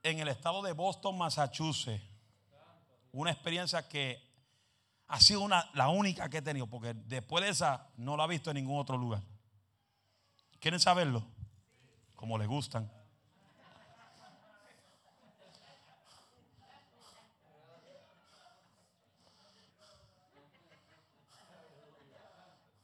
en 0.02 0.20
el 0.20 0.28
estado 0.28 0.64
de 0.64 0.72
Boston, 0.72 1.16
Massachusetts. 1.16 2.04
una 3.12 3.32
experiencia 3.32 3.88
que 3.88 4.20
ha 5.08 5.22
sido 5.22 5.42
una, 5.42 5.70
la 5.76 5.90
única 5.90 6.30
que 6.30 6.38
he 6.38 6.42
tenido, 6.42 6.66
porque 6.66 6.96
después 6.96 7.44
de 7.44 7.52
esa 7.52 7.88
no 7.98 8.18
la 8.18 8.26
he 8.26 8.30
visto 8.30 8.50
en 8.50 8.56
ningún 8.56 8.80
otro 8.80 8.98
lugar. 8.98 9.22
¿Quieren 10.60 10.80
saberlo? 10.80 11.24
Como 12.16 12.38
les 12.38 12.48
gustan. 12.48 12.92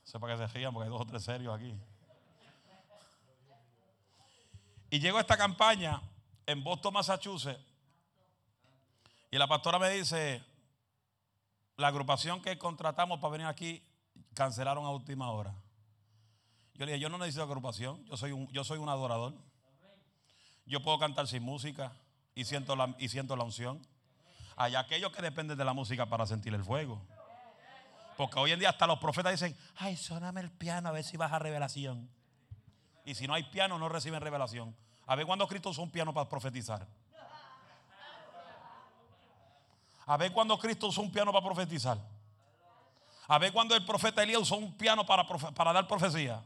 Sepa 0.03 0.27
que 0.27 0.37
se 0.37 0.47
rían 0.47 0.71
porque 0.71 0.85
hay 0.85 0.91
dos 0.91 1.01
o 1.01 1.05
tres 1.05 1.23
serios 1.23 1.55
aquí. 1.55 1.75
Y 4.91 4.99
llego 4.99 5.17
a 5.17 5.21
esta 5.21 5.35
campaña 5.35 5.99
en 6.45 6.63
Boston, 6.63 6.93
Massachusetts. 6.93 7.59
Y 9.31 9.39
la 9.39 9.47
pastora 9.47 9.79
me 9.79 9.89
dice, 9.89 10.43
la 11.77 11.87
agrupación 11.87 12.43
que 12.43 12.59
contratamos 12.59 13.19
para 13.19 13.31
venir 13.31 13.47
aquí 13.47 13.83
cancelaron 14.35 14.85
a 14.85 14.91
última 14.91 15.31
hora. 15.31 15.55
Yo 16.75 16.85
le 16.85 16.93
dije, 16.93 16.99
yo 17.01 17.09
no 17.09 17.17
necesito 17.17 17.43
agrupación, 17.43 18.03
yo 18.05 18.17
soy 18.17 18.31
un, 18.31 18.47
yo 18.51 18.63
soy 18.63 18.79
un 18.79 18.89
adorador. 18.89 19.33
Yo 20.65 20.81
puedo 20.81 20.97
cantar 20.97 21.27
sin 21.27 21.43
música 21.43 21.93
y 22.35 22.45
siento 22.45 22.75
la, 22.75 22.95
y 22.97 23.09
siento 23.09 23.35
la 23.35 23.43
unción. 23.43 23.85
Hay 24.55 24.75
aquellos 24.75 25.11
que 25.11 25.21
dependen 25.21 25.57
de 25.57 25.65
la 25.65 25.73
música 25.73 26.05
para 26.07 26.25
sentir 26.25 26.53
el 26.53 26.63
fuego. 26.63 27.01
Porque 28.17 28.39
hoy 28.39 28.51
en 28.51 28.59
día 28.59 28.69
hasta 28.69 28.87
los 28.87 28.99
profetas 28.99 29.31
dicen, 29.31 29.57
ay, 29.75 29.97
soname 29.97 30.41
el 30.41 30.51
piano 30.51 30.89
a 30.89 30.91
ver 30.91 31.03
si 31.03 31.17
baja 31.17 31.39
revelación. 31.39 32.09
Y 33.05 33.15
si 33.15 33.27
no 33.27 33.33
hay 33.33 33.43
piano, 33.43 33.77
no 33.77 33.89
reciben 33.89 34.21
revelación. 34.21 34.75
A 35.05 35.15
ver 35.15 35.25
cuándo 35.25 35.47
Cristo 35.47 35.69
usó 35.69 35.81
un 35.81 35.91
piano 35.91 36.13
para 36.13 36.29
profetizar. 36.29 36.87
A 40.05 40.17
ver 40.17 40.31
cuándo 40.31 40.57
Cristo 40.57 40.87
usó 40.87 41.01
un 41.01 41.11
piano 41.11 41.31
para 41.31 41.45
profetizar. 41.45 41.97
A 43.27 43.37
ver 43.37 43.51
cuándo 43.51 43.75
el 43.75 43.85
profeta 43.85 44.23
Elías 44.23 44.41
usó 44.41 44.55
un 44.55 44.75
piano 44.77 45.05
para, 45.05 45.25
para 45.25 45.73
dar 45.73 45.87
profecía. 45.87 46.43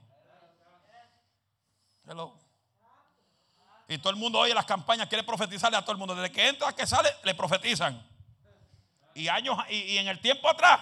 Y 3.87 3.97
todo 3.97 4.09
el 4.09 4.15
mundo 4.15 4.39
oye 4.39 4.53
las 4.53 4.65
campañas, 4.65 5.07
quiere 5.07 5.23
profetizarle 5.23 5.77
a 5.77 5.81
todo 5.81 5.93
el 5.93 5.97
mundo. 5.97 6.15
Desde 6.15 6.31
que 6.31 6.47
entra 6.47 6.73
que 6.73 6.85
sale, 6.85 7.09
le 7.23 7.33
profetizan. 7.35 8.05
Y 9.13 9.27
años, 9.29 9.57
y 9.69 9.97
en 9.97 10.07
el 10.07 10.19
tiempo 10.19 10.49
atrás, 10.49 10.79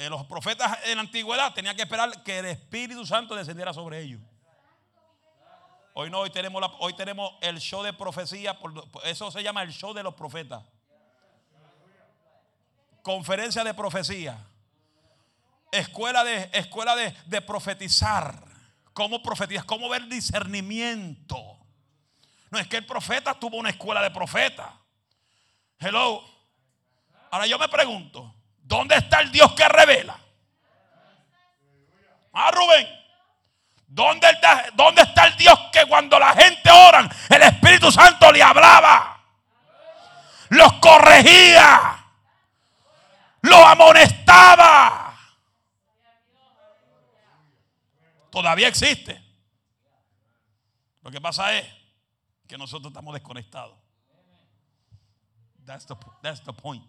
eh, 0.00 0.08
los 0.08 0.24
profetas 0.24 0.78
en 0.86 0.94
la 0.94 1.02
antigüedad 1.02 1.52
tenían 1.52 1.76
que 1.76 1.82
esperar 1.82 2.22
que 2.22 2.38
el 2.38 2.46
Espíritu 2.46 3.04
Santo 3.04 3.34
descendiera 3.34 3.74
sobre 3.74 4.00
ellos. 4.00 4.22
Hoy 5.92 6.08
no, 6.08 6.20
hoy 6.20 6.30
tenemos, 6.30 6.64
hoy 6.78 6.94
tenemos 6.94 7.34
el 7.42 7.60
show 7.60 7.82
de 7.82 7.92
profecía, 7.92 8.58
eso 9.04 9.30
se 9.30 9.42
llama 9.42 9.62
el 9.62 9.72
show 9.72 9.92
de 9.92 10.02
los 10.02 10.14
profetas. 10.14 10.64
Conferencia 13.02 13.62
de 13.62 13.74
profecía. 13.74 14.38
Escuela 15.70 16.24
de, 16.24 16.50
escuela 16.52 16.96
de, 16.96 17.14
de 17.26 17.40
profetizar. 17.42 18.42
¿Cómo 18.92 19.22
profetizar? 19.22 19.66
¿Cómo 19.66 19.88
ver 19.88 20.06
discernimiento? 20.06 21.58
No 22.50 22.58
es 22.58 22.66
que 22.66 22.76
el 22.76 22.86
profeta 22.86 23.34
tuvo 23.34 23.56
una 23.56 23.70
escuela 23.70 24.02
de 24.02 24.10
profeta. 24.10 24.74
Hello. 25.78 26.24
Ahora 27.30 27.46
yo 27.46 27.58
me 27.58 27.68
pregunto, 27.68 28.34
¿Dónde 28.70 28.94
está 28.94 29.18
el 29.18 29.32
Dios 29.32 29.52
que 29.54 29.68
revela? 29.68 30.16
Ah, 32.32 32.52
Rubén. 32.52 32.88
¿Dónde 33.88 34.30
está, 34.30 34.66
¿Dónde 34.74 35.02
está 35.02 35.26
el 35.26 35.36
Dios 35.36 35.58
que 35.72 35.84
cuando 35.86 36.16
la 36.20 36.32
gente 36.34 36.70
ora, 36.70 37.10
el 37.30 37.42
Espíritu 37.42 37.90
Santo 37.90 38.30
le 38.30 38.40
hablaba? 38.40 39.20
Los 40.50 40.74
corregía. 40.74 41.98
Los 43.40 43.64
amonestaba. 43.66 45.09
Todavía 48.30 48.68
existe. 48.68 49.22
Lo 51.02 51.10
que 51.10 51.20
pasa 51.20 51.56
es 51.58 51.66
que 52.46 52.58
nosotros 52.58 52.90
estamos 52.90 53.14
desconectados. 53.14 53.76
That's 55.64 55.86
the, 55.86 56.52
point. 56.52 56.84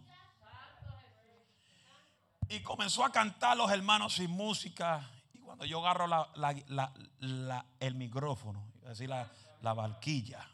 Y 2.49 2.62
comenzó 2.62 3.06
a 3.06 3.12
cantar 3.12 3.56
los 3.58 3.69
hermanos 3.71 4.15
sin 4.15 4.32
música. 4.32 5.08
Y 5.34 5.39
cuando 5.39 5.65
yo 5.65 5.86
agarro 5.86 6.08
el 7.80 7.95
micrófono, 7.95 8.71
decir 8.82 9.10
la, 9.10 9.30
la 9.62 9.73
barquilla. 9.73 10.47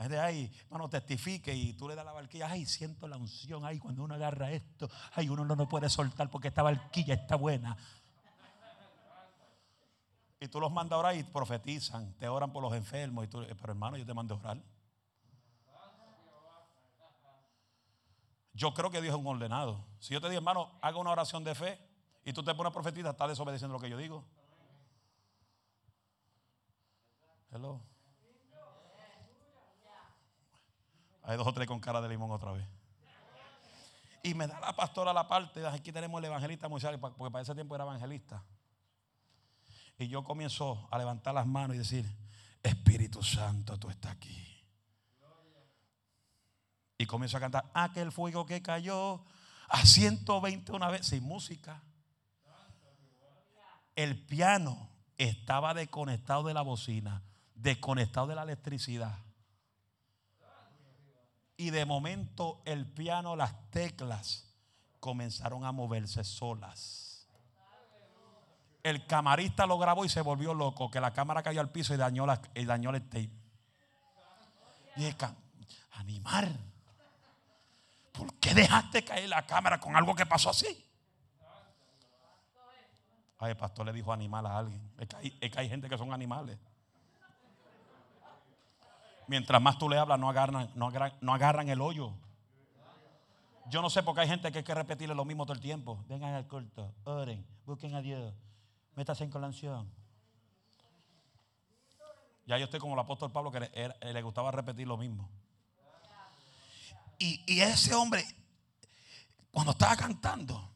Es 0.00 0.08
de 0.08 0.18
ahí, 0.18 0.50
hermano, 0.64 0.88
testifique 0.88 1.54
y 1.54 1.74
tú 1.74 1.86
le 1.86 1.94
das 1.94 2.06
la 2.06 2.12
barquilla. 2.12 2.50
Ay, 2.50 2.64
siento 2.64 3.06
la 3.06 3.18
unción. 3.18 3.66
Ay, 3.66 3.78
cuando 3.78 4.02
uno 4.02 4.14
agarra 4.14 4.50
esto, 4.50 4.88
ay, 5.12 5.28
uno 5.28 5.44
no 5.44 5.54
lo 5.54 5.68
puede 5.68 5.90
soltar 5.90 6.30
porque 6.30 6.48
esta 6.48 6.62
barquilla 6.62 7.12
está 7.12 7.36
buena. 7.36 7.76
Y 10.40 10.48
tú 10.48 10.58
los 10.58 10.72
mandas 10.72 10.96
a 10.96 11.00
orar 11.00 11.16
y 11.16 11.22
profetizan, 11.22 12.14
te 12.14 12.26
oran 12.26 12.50
por 12.50 12.62
los 12.62 12.72
enfermos. 12.72 13.26
Y 13.26 13.28
tú, 13.28 13.44
pero 13.60 13.72
hermano, 13.72 13.98
yo 13.98 14.06
te 14.06 14.14
mando 14.14 14.34
a 14.34 14.38
orar. 14.38 14.62
Yo 18.54 18.72
creo 18.72 18.90
que 18.90 19.02
Dios 19.02 19.14
es 19.14 19.20
un 19.20 19.26
ordenado. 19.26 19.84
Si 20.00 20.14
yo 20.14 20.20
te 20.20 20.28
digo, 20.28 20.38
hermano, 20.38 20.78
haga 20.80 20.96
una 20.96 21.10
oración 21.10 21.44
de 21.44 21.54
fe 21.54 21.78
y 22.24 22.32
tú 22.32 22.42
te 22.42 22.54
pones 22.54 22.72
profetita, 22.72 23.10
estás 23.10 23.28
desobedeciendo 23.28 23.74
lo 23.74 23.80
que 23.80 23.90
yo 23.90 23.98
digo. 23.98 24.24
Hello. 27.50 27.82
Hay 31.22 31.36
dos 31.36 31.46
o 31.46 31.52
tres 31.52 31.66
con 31.66 31.80
cara 31.80 32.00
de 32.00 32.08
limón 32.08 32.30
otra 32.30 32.52
vez. 32.52 32.66
Y 34.22 34.34
me 34.34 34.46
da 34.46 34.58
la 34.58 34.74
pastora 34.74 35.12
la 35.12 35.28
parte, 35.28 35.66
aquí 35.66 35.92
tenemos 35.92 36.18
el 36.18 36.24
evangelista 36.26 36.68
Moisés, 36.68 36.98
porque 36.98 37.30
para 37.30 37.42
ese 37.42 37.54
tiempo 37.54 37.74
era 37.74 37.84
evangelista. 37.84 38.42
Y 40.00 40.08
yo 40.08 40.24
comienzo 40.24 40.88
a 40.90 40.96
levantar 40.96 41.34
las 41.34 41.46
manos 41.46 41.76
y 41.76 41.78
decir, 41.78 42.06
Espíritu 42.62 43.22
Santo, 43.22 43.78
tú 43.78 43.90
estás 43.90 44.12
aquí. 44.12 44.64
Y 46.96 47.04
comienzo 47.04 47.36
a 47.36 47.40
cantar, 47.40 47.70
aquel 47.74 48.10
fuego 48.10 48.46
que 48.46 48.62
cayó 48.62 49.22
a 49.68 49.84
120 49.84 50.72
una 50.72 50.88
vez 50.88 51.06
sin 51.06 51.22
música. 51.22 51.82
El 53.94 54.24
piano 54.24 54.88
estaba 55.18 55.74
desconectado 55.74 56.44
de 56.44 56.54
la 56.54 56.62
bocina, 56.62 57.22
desconectado 57.54 58.26
de 58.26 58.36
la 58.36 58.44
electricidad. 58.44 59.18
Y 61.58 61.68
de 61.68 61.84
momento 61.84 62.62
el 62.64 62.90
piano, 62.90 63.36
las 63.36 63.70
teclas 63.70 64.50
comenzaron 64.98 65.66
a 65.66 65.72
moverse 65.72 66.24
solas. 66.24 67.09
El 68.82 69.06
camarista 69.06 69.66
lo 69.66 69.78
grabó 69.78 70.04
y 70.04 70.08
se 70.08 70.22
volvió 70.22 70.54
loco, 70.54 70.90
que 70.90 71.00
la 71.00 71.12
cámara 71.12 71.42
cayó 71.42 71.60
al 71.60 71.70
piso 71.70 71.92
y 71.94 71.96
dañó, 71.96 72.26
la, 72.26 72.40
y 72.54 72.64
dañó 72.64 72.90
el 72.90 73.02
tape. 73.02 73.30
Y 74.96 75.04
es 75.04 75.16
animar. 75.92 76.48
¿Por 78.12 78.34
qué 78.34 78.54
dejaste 78.54 79.04
caer 79.04 79.28
la 79.28 79.46
cámara 79.46 79.78
con 79.78 79.96
algo 79.96 80.14
que 80.14 80.26
pasó 80.26 80.50
así? 80.50 80.86
Ay, 83.38 83.52
el 83.52 83.56
pastor 83.56 83.86
le 83.86 83.92
dijo 83.92 84.12
animal 84.12 84.46
a 84.46 84.58
alguien. 84.58 84.82
Es 84.98 85.08
que, 85.08 85.58
hay, 85.58 85.68
gente 85.68 85.88
que 85.88 85.96
son 85.96 86.12
animales. 86.12 86.58
Mientras 89.26 89.62
más 89.62 89.78
tú 89.78 89.88
le 89.88 89.96
hablas, 89.96 90.18
no 90.18 90.28
agarran, 90.28 90.70
no 90.74 90.90
no 91.20 91.34
agarran 91.34 91.68
el 91.68 91.80
hoyo. 91.80 92.12
Yo 93.70 93.80
no 93.80 93.88
sé 93.88 94.02
por 94.02 94.14
qué 94.14 94.22
hay 94.22 94.28
gente 94.28 94.50
que 94.50 94.58
hay 94.58 94.64
que 94.64 94.74
repetirle 94.74 95.14
lo 95.14 95.24
mismo 95.24 95.44
todo 95.44 95.54
el 95.54 95.60
tiempo. 95.60 96.04
Vengan 96.08 96.34
al 96.34 96.48
culto, 96.48 96.92
oren, 97.04 97.46
busquen 97.64 97.94
a 97.94 98.02
Dios, 98.02 98.34
métanse 98.94 99.24
en 99.24 99.30
colación. 99.30 99.90
Ya 102.46 102.58
yo 102.58 102.64
estoy 102.64 102.80
como 102.80 102.94
el 102.94 103.00
apóstol 103.00 103.30
Pablo 103.30 103.52
que 103.52 103.60
le 104.00 104.22
gustaba 104.22 104.50
repetir 104.50 104.86
lo 104.86 104.96
mismo. 104.96 105.28
Y, 107.20 107.60
ese 107.60 107.94
hombre, 107.94 108.24
cuando 109.50 109.72
estaba 109.72 109.94
cantando, 109.94 110.70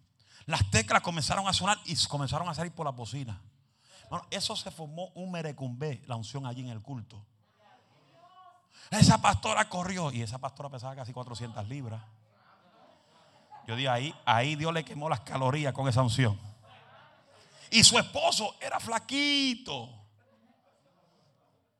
las 0.45 0.71
teclas 0.71 1.01
comenzaron 1.01 1.49
a 1.49 1.55
sonar 1.55 1.79
y 1.87 1.97
comenzaron 2.07 2.49
a 2.49 2.55
salir 2.55 2.73
por 2.73 2.85
la 2.85 2.93
bocina. 2.93 3.41
Eso 4.31 4.55
se 4.55 4.71
formó 4.71 5.09
un 5.15 5.33
merecumbé, 5.33 6.03
la 6.07 6.17
unción 6.17 6.47
allí 6.47 6.61
en 6.61 6.69
el 6.69 6.83
culto. 6.83 7.25
Esa 8.91 9.21
pastora 9.23 9.69
corrió 9.69 10.13
y 10.13 10.21
esa 10.21 10.39
pastora 10.39 10.69
pesaba 10.69 10.95
casi 10.95 11.15
400 11.15 11.67
libras. 11.67 12.03
Yo 13.67 13.75
dije, 13.75 13.89
ahí, 13.89 14.15
ahí 14.27 14.55
Dios 14.55 14.73
le 14.75 14.85
quemó 14.85 15.09
las 15.09 15.21
calorías 15.21 15.73
con 15.73 15.89
esa 15.89 16.03
unción. 16.03 16.39
Y 17.71 17.85
su 17.85 17.99
esposo 17.99 18.57
era 18.61 18.81
flaquito. 18.81 19.89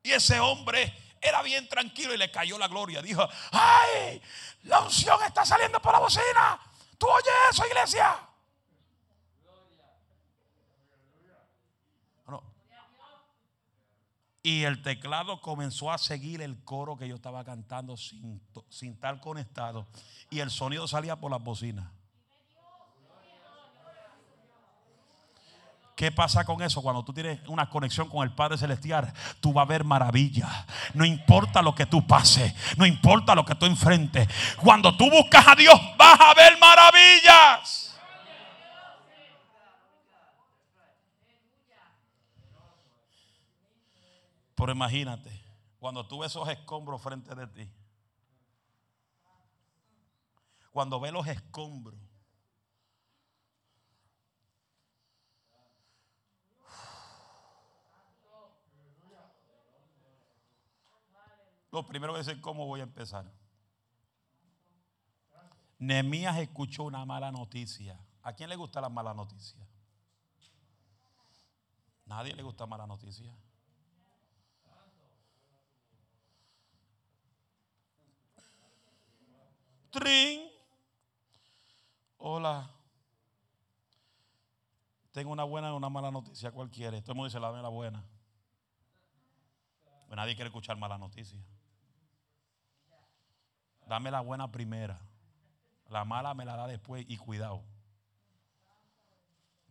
Y 0.03 0.13
ese 0.13 0.39
hombre 0.41 0.95
era 1.21 1.43
bien 1.43 1.69
tranquilo 1.69 2.13
y 2.13 2.19
le 2.19 2.31
cayó 2.31 2.59
la 2.59 2.69
gloria. 2.69 3.01
Dijo, 3.01 3.27
ay, 3.53 4.21
la 4.65 4.81
unción 4.81 5.23
está 5.23 5.45
saliendo 5.45 5.81
por 5.81 5.93
la 5.93 5.99
bocina. 5.99 6.61
¿Tú 6.99 7.07
oyes 7.09 7.33
eso, 7.51 7.67
iglesia? 7.67 8.29
Y 14.47 14.65
el 14.65 14.83
teclado 14.83 15.41
comenzó 15.41 15.91
a 15.91 15.97
seguir 15.97 16.43
el 16.43 16.63
coro 16.65 16.99
que 16.99 17.09
yo 17.09 17.15
estaba 17.15 17.43
cantando 17.45 17.97
sin, 17.97 18.43
sin 18.69 18.93
estar 18.93 19.19
conectado. 19.19 19.87
Y 20.29 20.41
el 20.41 20.51
sonido 20.51 20.87
salía 20.87 21.17
por 21.17 21.31
las 21.31 21.43
bocinas. 21.43 21.91
¿Qué 25.95 26.11
pasa 26.11 26.45
con 26.45 26.61
eso? 26.61 26.83
Cuando 26.83 27.05
tú 27.05 27.13
tienes 27.13 27.41
una 27.47 27.71
conexión 27.71 28.09
con 28.09 28.25
el 28.25 28.35
Padre 28.35 28.59
Celestial, 28.59 29.13
tú 29.41 29.53
vas 29.53 29.63
a 29.63 29.69
ver 29.69 29.85
maravilla. 29.85 30.67
No 30.93 31.05
importa 31.05 31.63
lo 31.63 31.75
que 31.75 31.87
tú 31.87 32.05
pases, 32.05 32.53
no 32.77 32.85
importa 32.85 33.35
lo 33.35 33.45
que 33.45 33.55
tú 33.55 33.67
enfrentes. 33.67 34.29
Cuando 34.61 34.97
tú 34.97 35.09
buscas 35.09 35.47
a 35.47 35.55
Dios, 35.55 35.81
vas 35.97 36.21
a 36.21 36.35
ver 36.35 36.59
maravillas. 36.59 37.95
Pero 44.57 44.73
imagínate, 44.73 45.31
cuando 45.79 46.07
tú 46.07 46.21
ves 46.21 46.33
esos 46.33 46.49
escombros 46.49 47.03
frente 47.03 47.35
de 47.35 47.47
ti, 47.47 47.71
cuando 50.73 50.99
ves 50.99 51.13
los 51.13 51.27
escombros, 51.29 52.01
Lo 61.75 61.85
primero 61.85 62.17
es 62.17 62.33
cómo 62.41 62.67
voy 62.67 62.79
a 62.79 62.85
empezar. 62.85 63.29
Nemías 65.77 66.39
escuchó 66.39 66.85
una 66.85 67.05
mala 67.05 67.33
noticia. 67.33 67.99
¿A 68.23 68.33
quién 68.33 68.49
le 68.49 68.55
gusta 68.55 68.81
la 68.81 68.89
mala 68.89 69.13
noticia? 69.13 69.67
Nadie 72.07 72.33
le 72.33 72.45
gusta 72.45 72.65
mala 72.65 72.87
noticia. 72.87 73.37
Trin. 79.91 80.49
Hola. 82.19 82.71
Tengo 85.11 85.33
una 85.33 85.43
buena 85.43 85.71
y 85.71 85.73
una 85.73 85.89
mala 85.89 86.13
noticia. 86.13 86.53
¿Cuál 86.53 86.71
quiere? 86.71 87.03
Todo 87.03 87.15
el 87.15 87.17
mundo 87.17 87.29
dice 87.31 87.41
la 87.41 87.69
buena. 87.69 88.07
Pues 90.07 90.15
nadie 90.15 90.37
quiere 90.37 90.51
escuchar 90.51 90.77
mala 90.77 90.99
noticia. 90.99 91.45
Dame 93.87 94.11
la 94.11 94.21
buena 94.21 94.51
primera. 94.51 95.01
La 95.89 96.05
mala 96.05 96.35
me 96.35 96.45
la 96.45 96.57
da 96.57 96.67
después 96.67 97.05
y 97.09 97.17
cuidado. 97.17 97.63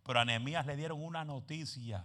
Pero 0.04 0.20
a 0.20 0.24
Nehemías 0.24 0.66
le 0.66 0.76
dieron 0.76 1.02
una 1.02 1.24
noticia 1.24 2.04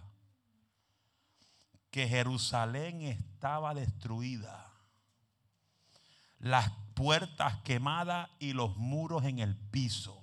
que 1.90 2.08
Jerusalén 2.08 3.02
estaba 3.02 3.74
destruida. 3.74 4.72
Las 6.38 6.70
puertas 6.94 7.58
quemadas 7.62 8.30
y 8.38 8.52
los 8.52 8.76
muros 8.76 9.24
en 9.24 9.38
el 9.38 9.56
piso. 9.56 10.22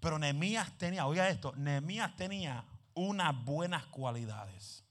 Pero 0.00 0.18
Nehemías 0.18 0.76
tenía, 0.78 1.06
oiga 1.06 1.28
esto, 1.28 1.54
Nehemías 1.56 2.14
tenía 2.16 2.64
unas 2.94 3.44
buenas 3.44 3.86
cualidades. 3.86 4.84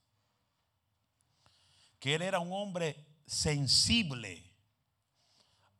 Que 1.99 2.15
él 2.15 2.21
era 2.21 2.39
un 2.39 2.51
hombre 2.51 3.06
sensible 3.27 4.43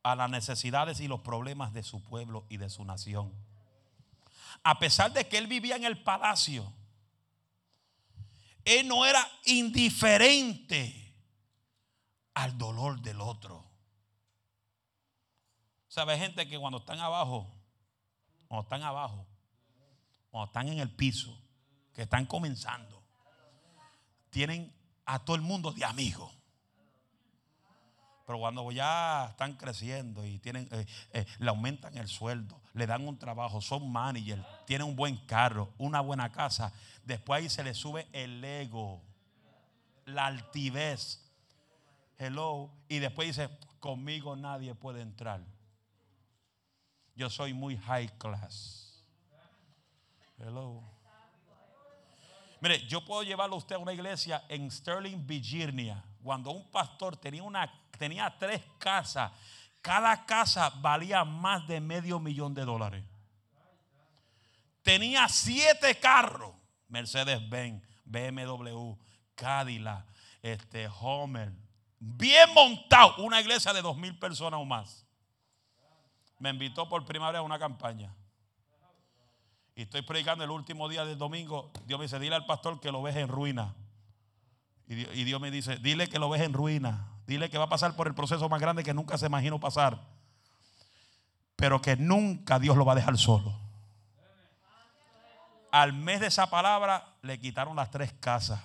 a 0.03 0.15
las 0.15 0.29
necesidades 0.29 0.99
y 0.99 1.07
los 1.07 1.21
problemas 1.21 1.73
de 1.73 1.81
su 1.83 2.03
pueblo 2.03 2.45
y 2.49 2.57
de 2.57 2.69
su 2.69 2.85
nación. 2.85 3.33
A 4.63 4.79
pesar 4.79 5.11
de 5.13 5.27
que 5.27 5.37
él 5.37 5.47
vivía 5.47 5.75
en 5.75 5.85
el 5.85 6.03
palacio, 6.03 6.71
él 8.63 8.87
no 8.87 9.05
era 9.05 9.25
indiferente 9.45 11.15
al 12.33 12.57
dolor 12.57 13.01
del 13.01 13.21
otro. 13.21 13.65
¿Sabe? 15.87 16.17
Gente 16.17 16.47
que 16.47 16.59
cuando 16.59 16.79
están 16.79 16.99
abajo, 16.99 17.51
cuando 18.47 18.63
están 18.63 18.83
abajo, 18.83 19.25
cuando 20.29 20.47
están 20.47 20.67
en 20.67 20.79
el 20.79 20.91
piso, 20.91 21.41
que 21.93 22.03
están 22.03 22.25
comenzando, 22.25 23.03
tienen 24.29 24.73
a 25.05 25.19
todo 25.19 25.35
el 25.35 25.41
mundo 25.41 25.71
de 25.71 25.85
amigos. 25.85 26.36
Pero 28.28 28.39
cuando 28.39 28.69
ya 28.73 29.28
están 29.30 29.53
creciendo 29.53 30.25
y 30.25 30.38
tienen, 30.39 30.67
eh, 30.73 30.86
eh, 31.13 31.25
le 31.39 31.49
aumentan 31.49 31.97
el 31.97 32.09
sueldo, 32.09 32.59
le 32.73 32.86
dan 32.86 33.07
un 33.07 33.17
trabajo, 33.17 33.61
son 33.61 33.89
managers, 33.89 34.43
tienen 34.65 34.86
un 34.86 34.97
buen 34.97 35.15
carro, 35.15 35.71
una 35.78 36.01
buena 36.01 36.30
casa, 36.30 36.73
después 37.05 37.39
ahí 37.39 37.49
se 37.49 37.63
le 37.63 37.73
sube 37.73 38.05
el 38.11 38.43
ego, 38.43 39.01
la 40.03 40.25
altivez. 40.25 41.23
Hello. 42.17 42.69
Y 42.89 42.99
después 42.99 43.30
dice, 43.30 43.49
conmigo 43.80 44.36
nadie 44.36 44.75
puede 44.75 44.99
entrar. 44.99 45.39
Yo 47.15 47.30
soy 47.30 47.53
muy 47.53 47.78
high 47.78 48.09
class. 48.17 49.05
Hello. 50.38 50.84
Mire, 52.59 52.86
yo 52.88 53.05
puedo 53.05 53.23
llevarlo 53.23 53.55
a 53.55 53.59
usted 53.59 53.75
a 53.75 53.80
una 53.80 53.93
iglesia 53.93 54.43
en 54.49 54.69
Sterling, 54.69 55.25
Virginia, 55.25 56.03
cuando 56.21 56.51
un 56.51 56.69
pastor 56.69 57.15
tenía 57.15 57.43
una 57.43 57.71
tenía 57.97 58.37
tres 58.37 58.61
casas. 58.77 59.31
Cada 59.81 60.25
casa 60.25 60.69
valía 60.81 61.23
más 61.23 61.67
de 61.67 61.79
medio 61.79 62.19
millón 62.19 62.53
de 62.53 62.65
dólares. 62.65 63.05
Tenía 64.83 65.27
siete 65.27 65.99
carros. 65.99 66.55
Mercedes-Benz, 66.89 67.83
BMW, 68.05 68.93
Cadillac, 69.35 70.05
este, 70.41 70.87
Homer. 70.87 71.51
Bien 71.99 72.53
montado. 72.53 73.23
Una 73.23 73.41
iglesia 73.41 73.73
de 73.73 73.81
dos 73.81 73.97
mil 73.97 74.17
personas 74.17 74.59
o 74.59 74.65
más. 74.65 75.05
Me 76.39 76.49
invitó 76.49 76.87
por 76.87 77.03
primera 77.05 77.31
vez 77.31 77.39
a 77.39 77.41
una 77.41 77.59
campaña. 77.59 78.13
Y 79.75 79.83
estoy 79.83 80.01
predicando 80.01 80.43
el 80.43 80.51
último 80.51 80.89
día 80.89 81.05
del 81.05 81.17
domingo. 81.17 81.71
Dios 81.85 81.99
me 81.99 82.05
dice, 82.05 82.19
dile 82.19 82.35
al 82.35 82.45
pastor 82.45 82.79
que 82.79 82.91
lo 82.91 83.01
ves 83.01 83.15
en 83.15 83.27
ruina. 83.27 83.75
Y 84.87 85.23
Dios 85.25 85.41
me 85.41 85.51
dice, 85.51 85.77
dile 85.77 86.07
que 86.07 86.17
lo 86.17 86.29
ves 86.29 86.41
en 86.41 86.53
ruina. 86.53 87.16
Dile 87.28 87.49
que 87.49 87.57
va 87.57 87.65
a 87.65 87.69
pasar 87.69 87.93
por 87.93 88.07
el 88.07 88.15
proceso 88.15 88.47
más 88.47 88.61
grande 88.61 88.86
que 88.86 88.93
nunca 88.93 89.17
se 89.17 89.25
imaginó 89.25 89.59
pasar. 89.59 89.99
Pero 91.57 91.82
que 91.82 91.97
nunca 91.97 92.57
Dios 92.57 92.78
lo 92.78 92.86
va 92.86 92.93
a 92.93 92.95
dejar 92.95 93.17
solo. 93.17 93.53
Al 95.71 95.91
mes 95.91 96.21
de 96.21 96.28
esa 96.28 96.49
palabra 96.49 97.17
le 97.21 97.38
quitaron 97.38 97.75
las 97.75 97.91
tres 97.91 98.13
casas. 98.13 98.61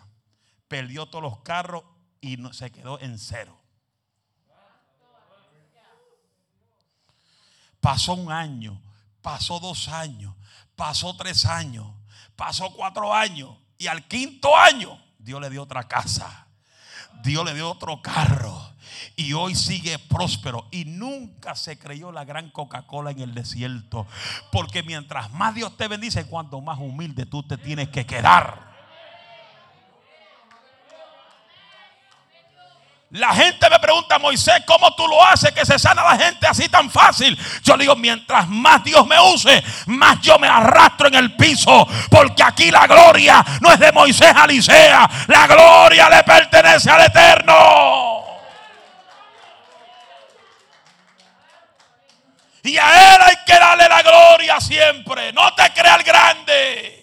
Perdió 0.69 1.07
todos 1.07 1.23
los 1.23 1.41
carros 1.41 1.83
y 2.21 2.39
se 2.53 2.71
quedó 2.71 3.01
en 3.01 3.19
cero. 3.19 3.59
Pasó 7.81 8.15
un 8.15 8.31
año, 8.31 8.81
pasó 9.23 9.59
dos 9.59 9.89
años, 9.89 10.37
pasó 10.77 11.17
tres 11.17 11.47
años, 11.47 11.93
pasó 12.37 12.73
cuatro 12.75 13.13
años. 13.13 13.59
Y 13.77 13.89
al 13.89 14.07
quinto 14.07 14.57
año 14.57 15.03
Dios 15.19 15.41
le 15.41 15.51
dio 15.51 15.65
otra 15.65 15.89
casa. 15.89 16.47
Dios 17.23 17.45
le 17.45 17.55
dio 17.55 17.71
otro 17.71 18.01
carro. 18.03 18.71
Y 19.17 19.33
hoy 19.35 19.55
sigue 19.55 19.99
próspero. 19.99 20.67
Y 20.71 20.85
nunca 20.85 21.55
se 21.55 21.79
creyó 21.79 22.13
la 22.13 22.25
gran 22.25 22.51
Coca-Cola 22.51 23.11
en 23.11 23.21
el 23.21 23.35
desierto. 23.35 24.07
Porque 24.51 24.83
mientras 24.83 25.31
más 25.33 25.55
Dios 25.55 25.77
te 25.77 25.89
bendice, 25.89 26.27
cuanto 26.27 26.61
más 26.61 26.79
humilde 26.79 27.27
tú 27.27 27.43
te 27.43 27.57
tienes 27.57 27.89
que 27.89 28.07
quedar. 28.07 28.72
La 33.13 33.35
gente 33.35 33.69
me 33.69 33.79
pregunta, 33.79 34.19
Moisés, 34.19 34.63
¿cómo 34.67 34.95
tú 34.95 35.07
lo 35.07 35.23
haces 35.23 35.53
que 35.53 35.67
se 35.67 35.79
sana 35.79 36.03
la 36.03 36.17
gente 36.17 36.47
así 36.47 36.67
tan 36.71 36.91
fácil? 36.91 37.39
Yo 37.63 37.77
le 37.77 37.85
digo, 37.85 37.95
mientras 37.95 38.49
más 38.49 38.83
Dios 38.83 39.07
me 39.07 39.21
use, 39.21 39.63
más 39.87 40.19
yo 40.23 40.39
me 40.39 40.49
arrastro 40.49 41.09
en 41.09 41.17
el 41.17 41.37
piso. 41.37 41.87
Porque 42.11 42.43
aquí 42.43 42.71
la 42.71 42.87
gloria 42.87 43.45
no 43.61 43.71
es 43.71 43.79
de 43.79 43.93
Moisés 43.93 44.33
Alicea, 44.35 45.11
la 45.27 45.47
gloria 45.47 46.09
le 46.09 46.23
pertenece 46.23 46.91
al 46.91 47.03
Eterno. 47.03 48.25
Y 52.63 52.79
a 52.79 53.15
Él 53.15 53.23
hay 53.27 53.37
que 53.45 53.59
darle 53.59 53.89
la 53.91 54.03
gloria 54.03 54.59
siempre. 54.59 55.35
No 55.35 55.53
te 55.55 55.71
creas 55.75 56.03
grande 56.03 57.02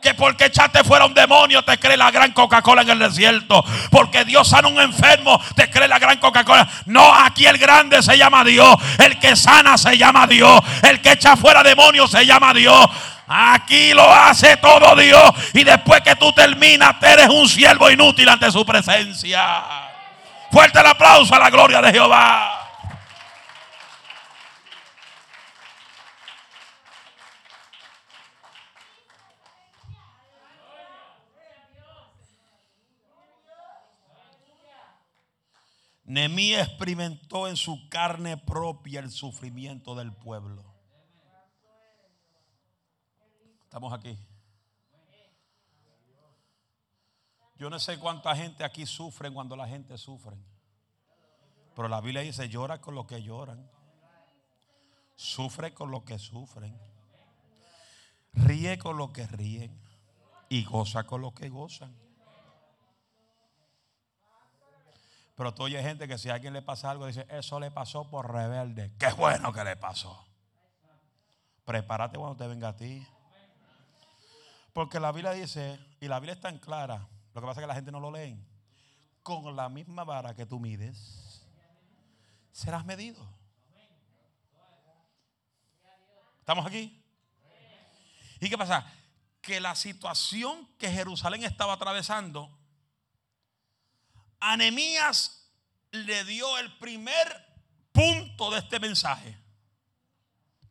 que 0.00 0.14
porque 0.14 0.46
echaste 0.46 0.84
fuera 0.84 1.06
un 1.06 1.14
demonio 1.14 1.62
te 1.62 1.78
cree 1.78 1.96
la 1.96 2.10
gran 2.10 2.32
Coca-Cola 2.32 2.82
en 2.82 2.90
el 2.90 2.98
desierto. 2.98 3.64
Porque 3.90 4.24
Dios 4.24 4.48
sana 4.48 4.68
a 4.68 4.70
un 4.70 4.80
enfermo, 4.80 5.40
te 5.54 5.70
cree 5.70 5.88
la 5.88 5.98
gran 5.98 6.18
Coca-Cola. 6.18 6.68
No, 6.86 7.14
aquí 7.14 7.46
el 7.46 7.58
grande 7.58 8.02
se 8.02 8.16
llama 8.16 8.44
Dios. 8.44 8.76
El 8.98 9.18
que 9.18 9.36
sana 9.36 9.76
se 9.78 9.96
llama 9.96 10.26
Dios. 10.26 10.60
El 10.82 11.00
que 11.00 11.12
echa 11.12 11.36
fuera 11.36 11.62
demonios 11.62 12.10
se 12.10 12.24
llama 12.24 12.54
Dios. 12.54 12.86
Aquí 13.28 13.92
lo 13.92 14.10
hace 14.10 14.56
todo 14.58 14.94
Dios. 14.96 15.32
Y 15.52 15.64
después 15.64 16.00
que 16.02 16.16
tú 16.16 16.32
terminas, 16.32 16.94
eres 17.02 17.28
un 17.28 17.48
siervo 17.48 17.90
inútil 17.90 18.28
ante 18.28 18.50
su 18.50 18.64
presencia. 18.64 19.64
Fuerte 20.50 20.78
el 20.78 20.86
aplauso 20.86 21.34
a 21.34 21.38
la 21.38 21.50
gloria 21.50 21.82
de 21.82 21.92
Jehová. 21.92 22.65
Nehemías 36.06 36.68
experimentó 36.68 37.48
en 37.48 37.56
su 37.56 37.88
carne 37.88 38.36
propia 38.36 39.00
el 39.00 39.10
sufrimiento 39.10 39.96
del 39.96 40.12
pueblo. 40.12 40.64
Estamos 43.64 43.92
aquí. 43.92 44.16
Yo 47.58 47.68
no 47.70 47.80
sé 47.80 47.98
cuánta 47.98 48.36
gente 48.36 48.62
aquí 48.62 48.86
sufre 48.86 49.32
cuando 49.32 49.56
la 49.56 49.66
gente 49.66 49.98
sufre. 49.98 50.36
Pero 51.74 51.88
la 51.88 52.00
Biblia 52.00 52.22
dice, 52.22 52.48
llora 52.48 52.80
con 52.80 52.94
lo 52.94 53.06
que 53.06 53.22
lloran. 53.22 53.68
Sufre 55.16 55.74
con 55.74 55.90
lo 55.90 56.04
que 56.04 56.20
sufren. 56.20 56.78
Ríe 58.32 58.78
con 58.78 58.96
lo 58.96 59.12
que 59.12 59.26
ríen. 59.26 59.76
Y 60.48 60.62
goza 60.64 61.04
con 61.04 61.20
lo 61.20 61.34
que 61.34 61.48
gozan. 61.48 62.05
Pero 65.36 65.52
tú 65.52 65.64
oyes 65.64 65.84
gente 65.84 66.08
que 66.08 66.16
si 66.16 66.30
a 66.30 66.34
alguien 66.34 66.54
le 66.54 66.62
pasa 66.62 66.90
algo, 66.90 67.06
dice, 67.06 67.26
eso 67.28 67.60
le 67.60 67.70
pasó 67.70 68.08
por 68.08 68.32
rebelde. 68.32 68.94
Qué 68.98 69.12
bueno 69.12 69.52
que 69.52 69.62
le 69.62 69.76
pasó. 69.76 70.26
Prepárate 71.66 72.16
cuando 72.16 72.36
te 72.36 72.48
venga 72.48 72.68
a 72.68 72.76
ti. 72.76 73.06
Porque 74.72 74.98
la 74.98 75.12
Biblia 75.12 75.32
dice, 75.32 75.78
y 76.00 76.08
la 76.08 76.18
Biblia 76.20 76.34
es 76.34 76.40
tan 76.40 76.58
clara, 76.58 77.06
lo 77.34 77.40
que 77.40 77.46
pasa 77.46 77.60
es 77.60 77.64
que 77.64 77.68
la 77.68 77.74
gente 77.74 77.92
no 77.92 78.00
lo 78.00 78.10
lee. 78.10 78.42
Con 79.22 79.54
la 79.54 79.68
misma 79.68 80.04
vara 80.04 80.34
que 80.34 80.46
tú 80.46 80.58
mides, 80.58 81.46
serás 82.50 82.86
medido. 82.86 83.22
¿Estamos 86.40 86.64
aquí? 86.64 87.04
¿Y 88.40 88.48
qué 88.48 88.56
pasa? 88.56 88.86
Que 89.42 89.60
la 89.60 89.74
situación 89.74 90.66
que 90.78 90.90
Jerusalén 90.90 91.44
estaba 91.44 91.74
atravesando 91.74 92.55
Anemías 94.40 95.50
le 95.90 96.24
dio 96.24 96.58
el 96.58 96.76
primer 96.78 97.46
punto 97.92 98.50
de 98.50 98.58
este 98.58 98.78
mensaje, 98.78 99.36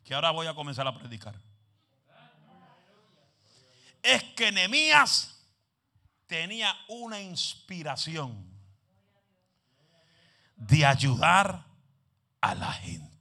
que 0.04 0.14
ahora 0.14 0.32
voy 0.32 0.48
a 0.48 0.54
comenzar 0.54 0.88
a 0.88 0.98
predicar. 0.98 1.36
Es 4.04 4.24
que 4.36 4.52
Nehemías 4.52 5.44
tenía 6.28 6.76
una 6.88 7.20
inspiración 7.22 8.56
de 10.56 10.86
ayudar 10.86 11.66
a 12.42 12.56
la 12.56 12.72
gente. 12.74 13.16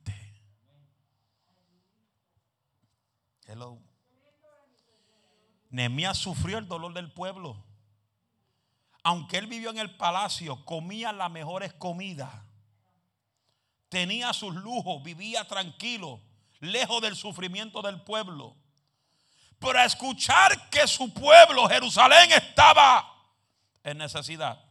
Hello. 3.46 3.80
Sufrió 6.14 6.58
el 6.58 6.68
dolor 6.68 6.92
del 6.92 7.10
pueblo 7.10 7.63
aunque 9.04 9.36
él 9.36 9.46
vivió 9.46 9.70
en 9.70 9.78
el 9.78 9.94
palacio, 9.94 10.64
comía 10.64 11.12
las 11.12 11.30
mejores 11.30 11.74
comidas, 11.74 12.32
tenía 13.90 14.32
sus 14.32 14.54
lujos, 14.54 15.02
vivía 15.02 15.46
tranquilo, 15.46 16.20
lejos 16.58 17.02
del 17.02 17.14
sufrimiento 17.14 17.82
del 17.82 18.00
pueblo. 18.00 18.56
Pero 19.58 19.78
a 19.78 19.84
escuchar 19.84 20.70
que 20.70 20.86
su 20.88 21.12
pueblo, 21.12 21.68
Jerusalén, 21.68 22.32
estaba 22.32 23.06
en 23.82 23.98
necesidad, 23.98 24.64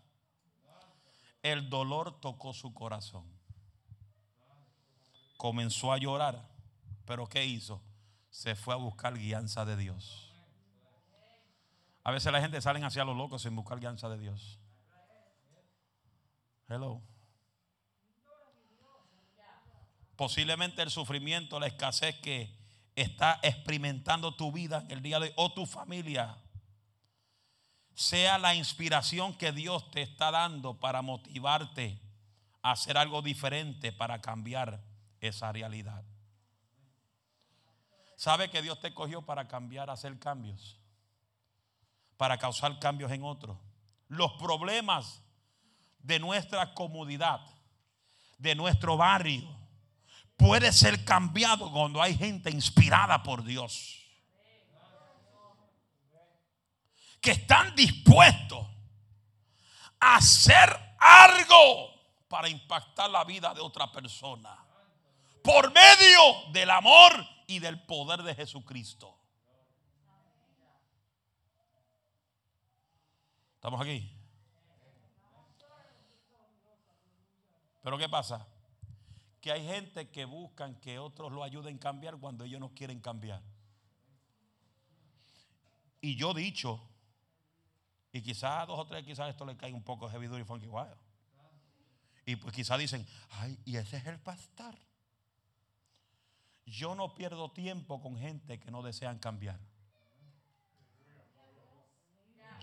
el 1.43 1.69
dolor 1.69 2.19
tocó 2.19 2.53
su 2.53 2.73
corazón. 2.73 3.31
Comenzó 5.37 5.91
a 5.91 5.97
llorar, 5.99 6.49
pero 7.05 7.27
¿qué 7.27 7.45
hizo? 7.45 7.83
Se 8.31 8.55
fue 8.55 8.73
a 8.73 8.77
buscar 8.77 9.13
guianza 9.13 9.63
de 9.63 9.77
Dios. 9.77 10.22
A 12.03 12.11
veces 12.11 12.31
la 12.31 12.41
gente 12.41 12.59
salen 12.61 12.83
hacia 12.83 13.05
los 13.05 13.15
locos 13.15 13.41
sin 13.41 13.55
buscar 13.55 13.79
guianza 13.79 14.09
de 14.09 14.17
Dios. 14.17 14.59
Hello. 16.67 17.01
Posiblemente 20.15 20.81
el 20.81 20.91
sufrimiento, 20.91 21.59
la 21.59 21.67
escasez 21.67 22.19
que 22.19 22.55
está 22.95 23.39
experimentando 23.41 24.35
tu 24.35 24.51
vida 24.51 24.81
en 24.85 24.91
el 24.91 25.01
día 25.01 25.19
de 25.19 25.27
hoy 25.27 25.33
o 25.37 25.53
tu 25.53 25.65
familia 25.65 26.37
sea 27.95 28.37
la 28.37 28.55
inspiración 28.55 29.35
que 29.35 29.51
Dios 29.51 29.89
te 29.91 30.01
está 30.01 30.31
dando 30.31 30.79
para 30.79 31.01
motivarte 31.01 31.99
a 32.61 32.71
hacer 32.71 32.97
algo 32.97 33.21
diferente 33.21 33.91
para 33.91 34.21
cambiar 34.21 34.83
esa 35.19 35.51
realidad. 35.51 36.03
¿Sabe 38.15 38.49
que 38.49 38.61
Dios 38.61 38.79
te 38.79 38.93
cogió 38.93 39.21
para 39.23 39.47
cambiar, 39.47 39.89
hacer 39.89 40.17
cambios? 40.19 40.82
Para 42.17 42.37
causar 42.37 42.79
cambios 42.79 43.11
en 43.11 43.23
otros. 43.23 43.57
Los 44.07 44.33
problemas 44.33 45.23
de 45.99 46.19
nuestra 46.19 46.73
comodidad, 46.73 47.41
de 48.37 48.55
nuestro 48.55 48.97
barrio, 48.97 49.43
puede 50.37 50.71
ser 50.71 51.03
cambiado 51.05 51.71
cuando 51.71 52.01
hay 52.01 52.15
gente 52.15 52.49
inspirada 52.49 53.23
por 53.23 53.43
Dios. 53.43 53.99
Que 57.21 57.31
están 57.31 57.73
dispuestos 57.75 58.67
a 59.99 60.17
hacer 60.17 60.77
algo 60.99 61.89
para 62.27 62.49
impactar 62.49 63.09
la 63.09 63.23
vida 63.23 63.53
de 63.53 63.61
otra 63.61 63.91
persona. 63.91 64.57
Por 65.41 65.71
medio 65.71 66.51
del 66.51 66.69
amor 66.69 67.13
y 67.47 67.59
del 67.59 67.81
poder 67.83 68.23
de 68.23 68.35
Jesucristo. 68.35 69.22
¿Estamos 73.63 73.79
aquí? 73.79 74.11
Pero 77.81 77.97
¿qué 77.97 78.09
pasa? 78.09 78.45
Que 79.39 79.53
hay 79.53 79.65
gente 79.65 80.09
que 80.09 80.25
buscan 80.25 80.75
que 80.81 80.99
otros 80.99 81.31
lo 81.31 81.45
ayuden 81.45 81.77
a 81.77 81.79
cambiar 81.79 82.17
cuando 82.17 82.43
ellos 82.43 82.59
no 82.59 82.73
quieren 82.73 82.99
cambiar. 82.99 83.41
Y 86.01 86.17
yo 86.17 86.33
dicho, 86.33 86.77
y 88.11 88.21
quizás 88.21 88.67
dos 88.67 88.77
o 88.77 88.85
tres, 88.85 89.05
quizás 89.05 89.29
esto 89.29 89.45
le 89.45 89.55
cae 89.55 89.71
un 89.71 89.83
poco 89.83 90.09
heavy 90.09 90.25
y 90.25 90.43
funky 90.43 90.67
wild. 90.67 90.97
Y 92.25 92.35
pues 92.35 92.53
quizás 92.53 92.77
dicen, 92.77 93.07
ay, 93.29 93.57
y 93.63 93.77
ese 93.77 93.95
es 93.95 94.05
el 94.07 94.19
pastor. 94.19 94.75
Yo 96.65 96.95
no 96.95 97.15
pierdo 97.15 97.49
tiempo 97.53 98.01
con 98.01 98.17
gente 98.17 98.59
que 98.59 98.71
no 98.71 98.81
desean 98.81 99.19
cambiar. 99.19 99.57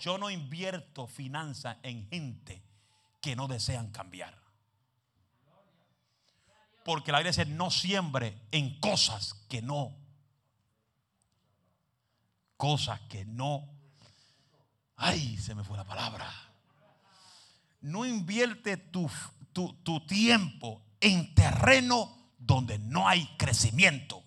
Yo 0.01 0.17
no 0.17 0.31
invierto 0.31 1.07
finanzas 1.07 1.77
en 1.83 2.09
gente 2.09 2.63
que 3.21 3.37
no 3.37 3.47
desean 3.47 3.91
cambiar. 3.93 4.35
Porque 6.85 7.13
la 7.13 7.21
iglesia 7.21 7.45
no 7.45 7.71
siembre 7.71 8.41
en 8.51 8.81
cosas 8.81 9.35
que 9.49 9.61
no. 9.61 9.95
Cosas 12.57 13.01
que 13.03 13.27
no. 13.27 13.69
Ay, 14.97 15.37
se 15.37 15.55
me 15.55 15.65
fue 15.65 15.77
la 15.77 15.85
palabra. 15.85 16.33
No 17.83 18.07
invierte 18.07 18.79
tu, 18.79 19.11
tu, 19.53 19.75
tu 19.83 20.07
tiempo 20.07 20.83
en 20.99 21.35
terreno 21.35 22.33
donde 22.39 22.79
no 22.79 23.07
hay 23.07 23.27
crecimiento. 23.37 24.25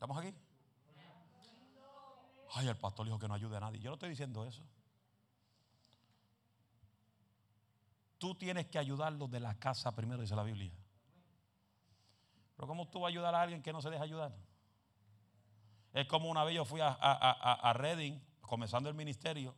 ¿Estamos 0.00 0.16
aquí? 0.16 0.34
Ay, 2.54 2.68
el 2.68 2.76
pastor 2.78 3.04
dijo 3.04 3.18
que 3.18 3.28
no 3.28 3.34
ayude 3.34 3.58
a 3.58 3.60
nadie. 3.60 3.80
Yo 3.80 3.90
no 3.90 3.94
estoy 3.96 4.08
diciendo 4.08 4.46
eso. 4.46 4.66
Tú 8.16 8.34
tienes 8.34 8.64
que 8.68 8.78
ayudarlo 8.78 9.28
de 9.28 9.40
la 9.40 9.58
casa 9.58 9.94
primero, 9.94 10.22
dice 10.22 10.34
la 10.34 10.42
Biblia. 10.42 10.72
Pero 12.56 12.66
¿cómo 12.66 12.88
tú 12.88 13.00
vas 13.00 13.08
a 13.08 13.10
ayudar 13.10 13.34
a 13.34 13.42
alguien 13.42 13.60
que 13.62 13.74
no 13.74 13.82
se 13.82 13.90
deja 13.90 14.02
ayudar? 14.02 14.34
Es 15.92 16.06
como 16.06 16.30
una 16.30 16.44
vez 16.44 16.54
yo 16.54 16.64
fui 16.64 16.80
a, 16.80 16.88
a, 16.88 17.72
Reading, 17.74 18.18
comenzando 18.40 18.88
el 18.88 18.94
ministerio, 18.94 19.54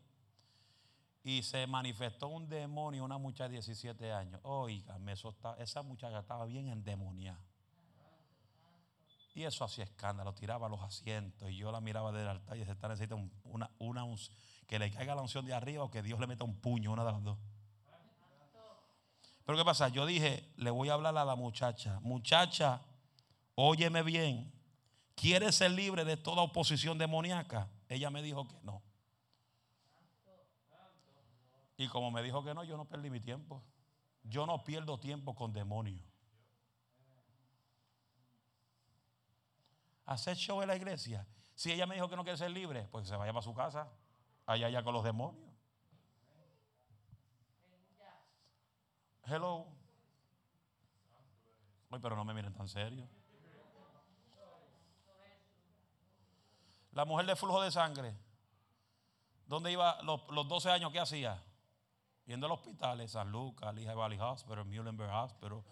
y 1.23 1.45
se 1.45 1.69
manifestó 1.69 2.27
un 2.27 2.49
demonio, 2.49 3.05
una 3.05 3.17
muchacha 3.17 3.45
de 3.45 3.53
17 3.53 4.13
años. 4.13 4.41
Oiga, 4.43 4.99
esa 5.59 5.83
muchacha 5.83 6.19
estaba 6.19 6.47
bien 6.47 6.67
endemoniada. 6.67 7.52
Y 9.35 9.45
eso 9.45 9.65
hacía 9.65 9.85
escándalo, 9.85 10.35
tiraba 10.35 10.69
los 10.69 10.83
asientos. 10.83 11.51
Y 11.51 11.57
yo 11.57 11.73
la 11.73 11.81
miraba 11.81 12.13
del 12.13 12.29
altar 12.29 12.57
y 12.57 12.61
decía, 12.61 12.77
necesita 12.89 13.15
una, 13.45 13.71
una, 13.79 14.05
que 14.67 14.79
le 14.79 14.91
caiga 14.91 15.15
la 15.15 15.23
unción 15.23 15.47
de 15.47 15.55
arriba 15.55 15.85
o 15.85 15.91
que 15.91 16.03
Dios 16.03 16.21
le 16.21 16.27
meta 16.27 16.45
un 16.45 16.57
puño, 16.61 16.93
una 16.93 17.05
de 17.05 17.13
las 17.13 17.23
dos. 17.23 17.39
Pero 19.45 19.59
¿qué 19.59 19.65
pasa? 19.65 19.89
Yo 19.89 20.07
dije, 20.07 20.53
le 20.57 20.71
voy 20.71 20.89
a 20.89 20.95
hablar 20.95 21.17
a 21.17 21.25
la 21.25 21.35
muchacha. 21.35 21.99
Muchacha, 22.01 22.83
óyeme 23.55 24.03
bien. 24.03 24.53
¿Quieres 25.15 25.57
ser 25.57 25.73
libre 25.73 26.05
de 26.05 26.17
toda 26.17 26.43
oposición 26.43 26.99
demoníaca? 26.99 27.69
Ella 27.89 28.11
me 28.11 28.23
dijo 28.23 28.47
que 28.47 28.57
no. 28.63 28.83
Y 31.77 31.89
como 31.89 32.11
me 32.11 32.23
dijo 32.23 32.45
que 32.45 32.55
no, 32.55 32.65
yo 32.65 32.77
no 32.77 32.85
perdí 32.85 33.11
mi 33.11 33.21
tiempo. 33.21 33.63
Yo 34.23 34.47
no 34.47 34.63
pierdo 34.63 34.99
tiempo 34.99 35.35
con 35.35 35.53
demonios. 35.53 36.12
Hacer 40.07 40.37
show 40.37 40.63
en 40.63 40.69
la 40.69 40.77
iglesia. 40.77 41.27
Si 41.55 41.71
ella 41.71 41.87
me 41.87 41.95
dijo 41.95 42.09
que 42.09 42.17
no 42.17 42.25
quiere 42.25 42.39
ser 42.39 42.51
libre, 42.51 42.89
pues 42.91 43.09
se 43.09 43.17
vaya 43.17 43.33
para 43.33 43.43
su 43.43 43.55
casa, 43.55 43.89
allá 44.47 44.67
allá 44.67 44.83
con 44.83 44.95
los 44.95 45.05
demonios. 45.05 45.53
Hello. 49.25 49.67
Ay, 51.91 51.99
pero 52.01 52.17
no 52.17 52.25
me 52.25 52.35
miren 52.35 52.53
tan 52.53 52.69
serio. 52.69 53.09
La 56.93 57.05
mujer 57.05 57.27
de 57.27 57.37
flujo 57.37 57.63
de 57.63 57.71
sangre, 57.71 58.15
¿dónde 59.47 59.73
iba 59.73 60.03
los, 60.03 60.29
los 60.29 60.47
12 60.47 60.71
años? 60.71 60.93
¿Qué 60.93 61.01
hacía? 61.01 61.43
Yendo 62.27 62.47
al 62.47 62.53
hospital, 62.53 63.09
San 63.09 63.31
Lucas, 63.31 63.75
Lehigh 63.75 63.95
Valley 63.95 64.19
Hospital, 64.19 64.65
Muhlenberg 64.65 65.11
Hospital, 65.11 65.63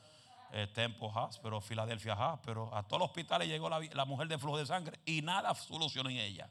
eh, 0.53 0.67
Temple 0.69 1.09
Hospital, 1.15 1.63
Philadelphia 1.63 2.15
Hospital. 2.15 2.69
A 2.73 2.83
todos 2.83 3.01
los 3.01 3.09
hospitales 3.09 3.49
llegó 3.49 3.69
la, 3.69 3.81
la 3.93 4.05
mujer 4.05 4.29
de 4.29 4.39
flujo 4.39 4.59
de 4.59 4.67
sangre 4.67 4.99
y 5.05 5.23
nada 5.23 5.55
solucionó 5.55 6.11
en 6.11 6.19
ella. 6.19 6.51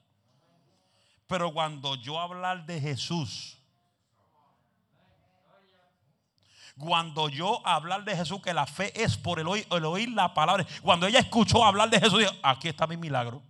Pero 1.27 1.53
cuando 1.53 1.95
yo 1.95 2.19
hablar 2.19 2.65
de 2.65 2.79
Jesús, 2.81 3.59
cuando 6.79 7.27
yo 7.27 7.65
hablar 7.67 8.05
de 8.05 8.15
Jesús, 8.15 8.41
que 8.41 8.53
la 8.53 8.65
fe 8.65 8.91
es 8.99 9.17
por 9.17 9.39
el 9.39 9.47
oír, 9.47 9.67
el 9.69 9.85
oír 9.85 10.09
la 10.09 10.33
palabra. 10.33 10.65
Cuando 10.81 11.07
ella 11.07 11.19
escuchó 11.19 11.63
hablar 11.63 11.89
de 11.89 11.99
Jesús, 11.99 12.19
dijo, 12.19 12.31
aquí 12.41 12.69
está 12.69 12.87
mi 12.87 12.95
milagro. 12.95 13.43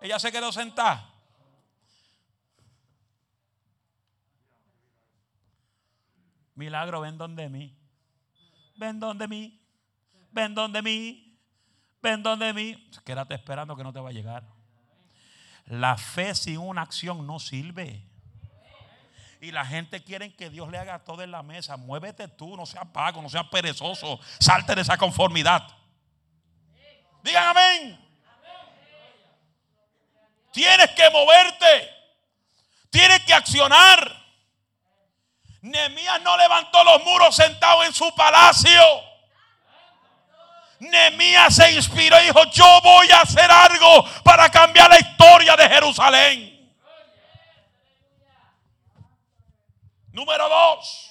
Ella 0.00 0.18
se 0.18 0.30
quedó 0.30 0.52
sentada. 0.52 1.10
Milagro, 6.54 7.00
ven 7.00 7.16
donde 7.16 7.48
mí. 7.48 7.74
Ven 8.76 9.00
donde 9.00 9.26
mí. 9.26 9.60
Ven 10.30 10.54
donde 10.54 10.82
mí. 10.82 11.38
Ven 12.02 12.22
donde 12.22 12.52
mí. 12.52 12.90
Quédate 13.04 13.34
esperando 13.34 13.76
que 13.76 13.82
no 13.82 13.92
te 13.92 14.00
va 14.00 14.10
a 14.10 14.12
llegar. 14.12 14.44
La 15.66 15.96
fe 15.96 16.34
sin 16.34 16.58
una 16.58 16.82
acción 16.82 17.26
no 17.26 17.40
sirve. 17.40 18.04
Y 19.40 19.50
la 19.50 19.66
gente 19.66 20.02
quiere 20.02 20.34
que 20.34 20.50
Dios 20.50 20.70
le 20.70 20.78
haga 20.78 21.04
todo 21.04 21.22
en 21.22 21.30
la 21.30 21.42
mesa. 21.42 21.76
Muévete 21.76 22.28
tú, 22.28 22.56
no 22.56 22.64
seas 22.66 22.86
pago, 22.86 23.20
no 23.20 23.28
seas 23.28 23.46
perezoso. 23.48 24.18
Salte 24.38 24.74
de 24.74 24.82
esa 24.82 24.96
conformidad. 24.96 25.66
Digan 27.22 27.56
amén. 27.56 28.06
Tienes 30.52 30.90
que 30.92 31.10
moverte. 31.10 31.90
Tienes 32.90 33.20
que 33.24 33.34
accionar. 33.34 34.15
Nehemías 35.66 36.22
no 36.22 36.36
levantó 36.36 36.84
los 36.84 37.02
muros 37.02 37.34
sentado 37.34 37.82
en 37.82 37.92
su 37.92 38.14
palacio. 38.14 38.80
Nehemías 40.78 41.56
se 41.56 41.72
inspiró 41.72 42.20
y 42.20 42.26
dijo, 42.26 42.44
yo 42.52 42.80
voy 42.82 43.10
a 43.10 43.22
hacer 43.22 43.50
algo 43.50 44.04
para 44.22 44.48
cambiar 44.48 44.88
la 44.90 44.98
historia 44.98 45.56
de 45.56 45.68
Jerusalén. 45.68 46.52
Número 50.12 50.48
dos, 50.48 51.10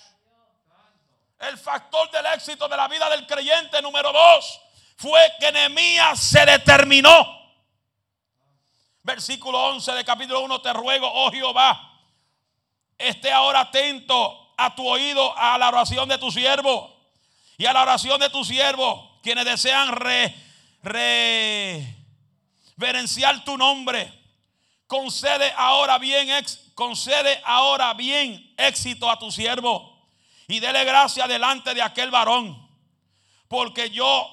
el 1.39 1.57
factor 1.57 2.09
del 2.11 2.25
éxito 2.27 2.67
de 2.69 2.77
la 2.77 2.87
vida 2.87 3.09
del 3.09 3.27
creyente, 3.27 3.81
número 3.81 4.13
dos, 4.13 4.61
fue 4.95 5.33
que 5.37 5.51
Nehemías 5.51 6.17
se 6.17 6.45
determinó. 6.45 7.11
Versículo 9.03 9.65
11 9.65 9.91
de 9.91 10.05
capítulo 10.05 10.39
1, 10.41 10.61
te 10.61 10.71
ruego, 10.71 11.11
oh 11.13 11.29
Jehová, 11.29 11.99
esté 12.97 13.31
ahora 13.33 13.59
atento 13.59 14.44
a 14.57 14.75
tu 14.75 14.87
oído 14.87 15.37
a 15.37 15.57
la 15.57 15.69
oración 15.69 16.07
de 16.09 16.17
tu 16.17 16.31
siervo 16.31 16.95
y 17.57 17.65
a 17.65 17.73
la 17.73 17.83
oración 17.83 18.19
de 18.19 18.29
tu 18.29 18.43
siervo, 18.43 19.19
quienes 19.21 19.45
desean 19.45 19.95
reverenciar 22.75 23.43
tu 23.43 23.57
nombre. 23.57 24.11
Concede 24.87 25.51
ahora 25.57 25.97
bien, 25.97 26.29
concede 26.75 27.41
ahora 27.43 27.93
bien 27.93 28.53
éxito 28.57 29.09
a 29.09 29.17
tu 29.17 29.31
siervo 29.31 29.95
y 30.47 30.59
dele 30.59 30.83
gracia 30.85 31.27
delante 31.27 31.73
de 31.73 31.81
aquel 31.81 32.11
varón, 32.11 32.69
porque 33.47 33.89
yo 33.89 34.29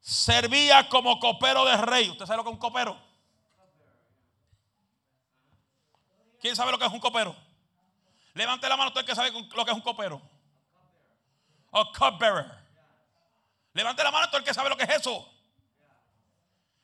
servía 0.00 0.88
como 0.88 1.18
copero 1.18 1.64
de 1.64 1.76
rey. 1.78 2.10
¿Usted 2.10 2.26
sabe 2.26 2.36
lo 2.38 2.44
que 2.44 2.50
es 2.50 2.54
un 2.54 2.60
copero? 2.60 2.96
¿Quién 6.40 6.56
sabe 6.56 6.72
lo 6.72 6.78
que 6.78 6.86
es 6.86 6.92
un 6.92 7.00
copero? 7.00 7.34
Levante 8.34 8.68
la 8.68 8.76
mano 8.76 8.88
usted 8.88 9.04
que 9.04 9.14
sabe 9.14 9.30
lo 9.30 9.64
que 9.64 9.70
es 9.70 9.76
un 9.76 9.82
copero. 9.82 10.20
A 11.72 11.84
cupbearer. 11.96 12.62
Levante 13.74 14.02
la 14.02 14.10
mano 14.10 14.26
todo 14.28 14.38
el 14.38 14.44
que 14.44 14.54
sabe 14.54 14.68
lo 14.68 14.76
que 14.76 14.84
es 14.84 14.90
eso. 14.90 15.28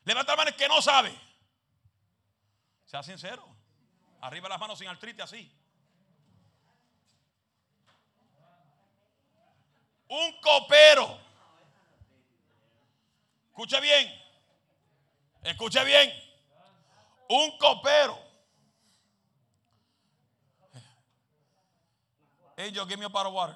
Levante 0.03 0.31
la 0.31 0.35
mano 0.35 0.49
el 0.49 0.55
que 0.55 0.67
no 0.67 0.81
sabe. 0.81 1.15
Sea 2.85 3.03
sincero. 3.03 3.47
Arriba 4.21 4.49
las 4.49 4.59
manos 4.59 4.79
sin 4.79 4.87
artritis 4.87 5.23
así. 5.23 5.51
Un 10.07 10.41
copero. 10.41 11.19
Escuche 13.49 13.79
bien. 13.79 14.21
Escuche 15.43 15.83
bien. 15.83 16.11
Un 17.29 17.57
copero. 17.57 18.28
Give 22.59 22.99
me 22.99 23.05
a 23.05 23.09
bottle 23.09 23.31
of 23.31 23.35
water. 23.35 23.55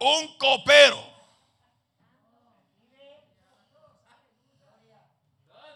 Un 0.00 0.28
copero. 0.38 1.02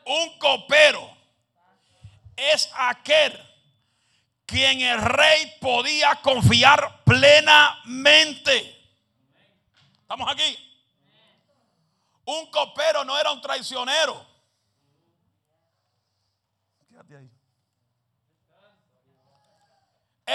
Un 0.05 0.39
copero 0.39 1.09
es 2.37 2.69
aquel 2.77 3.33
quien 4.45 4.83
el 4.83 5.01
rey 5.01 5.57
podía 5.59 6.17
confiar 6.17 7.03
plenamente. 7.05 8.79
¿Estamos 10.03 10.31
aquí? 10.31 10.59
Un 12.27 12.51
copero 12.51 13.05
no 13.05 13.19
era 13.19 13.33
un 13.33 13.41
traicionero. 13.41 14.27
Quédate 16.91 17.17
ahí. 17.17 17.31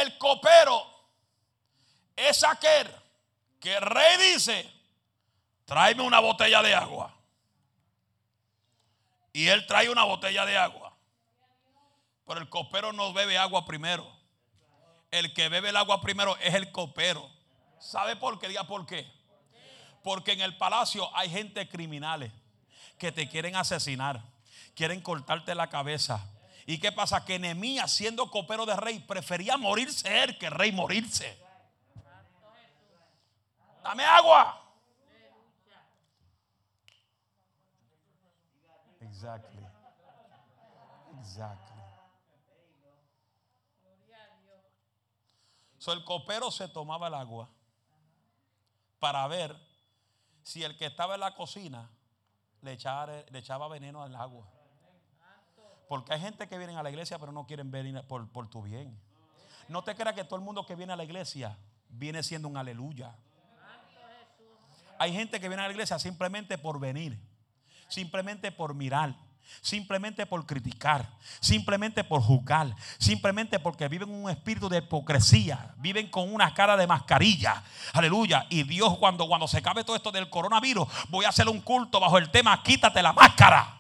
El 0.02 0.18
copero 0.18 0.86
es 2.16 2.44
aquel 2.44 2.88
que 3.60 3.76
el 3.76 3.82
rey 3.82 4.34
dice, 4.34 4.72
tráeme 5.66 6.04
una 6.04 6.20
botella 6.20 6.62
de 6.62 6.76
agua. 6.76 7.16
Y 9.34 9.48
él 9.48 9.66
trae 9.66 9.90
una 9.90 10.04
botella 10.04 10.46
de 10.46 10.58
agua. 10.58 10.96
Pero 12.26 12.40
el 12.40 12.50
copero 12.50 12.94
no 12.94 13.14
bebe 13.14 13.38
agua 13.38 13.66
primero. 13.66 14.08
El 15.10 15.34
que 15.34 15.50
bebe 15.50 15.70
el 15.70 15.78
agua 15.78 16.02
primero 16.02 16.38
es 16.38 16.54
el 16.54 16.72
copero. 16.72 17.30
¿Sabe 17.80 18.16
por 18.16 18.40
qué? 18.40 18.48
Diga 18.48 18.66
por 18.66 18.86
qué. 18.86 19.12
Porque 20.04 20.34
en 20.34 20.42
el 20.42 20.58
palacio 20.58 21.10
hay 21.16 21.30
gente 21.30 21.68
criminales 21.68 22.32
que 22.98 23.12
te 23.12 23.30
quieren 23.30 23.56
asesinar, 23.56 24.22
quieren 24.76 25.02
cortarte 25.02 25.56
la 25.56 25.70
cabeza. 25.70 26.28
¿Y 26.70 26.80
qué 26.80 26.92
pasa? 26.92 27.24
Que 27.24 27.40
Nehemías, 27.40 27.90
siendo 27.90 28.30
copero 28.30 28.66
de 28.66 28.76
rey, 28.76 29.00
prefería 29.00 29.56
morirse 29.56 30.24
él 30.24 30.38
que 30.38 30.48
el 30.48 30.52
rey 30.52 30.74
morirse. 30.74 31.40
Dame 33.82 34.04
agua. 34.04 34.62
Exactly. 39.00 39.66
Exactly. 41.22 41.82
So 45.78 45.94
el 45.94 46.04
copero 46.04 46.52
se 46.52 46.68
tomaba 46.68 47.08
el 47.08 47.14
agua 47.14 47.50
para 49.00 49.26
ver 49.30 49.56
si 50.44 50.66
el 50.66 50.78
que 50.78 50.88
estaba 50.88 51.14
en 51.14 51.22
la 51.22 51.34
cocina 51.34 51.90
le 52.62 52.74
echaba, 52.74 53.06
le 53.06 53.40
echaba 53.40 53.70
veneno 53.70 54.04
al 54.04 54.14
agua. 54.14 54.57
Porque 55.88 56.14
hay 56.14 56.20
gente 56.20 56.48
que 56.48 56.58
viene 56.58 56.76
a 56.76 56.84
la 56.84 56.90
iglesia 56.90 57.18
pero 57.18 57.32
no 57.32 57.46
quieren 57.46 57.72
venir 57.72 58.02
por, 58.08 58.50
tu 58.50 58.62
bien. 58.62 58.98
No 59.68 59.84
te 59.84 59.96
creas 59.96 60.16
que 60.16 60.24
todo 60.24 60.36
el 60.36 60.46
mundo 60.46 60.66
que 60.66 60.76
viene 60.76 60.94
a 60.94 60.96
la 60.96 61.04
iglesia 61.04 61.58
viene 61.90 62.24
siendo 62.24 62.48
un 62.48 62.58
aleluya. 62.58 63.16
Hay 65.00 65.14
gente 65.14 65.40
que 65.40 65.48
viene 65.48 65.64
a 65.64 65.68
la 65.68 65.72
iglesia 65.72 66.00
simplemente 66.00 66.58
por 66.58 66.80
venir, 66.80 67.20
simplemente 67.88 68.52
por 68.52 68.74
mirar, 68.74 69.16
simplemente 69.62 70.26
por 70.26 70.46
criticar, 70.46 71.08
simplemente 71.40 72.04
por 72.04 72.22
juzgar, 72.22 72.76
simplemente 72.98 73.60
porque 73.60 73.88
viven 73.88 74.10
un 74.10 74.30
espíritu 74.30 74.68
de 74.70 74.80
hipocresía, 74.80 75.74
viven 75.78 76.10
con 76.10 76.34
una 76.34 76.54
cara 76.54 76.76
de 76.76 76.88
mascarilla. 76.88 77.64
Aleluya. 77.94 78.48
Y 78.50 78.64
Dios 78.64 78.98
cuando, 78.98 79.28
cuando 79.28 79.48
se 79.48 79.60
acabe 79.60 79.84
todo 79.84 79.96
esto 79.96 80.12
del 80.12 80.30
coronavirus, 80.30 80.88
voy 81.10 81.26
a 81.26 81.30
hacer 81.30 81.48
un 81.48 81.62
culto 81.62 82.00
bajo 82.00 82.18
el 82.18 82.32
tema 82.32 82.62
quítate 82.64 83.02
la 83.02 83.14
máscara. 83.14 83.77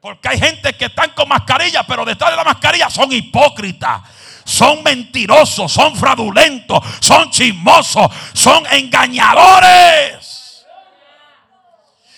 Porque 0.00 0.28
hay 0.28 0.38
gente 0.38 0.76
que 0.76 0.86
están 0.86 1.10
con 1.10 1.28
mascarilla, 1.28 1.84
pero 1.84 2.04
detrás 2.04 2.30
de 2.30 2.36
la 2.36 2.44
mascarilla 2.44 2.90
son 2.90 3.12
hipócritas 3.12 4.02
son 4.46 4.82
mentirosos, 4.84 5.72
son 5.72 5.96
fraudulentos, 5.96 6.78
son 7.00 7.30
chismosos, 7.30 8.08
son 8.32 8.64
engañadores. 8.70 10.26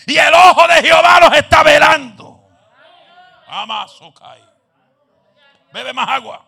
Y 0.06 0.16
el 0.16 0.34
ojo 0.34 0.68
de 0.68 0.82
Jehová 0.82 1.20
los 1.20 1.32
está 1.32 1.62
velando. 1.62 2.40
Amazokai. 3.46 4.42
Bebe 5.72 5.92
más 5.92 6.08
agua. 6.08 6.47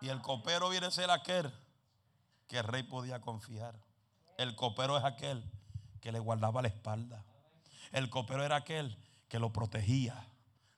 Y 0.00 0.08
el 0.08 0.20
copero 0.20 0.68
viene 0.68 0.86
a 0.86 0.90
ser 0.90 1.10
aquel 1.10 1.52
que 2.46 2.58
el 2.58 2.64
rey 2.64 2.82
podía 2.82 3.20
confiar. 3.20 3.78
El 4.36 4.54
copero 4.54 4.96
es 4.96 5.04
aquel 5.04 5.42
que 6.00 6.12
le 6.12 6.18
guardaba 6.18 6.62
la 6.62 6.68
espalda. 6.68 7.24
El 7.92 8.08
copero 8.08 8.44
era 8.44 8.56
aquel 8.56 8.96
que 9.28 9.38
lo 9.38 9.52
protegía 9.52 10.28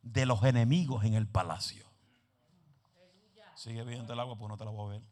de 0.02 0.26
los 0.26 0.42
enemigos 0.44 1.04
en 1.04 1.14
el 1.14 1.28
palacio. 1.28 1.84
Sigue 3.54 3.84
viendo 3.84 4.14
el 4.14 4.20
agua, 4.20 4.38
pues 4.38 4.48
no 4.48 4.56
te 4.56 4.64
la 4.64 4.70
voy 4.70 4.86
a 4.86 4.98
ver. 4.98 5.02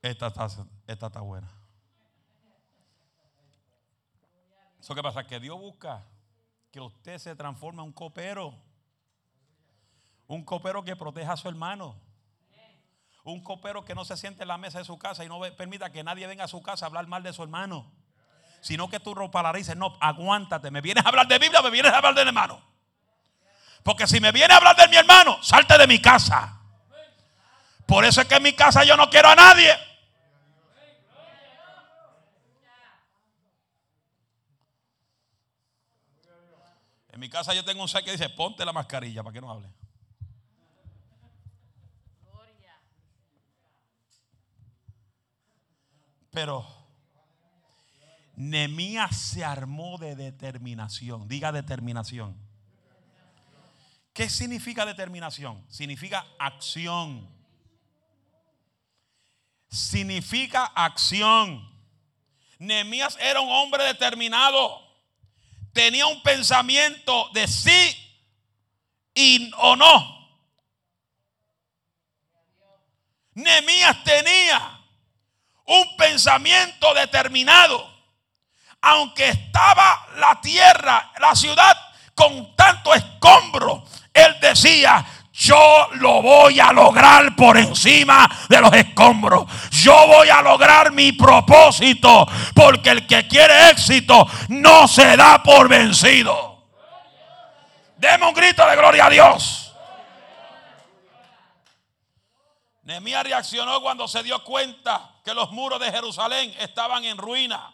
Esta 0.00 0.28
está, 0.28 0.46
esta 0.86 1.06
está 1.06 1.20
buena. 1.20 1.50
Eso 4.80 4.94
que 4.94 5.02
pasa 5.02 5.26
que 5.26 5.38
Dios 5.38 5.58
busca 5.58 6.06
que 6.78 6.84
usted 6.84 7.18
se 7.18 7.34
transforme 7.34 7.82
en 7.82 7.88
un 7.88 7.92
copero. 7.92 8.54
Un 10.28 10.44
copero 10.44 10.84
que 10.84 10.94
proteja 10.94 11.32
a 11.32 11.36
su 11.36 11.48
hermano. 11.48 12.00
Un 13.24 13.42
copero 13.42 13.84
que 13.84 13.96
no 13.96 14.04
se 14.04 14.16
siente 14.16 14.42
en 14.42 14.48
la 14.48 14.58
mesa 14.58 14.78
de 14.78 14.84
su 14.84 14.96
casa 14.96 15.24
y 15.24 15.28
no 15.28 15.40
permita 15.56 15.90
que 15.90 16.04
nadie 16.04 16.28
venga 16.28 16.44
a 16.44 16.48
su 16.48 16.62
casa 16.62 16.86
a 16.86 16.88
hablar 16.88 17.08
mal 17.08 17.24
de 17.24 17.32
su 17.32 17.42
hermano. 17.42 17.90
Sino 18.60 18.88
que 18.88 19.00
tú 19.00 19.12
ropa 19.12 19.42
la 19.42 19.52
dices, 19.52 19.76
no, 19.76 19.96
aguántate. 20.00 20.70
¿Me 20.70 20.80
vienes 20.80 21.04
a 21.04 21.08
hablar 21.08 21.26
de 21.26 21.40
Biblia 21.40 21.60
me 21.62 21.70
vienes 21.70 21.92
a 21.92 21.96
hablar 21.96 22.14
del 22.14 22.28
hermano? 22.28 22.62
Porque 23.82 24.06
si 24.06 24.20
me 24.20 24.30
viene 24.30 24.54
a 24.54 24.58
hablar 24.58 24.76
de 24.76 24.86
mi 24.86 24.96
hermano, 24.96 25.42
salte 25.42 25.76
de 25.78 25.86
mi 25.88 26.00
casa. 26.00 26.60
Por 27.86 28.04
eso 28.04 28.20
es 28.20 28.28
que 28.28 28.36
en 28.36 28.42
mi 28.44 28.52
casa 28.52 28.84
yo 28.84 28.96
no 28.96 29.10
quiero 29.10 29.30
a 29.30 29.34
nadie. 29.34 29.76
En 37.18 37.20
mi 37.20 37.28
casa 37.28 37.52
yo 37.52 37.64
tengo 37.64 37.82
un 37.82 37.88
set 37.88 38.04
que 38.04 38.12
dice, 38.12 38.28
ponte 38.28 38.64
la 38.64 38.72
mascarilla 38.72 39.24
para 39.24 39.34
que 39.34 39.40
no 39.40 39.50
hable. 39.50 39.68
Pero 46.30 46.64
Nemías 48.36 49.16
se 49.16 49.44
armó 49.44 49.98
de 49.98 50.14
determinación. 50.14 51.26
Diga 51.26 51.50
determinación. 51.50 52.36
¿Qué 54.12 54.30
significa 54.30 54.86
determinación? 54.86 55.64
Significa 55.68 56.24
acción. 56.38 57.28
Significa 59.68 60.66
acción. 60.66 61.68
Nemías 62.60 63.18
era 63.20 63.40
un 63.40 63.50
hombre 63.50 63.82
determinado 63.82 64.87
tenía 65.78 66.06
un 66.06 66.20
pensamiento 66.24 67.30
de 67.32 67.46
sí 67.46 68.20
y 69.14 69.48
o 69.58 69.76
no. 69.76 70.28
Nemías 73.34 74.02
tenía 74.02 74.76
un 75.66 75.96
pensamiento 75.96 76.92
determinado. 76.94 77.96
Aunque 78.80 79.28
estaba 79.28 80.08
la 80.16 80.40
tierra, 80.40 81.12
la 81.20 81.36
ciudad 81.36 81.78
con 82.12 82.56
tanto 82.56 82.92
escombro, 82.92 83.84
él 84.12 84.36
decía, 84.40 85.06
yo 85.38 85.88
lo 85.92 86.20
voy 86.20 86.58
a 86.58 86.72
lograr 86.72 87.36
por 87.36 87.56
encima 87.56 88.28
de 88.48 88.60
los 88.60 88.72
escombros. 88.72 89.46
Yo 89.70 89.94
voy 90.08 90.28
a 90.28 90.42
lograr 90.42 90.90
mi 90.90 91.12
propósito. 91.12 92.26
Porque 92.52 92.90
el 92.90 93.06
que 93.06 93.28
quiere 93.28 93.70
éxito 93.70 94.26
no 94.48 94.88
se 94.88 95.16
da 95.16 95.40
por 95.40 95.68
vencido. 95.68 96.66
Deme 97.98 98.26
un 98.26 98.34
grito 98.34 98.68
de 98.68 98.74
gloria 98.74 99.06
a 99.06 99.10
Dios. 99.10 99.72
Nehemías 102.82 103.22
reaccionó 103.22 103.80
cuando 103.80 104.08
se 104.08 104.24
dio 104.24 104.42
cuenta 104.42 105.08
que 105.24 105.34
los 105.34 105.52
muros 105.52 105.78
de 105.78 105.92
Jerusalén 105.92 106.52
estaban 106.58 107.04
en 107.04 107.16
ruina. 107.16 107.72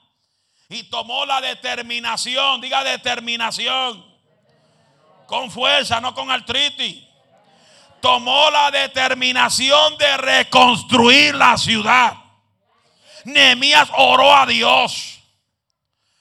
Y 0.68 0.90
tomó 0.90 1.24
la 1.24 1.40
determinación, 1.40 2.60
diga 2.60 2.84
determinación. 2.84 4.04
Con 5.26 5.50
fuerza, 5.50 5.98
no 6.02 6.14
con 6.14 6.30
artritis 6.30 7.13
tomó 8.04 8.50
la 8.50 8.70
determinación 8.70 9.96
de 9.96 10.18
reconstruir 10.18 11.34
la 11.34 11.56
ciudad. 11.56 12.12
Nehemías 13.24 13.88
oró 13.96 14.36
a 14.36 14.44
Dios, 14.44 15.20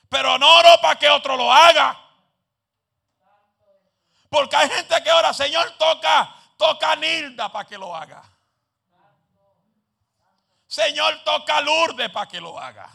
pero 0.08 0.40
no 0.40 0.50
oró 0.60 0.80
para 0.82 0.98
que 0.98 1.10
otro 1.10 1.36
lo 1.36 1.52
haga. 1.52 2.00
Porque 4.30 4.56
hay 4.56 4.70
gente 4.70 5.04
que 5.04 5.12
ora, 5.12 5.34
Señor, 5.34 5.72
toca, 5.78 6.34
toca 6.58 6.94
a 6.94 6.96
Nilda 6.96 7.52
para 7.52 7.68
que 7.68 7.78
lo 7.78 7.94
haga. 7.94 8.24
Señor, 10.66 11.22
toca 11.26 11.58
a 11.58 11.62
Lourdes 11.62 12.10
para 12.12 12.30
que 12.30 12.40
lo 12.40 12.58
haga. 12.58 12.90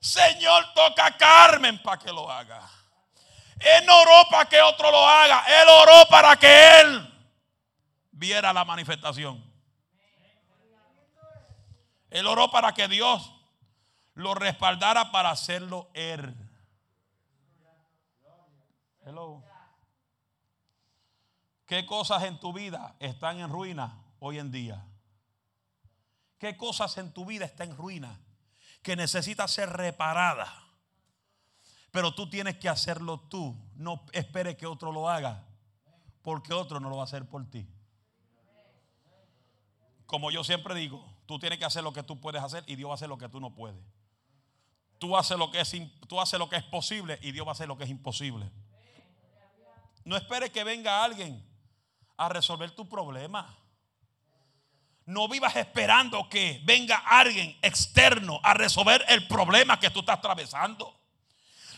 Señor, 0.00 0.72
toca 0.72 1.04
a 1.04 1.16
Carmen 1.18 1.82
para 1.82 1.98
que 1.98 2.10
lo 2.10 2.32
haga. 2.32 2.62
Él 3.60 3.84
no 3.84 4.00
oró 4.00 4.26
para 4.30 4.48
que 4.48 4.62
otro 4.62 4.90
lo 4.90 5.06
haga. 5.06 5.44
Él 5.46 5.68
oró 5.68 6.06
para 6.08 6.34
que 6.38 6.80
Él 6.80 7.13
viera 8.14 8.52
la 8.52 8.64
manifestación. 8.64 9.42
Él 12.10 12.26
oró 12.26 12.50
para 12.50 12.72
que 12.72 12.88
Dios 12.88 13.32
lo 14.14 14.34
respaldara 14.34 15.10
para 15.10 15.30
hacerlo 15.30 15.90
él. 15.94 16.34
¿Qué 21.66 21.84
cosas 21.86 22.22
en 22.22 22.38
tu 22.38 22.52
vida 22.52 22.94
están 23.00 23.40
en 23.40 23.50
ruina 23.50 23.98
hoy 24.20 24.38
en 24.38 24.52
día? 24.52 24.86
¿Qué 26.38 26.56
cosas 26.56 26.96
en 26.98 27.12
tu 27.12 27.26
vida 27.26 27.44
están 27.46 27.70
en 27.70 27.76
ruina 27.76 28.20
que 28.82 28.96
necesita 28.96 29.48
ser 29.48 29.70
reparada? 29.70 30.62
Pero 31.90 32.14
tú 32.14 32.28
tienes 32.30 32.58
que 32.58 32.68
hacerlo 32.68 33.20
tú. 33.20 33.56
No 33.74 34.04
espere 34.12 34.56
que 34.56 34.66
otro 34.66 34.92
lo 34.92 35.08
haga, 35.08 35.44
porque 36.22 36.52
otro 36.52 36.78
no 36.80 36.88
lo 36.88 36.96
va 36.96 37.02
a 37.02 37.06
hacer 37.06 37.28
por 37.28 37.48
ti 37.50 37.73
como 40.14 40.30
yo 40.30 40.44
siempre 40.44 40.76
digo, 40.76 41.04
tú 41.26 41.40
tienes 41.40 41.58
que 41.58 41.64
hacer 41.64 41.82
lo 41.82 41.92
que 41.92 42.04
tú 42.04 42.20
puedes 42.20 42.40
hacer 42.40 42.62
y 42.68 42.76
Dios 42.76 42.88
va 42.88 42.92
a 42.92 42.94
hacer 42.94 43.08
lo 43.08 43.18
que 43.18 43.28
tú 43.28 43.40
no 43.40 43.52
puedes. 43.52 43.82
Tú 45.00 45.16
haces 45.16 45.36
lo 45.36 45.50
que 45.50 45.60
es, 45.60 45.74
tú 46.06 46.20
haces 46.20 46.38
lo 46.38 46.48
que 46.48 46.54
es 46.54 46.62
posible 46.62 47.18
y 47.20 47.32
Dios 47.32 47.44
va 47.44 47.50
a 47.50 47.54
hacer 47.54 47.66
lo 47.66 47.76
que 47.76 47.82
es 47.82 47.90
imposible. 47.90 48.48
No 50.04 50.16
esperes 50.16 50.50
que 50.50 50.62
venga 50.62 51.02
alguien 51.02 51.44
a 52.16 52.28
resolver 52.28 52.70
tu 52.70 52.88
problema. 52.88 53.58
No 55.04 55.26
vivas 55.26 55.56
esperando 55.56 56.28
que 56.28 56.60
venga 56.62 56.94
alguien 56.98 57.58
externo 57.60 58.38
a 58.44 58.54
resolver 58.54 59.04
el 59.08 59.26
problema 59.26 59.80
que 59.80 59.90
tú 59.90 59.98
estás 59.98 60.18
atravesando. 60.18 60.96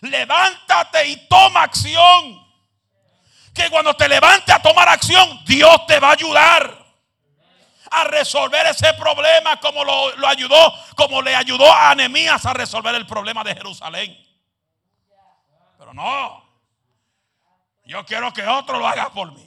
Levántate 0.03 1.09
y 1.09 1.27
toma 1.27 1.63
acción. 1.63 2.47
Que 3.55 3.71
cuando 3.71 3.95
te 3.95 4.07
levantes 4.11 4.55
a 4.55 4.61
tomar 4.61 4.91
acción, 4.91 5.43
Dios 5.47 5.87
te 5.87 5.99
va 5.99 6.11
a 6.11 6.13
ayudar 6.13 6.86
a 7.97 8.05
resolver 8.05 8.67
ese 8.67 8.93
problema 8.95 9.59
como 9.59 9.83
lo, 9.83 10.27
ayudó, 10.27 10.73
como 10.97 11.23
le 11.23 11.35
ayudó 11.35 11.71
a 11.73 11.91
Anemías 11.91 12.45
a 12.45 12.53
resolver 12.53 12.95
el 12.95 13.07
problema 13.07 13.43
de 13.43 13.55
Jerusalén. 13.55 14.17
Pero 15.79 15.95
no, 15.95 16.45
yo 17.85 18.05
quiero 18.05 18.33
que 18.33 18.47
otro 18.47 18.79
lo 18.79 18.87
haga 18.87 19.11
por 19.11 19.33
mí. 19.33 19.45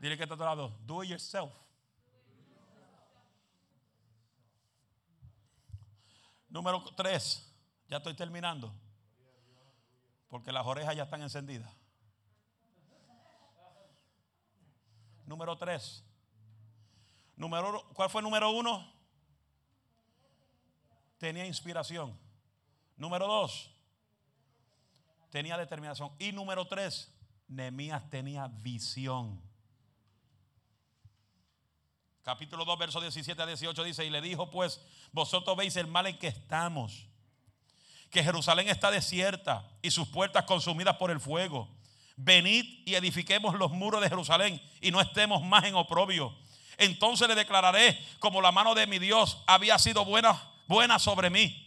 Dile 0.00 0.18
que 0.18 0.24
está 0.24 0.34
a 0.34 0.38
lado, 0.38 0.76
do 0.80 1.02
it 1.02 1.10
yourself. 1.10 1.50
Número 6.50 6.84
tres, 6.94 7.50
ya 7.88 7.96
estoy 7.96 8.14
terminando, 8.14 8.72
porque 10.28 10.52
las 10.52 10.66
orejas 10.66 10.94
ya 10.94 11.04
están 11.04 11.22
encendidas. 11.22 11.73
Número 15.26 15.56
tres. 15.56 16.04
Número, 17.36 17.88
¿Cuál 17.94 18.10
fue 18.10 18.20
el 18.20 18.24
número 18.24 18.50
uno? 18.50 18.92
Tenía 21.18 21.46
inspiración. 21.46 22.18
Número 22.96 23.26
dos. 23.26 23.70
Tenía 25.30 25.56
determinación. 25.56 26.12
Y 26.18 26.32
número 26.32 26.66
tres. 26.66 27.12
Nehemías 27.48 28.08
tenía 28.10 28.48
visión. 28.48 29.42
capítulo 32.24 32.64
2, 32.64 32.78
verso 32.78 33.00
17 33.00 33.40
a 33.40 33.46
18 33.46 33.84
dice, 33.84 34.04
y 34.04 34.10
le 34.10 34.20
dijo 34.22 34.50
pues, 34.50 34.80
vosotros 35.12 35.56
veis 35.56 35.76
el 35.76 35.86
mal 35.86 36.06
en 36.06 36.18
que 36.18 36.28
estamos, 36.28 37.06
que 38.10 38.24
Jerusalén 38.24 38.68
está 38.68 38.90
desierta 38.90 39.68
y 39.82 39.90
sus 39.90 40.08
puertas 40.08 40.44
consumidas 40.44 40.96
por 40.96 41.10
el 41.10 41.20
fuego. 41.20 41.68
Venid 42.16 42.64
y 42.86 42.94
edifiquemos 42.94 43.54
los 43.56 43.72
muros 43.72 44.00
de 44.00 44.08
Jerusalén 44.08 44.62
y 44.80 44.90
no 44.90 45.00
estemos 45.00 45.42
más 45.42 45.64
en 45.64 45.74
oprobio. 45.74 46.36
Entonces 46.76 47.28
le 47.28 47.34
declararé 47.34 47.98
como 48.18 48.40
la 48.40 48.52
mano 48.52 48.74
de 48.74 48.86
mi 48.86 48.98
Dios 48.98 49.38
había 49.46 49.78
sido 49.78 50.04
buena, 50.04 50.40
buena 50.66 50.98
sobre 50.98 51.30
mí. 51.30 51.60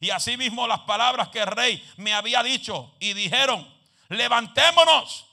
Y 0.00 0.10
asimismo 0.10 0.66
las 0.66 0.80
palabras 0.80 1.28
que 1.28 1.40
el 1.40 1.46
rey 1.46 1.82
me 1.96 2.12
había 2.12 2.42
dicho 2.42 2.94
y 2.98 3.14
dijeron, 3.14 3.66
levantémonos 4.08 5.26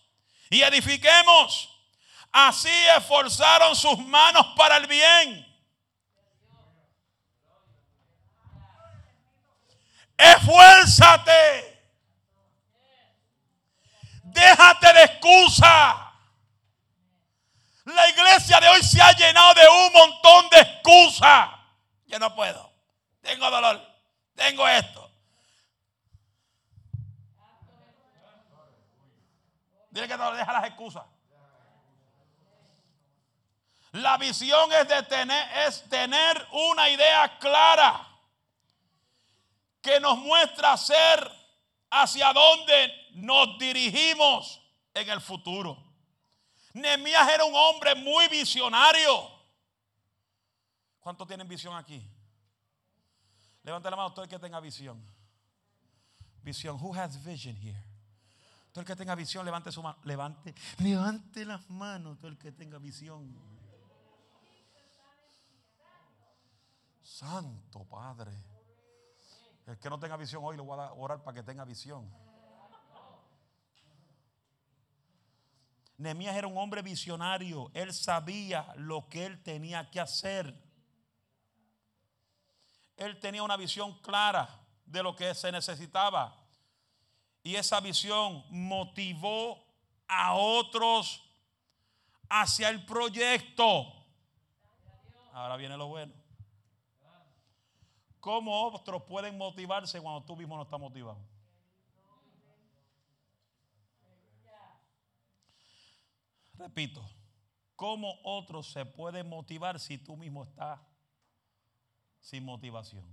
y 0.50 0.62
edifiquemos. 0.62 1.70
Así 2.32 2.70
esforzaron 2.98 3.76
sus 3.76 4.00
manos 4.00 4.46
para 4.56 4.78
el 4.78 4.88
bien. 4.88 5.54
Esfuérzate. 10.18 11.73
Déjate 14.34 14.94
de 14.94 15.04
excusa. 15.04 16.12
La 17.86 18.10
iglesia 18.10 18.60
de 18.60 18.68
hoy 18.70 18.82
se 18.82 19.02
ha 19.02 19.12
llenado 19.12 19.54
de 19.54 19.68
un 19.68 19.94
montón 19.94 20.50
de 20.50 20.60
excusas. 20.60 21.50
Yo 22.08 22.18
no 22.18 22.34
puedo. 22.34 22.72
Tengo 23.22 23.50
dolor. 23.50 23.82
Tengo 24.36 24.68
esto. 24.68 25.12
Dile 29.92 30.08
que 30.08 30.18
no 30.18 30.32
deja 30.34 30.52
las 30.52 30.66
excusas. 30.66 31.04
La 33.92 34.18
visión 34.18 34.72
es, 34.72 35.08
tener, 35.08 35.68
es 35.68 35.88
tener 35.88 36.48
una 36.52 36.90
idea 36.90 37.38
clara 37.38 38.08
que 39.84 40.00
nos 40.00 40.18
muestra 40.18 40.76
ser 40.78 41.32
hacia 41.92 42.34
dónde 42.34 43.03
nos 43.16 43.58
dirigimos 43.58 44.62
en 44.94 45.10
el 45.10 45.22
futuro. 45.22 45.78
Nehemías 46.74 47.30
era 47.30 47.46
un 47.46 47.56
hombre 47.56 47.96
muy 47.96 48.28
visionario. 48.28 49.32
¿Cuántos 51.00 51.28
tienen 51.28 51.48
visión 51.48 51.76
aquí? 51.76 52.10
Levante 53.64 53.90
la 53.90 53.96
mano 53.96 54.14
todo 54.14 54.24
el 54.24 54.30
que 54.30 54.40
tenga 54.40 54.60
visión. 54.60 55.04
Visión. 56.42 56.78
Who 56.82 56.94
has 56.96 57.24
vision 57.24 57.56
here? 57.56 57.84
Todo 58.72 58.82
el 58.82 58.88
que 58.88 58.96
tenga 58.96 59.14
visión, 59.14 59.46
levante 59.46 59.72
su 59.72 59.84
mano. 59.84 60.00
Levante, 60.04 60.56
levante 60.80 61.46
las 61.46 61.70
manos, 61.70 62.18
todo 62.18 62.30
el 62.30 62.38
que 62.38 62.52
tenga 62.52 62.80
visión. 62.80 63.38
Santo 67.04 67.84
Padre. 67.86 68.32
El 69.68 69.78
que 69.78 69.90
no 69.90 70.00
tenga 70.00 70.18
visión 70.18 70.44
hoy 70.44 70.58
le 70.58 70.64
voy 70.64 70.80
a 70.80 70.92
orar 70.94 71.24
para 71.24 71.36
que 71.36 71.44
tenga 71.44 71.64
visión. 71.64 72.10
Nehemías 75.98 76.36
era 76.36 76.48
un 76.48 76.58
hombre 76.58 76.82
visionario. 76.82 77.72
Él 77.74 77.94
sabía 77.94 78.74
lo 78.78 79.08
que 79.10 79.26
él 79.26 79.42
tenía 79.44 79.90
que 79.90 80.00
hacer. 80.00 80.54
Él 82.98 83.20
tenía 83.20 83.44
una 83.44 83.58
visión 83.58 84.00
clara 84.00 84.50
de 84.86 85.04
lo 85.04 85.16
que 85.16 85.34
se 85.34 85.52
necesitaba. 85.52 86.36
Y 87.44 87.56
esa 87.56 87.80
visión 87.80 88.44
motivó 88.50 89.64
a 90.08 90.34
otros 90.34 91.22
hacia 92.30 92.70
el 92.70 92.86
proyecto. 92.86 93.94
Ahora 95.34 95.58
viene 95.58 95.78
lo 95.78 95.88
bueno. 95.88 96.14
¿Cómo 98.20 98.68
otros 98.68 99.04
pueden 99.04 99.38
motivarse 99.38 100.00
cuando 100.00 100.24
tú 100.24 100.38
mismo 100.38 100.56
no 100.56 100.64
estás 100.64 100.80
motivado? 100.80 101.33
Repito, 106.64 107.04
¿cómo 107.76 108.16
otros 108.24 108.72
se 108.72 108.86
pueden 108.86 109.28
motivar 109.28 109.82
si 109.82 109.98
tú 109.98 110.16
mismo 110.16 110.44
estás 110.44 110.80
sin 112.22 112.46
motivación? 112.46 113.04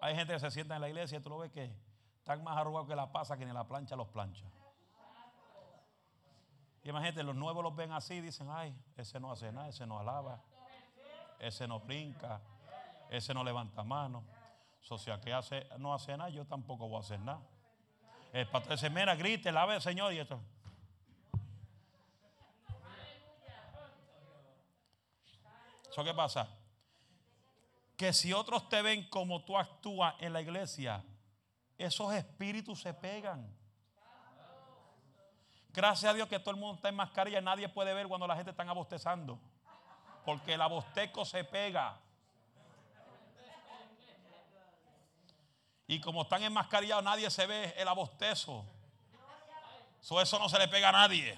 Hay 0.00 0.14
gente 0.14 0.34
que 0.34 0.38
se 0.38 0.52
sienta 0.52 0.76
en 0.76 0.82
la 0.82 0.88
iglesia 0.88 1.18
y 1.18 1.20
tú 1.20 1.30
lo 1.30 1.38
ves 1.38 1.50
que 1.50 1.74
están 2.18 2.44
más 2.44 2.56
arrugados 2.56 2.86
que 2.86 2.94
la 2.94 3.10
pasa 3.10 3.36
que 3.36 3.44
ni 3.44 3.52
la 3.52 3.66
plancha 3.66 3.96
los 3.96 4.06
plancha. 4.06 4.44
Y 6.84 6.90
imagínate, 6.90 7.24
los 7.24 7.34
nuevos 7.34 7.64
los 7.64 7.74
ven 7.74 7.90
así 7.90 8.14
y 8.14 8.20
dicen, 8.20 8.46
ay, 8.48 8.72
ese 8.96 9.18
no 9.18 9.32
hace 9.32 9.50
nada, 9.50 9.68
ese 9.68 9.84
no 9.84 9.98
alaba, 9.98 10.40
ese 11.40 11.66
no 11.66 11.80
brinca, 11.80 12.40
ese 13.10 13.34
no 13.34 13.42
levanta 13.42 13.82
mano. 13.82 14.22
O 14.88 14.96
sea, 14.96 15.20
que 15.20 15.32
hace, 15.32 15.68
no 15.78 15.92
hace 15.92 16.16
nada, 16.16 16.30
yo 16.30 16.46
tampoco 16.46 16.86
voy 16.86 16.98
a 16.98 17.00
hacer 17.00 17.18
nada. 17.18 17.42
El 18.32 18.46
pastor 18.46 18.74
dice, 18.74 18.90
mira, 18.90 19.16
grite, 19.16 19.50
lave 19.50 19.80
Señor 19.80 20.12
y 20.12 20.20
esto. 20.20 20.40
¿Eso 25.98 26.04
qué 26.04 26.14
pasa? 26.14 26.48
Que 27.96 28.12
si 28.12 28.32
otros 28.32 28.68
te 28.68 28.82
ven 28.82 29.10
como 29.10 29.42
tú 29.42 29.58
actúas 29.58 30.14
en 30.20 30.32
la 30.32 30.40
iglesia, 30.40 31.02
esos 31.76 32.14
espíritus 32.14 32.82
se 32.82 32.94
pegan. 32.94 33.52
Gracias 35.70 36.08
a 36.08 36.14
Dios 36.14 36.28
que 36.28 36.38
todo 36.38 36.52
el 36.52 36.56
mundo 36.56 36.76
está 36.76 36.88
en 36.88 36.94
mascarilla, 36.94 37.40
nadie 37.40 37.68
puede 37.68 37.92
ver 37.94 38.06
cuando 38.06 38.28
la 38.28 38.36
gente 38.36 38.52
está 38.52 38.62
abostezando. 38.62 39.40
Porque 40.24 40.54
el 40.54 40.62
abosteco 40.62 41.24
se 41.24 41.42
pega. 41.42 41.98
Y 45.88 46.00
como 46.00 46.22
están 46.22 46.44
enmascarillados, 46.44 47.02
nadie 47.02 47.28
se 47.28 47.44
ve 47.44 47.74
el 47.76 47.88
abostezo. 47.88 48.64
eso 50.00 50.38
no 50.38 50.48
se 50.48 50.60
le 50.60 50.68
pega 50.68 50.90
a 50.90 50.92
nadie. 50.92 51.36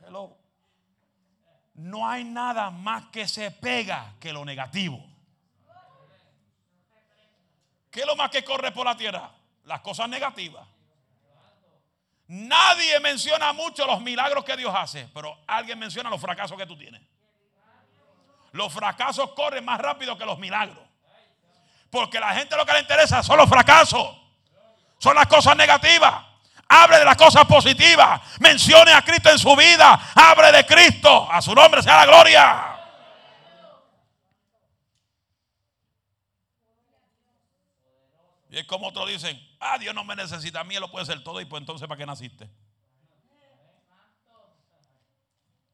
Hello 0.00 0.47
no 1.78 2.08
hay 2.08 2.24
nada 2.24 2.70
más 2.70 3.04
que 3.06 3.28
se 3.28 3.52
pega 3.52 4.14
que 4.18 4.32
lo 4.32 4.44
negativo. 4.44 5.04
¿Qué 7.90 8.00
es 8.00 8.06
lo 8.06 8.16
más 8.16 8.30
que 8.30 8.44
corre 8.44 8.72
por 8.72 8.84
la 8.84 8.96
tierra? 8.96 9.30
Las 9.64 9.80
cosas 9.80 10.08
negativas. 10.08 10.66
Nadie 12.26 12.98
menciona 13.00 13.52
mucho 13.52 13.86
los 13.86 14.00
milagros 14.00 14.44
que 14.44 14.56
Dios 14.56 14.74
hace, 14.74 15.08
pero 15.14 15.38
alguien 15.46 15.78
menciona 15.78 16.10
los 16.10 16.20
fracasos 16.20 16.58
que 16.58 16.66
tú 16.66 16.76
tienes. 16.76 17.00
Los 18.52 18.72
fracasos 18.72 19.30
corren 19.32 19.64
más 19.64 19.80
rápido 19.80 20.18
que 20.18 20.26
los 20.26 20.38
milagros. 20.38 20.84
Porque 21.90 22.18
la 22.18 22.34
gente 22.34 22.56
lo 22.56 22.66
que 22.66 22.72
le 22.72 22.80
interesa 22.80 23.22
son 23.22 23.38
los 23.38 23.48
fracasos. 23.48 24.16
Son 24.98 25.14
las 25.14 25.28
cosas 25.28 25.56
negativas. 25.56 26.27
Hable 26.68 26.98
de 26.98 27.04
las 27.04 27.16
cosas 27.16 27.46
positivas. 27.46 28.20
Mencione 28.40 28.92
a 28.92 29.02
Cristo 29.02 29.30
en 29.30 29.38
su 29.38 29.56
vida. 29.56 30.12
Hable 30.14 30.52
de 30.52 30.66
Cristo. 30.66 31.30
A 31.30 31.40
su 31.40 31.54
nombre 31.54 31.82
sea 31.82 31.96
la 31.96 32.06
gloria. 32.06 32.74
Y 38.50 38.58
es 38.58 38.66
como 38.66 38.88
otros 38.88 39.08
dicen, 39.08 39.38
ah, 39.60 39.78
Dios 39.78 39.94
no 39.94 40.04
me 40.04 40.16
necesita 40.16 40.60
a 40.60 40.64
mí, 40.64 40.74
Él 40.74 40.80
lo 40.80 40.90
puede 40.90 41.02
hacer 41.02 41.22
todo. 41.22 41.40
Y 41.40 41.44
pues 41.44 41.60
entonces, 41.60 41.86
¿para 41.86 41.98
qué 41.98 42.06
naciste? 42.06 42.50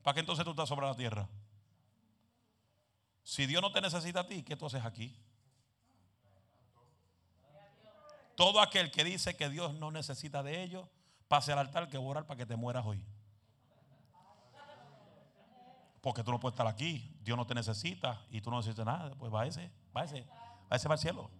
¿Para 0.02 0.14
qué 0.14 0.20
entonces 0.20 0.44
tú 0.44 0.50
estás 0.50 0.68
sobre 0.68 0.86
la 0.86 0.94
tierra? 0.94 1.28
Si 3.22 3.46
Dios 3.46 3.62
no 3.62 3.72
te 3.72 3.80
necesita 3.80 4.20
a 4.20 4.26
ti, 4.26 4.42
¿qué 4.42 4.54
tú 4.54 4.66
haces 4.66 4.84
aquí? 4.84 5.16
Todo 8.34 8.60
aquel 8.60 8.90
que 8.90 9.04
dice 9.04 9.36
que 9.36 9.48
Dios 9.48 9.74
no 9.74 9.90
necesita 9.90 10.42
de 10.42 10.62
ellos, 10.62 10.88
pase 11.28 11.52
al 11.52 11.58
altar 11.58 11.88
que 11.88 11.98
voy 11.98 12.16
a 12.16 12.22
para 12.22 12.36
que 12.36 12.46
te 12.46 12.56
mueras 12.56 12.84
hoy. 12.84 13.04
Porque 16.00 16.22
tú 16.22 16.32
no 16.32 16.40
puedes 16.40 16.54
estar 16.54 16.66
aquí, 16.66 17.16
Dios 17.22 17.36
no 17.36 17.46
te 17.46 17.54
necesita 17.54 18.20
y 18.30 18.40
tú 18.40 18.50
no 18.50 18.58
necesitas 18.58 18.84
nada. 18.84 19.14
Pues 19.14 19.32
ese, 19.48 19.70
va 19.96 20.04
ese 20.04 20.88
va 20.88 20.94
al 20.94 20.98
cielo. 20.98 21.30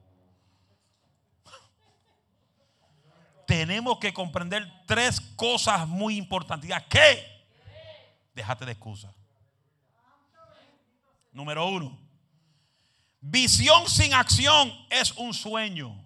Tenemos 3.47 3.99
que 3.99 4.15
comprender 4.15 4.67
tres 4.87 5.21
cosas 5.21 5.87
muy 5.87 6.17
importantes. 6.17 6.71
¿Qué? 6.89 7.35
Déjate 8.35 8.65
de 8.65 8.73
excusa. 8.73 9.13
Número 11.33 11.67
uno, 11.67 11.99
visión 13.21 13.89
sin 13.89 14.15
acción 14.15 14.73
es 14.89 15.13
un 15.17 15.35
sueño. 15.35 16.04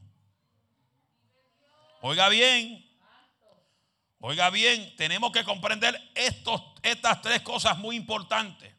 Oiga 2.01 2.29
bien, 2.29 2.89
oiga 4.21 4.51
bien, 4.51 4.95
tenemos 4.97 5.33
que 5.33 5.43
comprender 5.43 6.01
estos, 6.15 6.63
estas 6.83 7.21
tres 7.23 7.43
cosas 7.43 7.77
muy 7.79 7.97
importantes. 7.97 8.73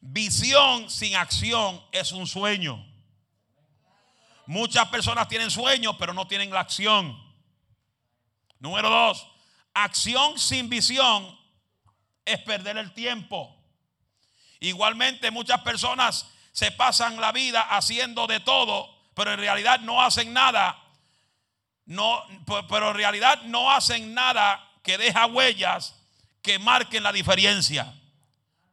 Visión 0.00 0.90
sin 0.90 1.14
acción 1.14 1.80
es 1.92 2.10
un 2.10 2.26
sueño. 2.26 2.84
Muchas 4.46 4.88
personas 4.88 5.28
tienen 5.28 5.50
sueños, 5.50 5.94
pero 5.98 6.12
no 6.12 6.26
tienen 6.26 6.50
la 6.50 6.60
acción. 6.60 7.16
Número 8.58 8.90
dos, 8.90 9.26
acción 9.72 10.38
sin 10.38 10.68
visión 10.68 11.38
es 12.24 12.40
perder 12.40 12.78
el 12.78 12.92
tiempo. 12.92 13.56
Igualmente 14.58 15.30
muchas 15.30 15.60
personas 15.60 16.30
se 16.50 16.72
pasan 16.72 17.20
la 17.20 17.30
vida 17.30 17.60
haciendo 17.60 18.26
de 18.26 18.40
todo, 18.40 18.88
pero 19.14 19.32
en 19.32 19.38
realidad 19.38 19.80
no 19.80 20.02
hacen 20.02 20.32
nada. 20.32 20.83
No, 21.86 22.22
pero 22.68 22.90
en 22.90 22.96
realidad 22.96 23.42
no 23.42 23.70
hacen 23.70 24.14
nada 24.14 24.66
que 24.82 24.96
deja 24.98 25.26
huellas 25.26 25.94
que 26.42 26.58
marquen 26.58 27.02
la 27.02 27.12
diferencia. 27.12 27.92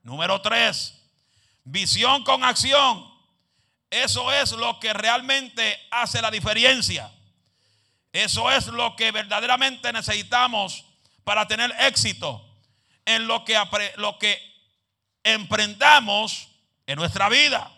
Número 0.03 0.41
tres, 0.41 0.93
visión 1.63 2.23
con 2.23 2.43
acción. 2.43 3.09
Eso 3.89 4.31
es 4.31 4.51
lo 4.53 4.79
que 4.79 4.93
realmente 4.93 5.77
hace 5.91 6.21
la 6.21 6.31
diferencia. 6.31 7.11
Eso 8.13 8.51
es 8.51 8.67
lo 8.67 8.95
que 8.95 9.11
verdaderamente 9.11 9.91
necesitamos 9.93 10.85
para 11.23 11.47
tener 11.47 11.73
éxito 11.79 12.45
en 13.05 13.27
lo 13.27 13.45
que, 13.45 13.57
lo 13.97 14.17
que 14.17 14.39
emprendamos 15.23 16.49
en 16.87 16.97
nuestra 16.97 17.29
vida. 17.29 17.71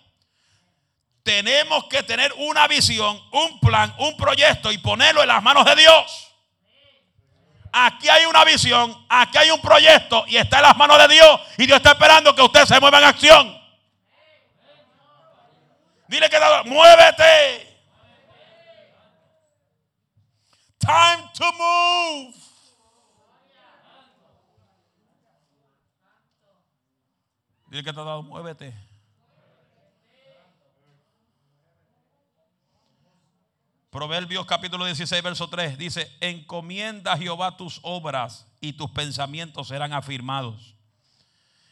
Tenemos 1.23 1.85
que 1.85 2.03
tener 2.03 2.33
una 2.37 2.67
visión, 2.67 3.19
un 3.31 3.59
plan, 3.61 3.93
un 3.97 4.15
proyecto 4.17 4.71
y 4.71 4.77
ponerlo 4.77 5.21
en 5.21 5.29
las 5.29 5.41
manos 5.41 5.63
de 5.65 5.75
Dios. 5.75 6.33
Aquí 7.71 8.07
hay 8.07 8.25
una 8.25 8.43
visión, 8.43 9.05
aquí 9.09 9.37
hay 9.37 9.49
un 9.49 9.61
proyecto 9.61 10.25
y 10.27 10.37
está 10.37 10.57
en 10.57 10.63
las 10.63 10.77
manos 10.77 10.97
de 10.99 11.07
Dios. 11.07 11.41
Y 11.57 11.65
Dios 11.65 11.77
está 11.77 11.93
esperando 11.93 12.35
que 12.35 12.41
usted 12.41 12.65
se 12.65 12.79
mueva 12.79 12.99
en 12.99 13.05
acción. 13.05 13.63
Dile 16.07 16.29
que 16.29 16.37
muévete. 16.65 17.73
Time 20.77 21.29
to 21.33 21.51
move. 21.53 22.35
Dile 27.67 27.83
que 27.83 27.93
te 27.93 27.99
ha 27.99 28.03
dado, 28.03 28.21
muévete. 28.21 28.82
Proverbios 33.93 34.47
capítulo 34.47 34.85
16, 34.85 35.21
verso 35.21 35.47
3 35.49 35.77
dice, 35.77 36.11
encomienda 36.19 37.13
a 37.13 37.17
Jehová 37.17 37.57
tus 37.57 37.79
obras 37.83 38.47
y 38.59 38.73
tus 38.73 38.89
pensamientos 38.89 39.67
serán 39.67 39.93
afirmados. 39.93 40.73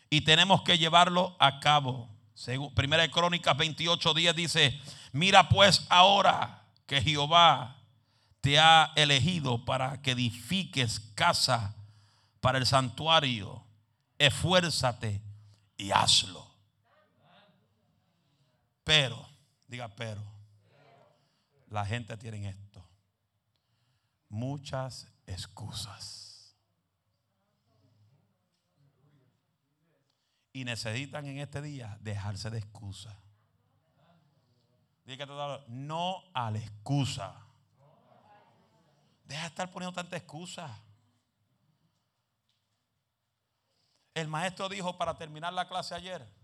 Y 0.08 0.22
tenemos 0.22 0.62
que 0.62 0.78
llevarlo 0.78 1.36
a 1.40 1.60
cabo. 1.60 2.08
Según 2.36 2.76
Primera 2.76 3.02
de 3.02 3.10
Crónicas 3.10 3.58
28, 3.58 4.14
10 4.14 4.36
dice, 4.36 4.80
mira 5.12 5.50
pues 5.50 5.88
ahora 5.90 6.62
que 6.86 7.02
Jehová 7.02 7.78
te 8.40 8.60
ha 8.60 8.94
elegido 8.96 9.66
para 9.66 10.04
que 10.04 10.12
edifiques 10.12 11.00
casa 11.16 11.76
para 12.40 12.60
el 12.60 12.68
santuario. 12.68 13.66
Esfuérzate 14.20 15.24
y 15.76 15.90
hazlo. 15.90 16.48
Pero, 18.84 19.28
diga 19.68 19.88
pero, 19.96 20.31
la 21.72 21.86
gente 21.86 22.18
tiene 22.18 22.50
esto. 22.50 22.86
Muchas 24.28 25.08
excusas. 25.26 26.54
Y 30.52 30.66
necesitan 30.66 31.26
en 31.26 31.40
este 31.40 31.62
día 31.62 31.98
dejarse 32.02 32.50
de 32.50 32.60
excusas. 32.60 33.16
No 35.70 36.24
a 36.34 36.52
la 36.52 36.60
excusa. 36.60 37.36
Deja 39.24 39.42
de 39.42 39.48
estar 39.48 39.72
poniendo 39.72 39.94
tanta 39.94 40.18
excusa. 40.18 40.78
El 44.14 44.28
maestro 44.28 44.68
dijo 44.68 44.98
para 44.98 45.18
terminar 45.18 45.54
la 45.54 45.70
clase 45.70 45.96
ayer. 45.96 46.41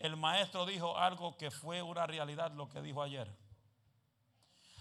El 0.00 0.16
maestro 0.16 0.64
dijo 0.64 0.96
algo 0.96 1.36
que 1.36 1.50
fue 1.50 1.82
una 1.82 2.06
realidad 2.06 2.50
lo 2.52 2.70
que 2.70 2.80
dijo 2.80 3.02
ayer. 3.02 3.30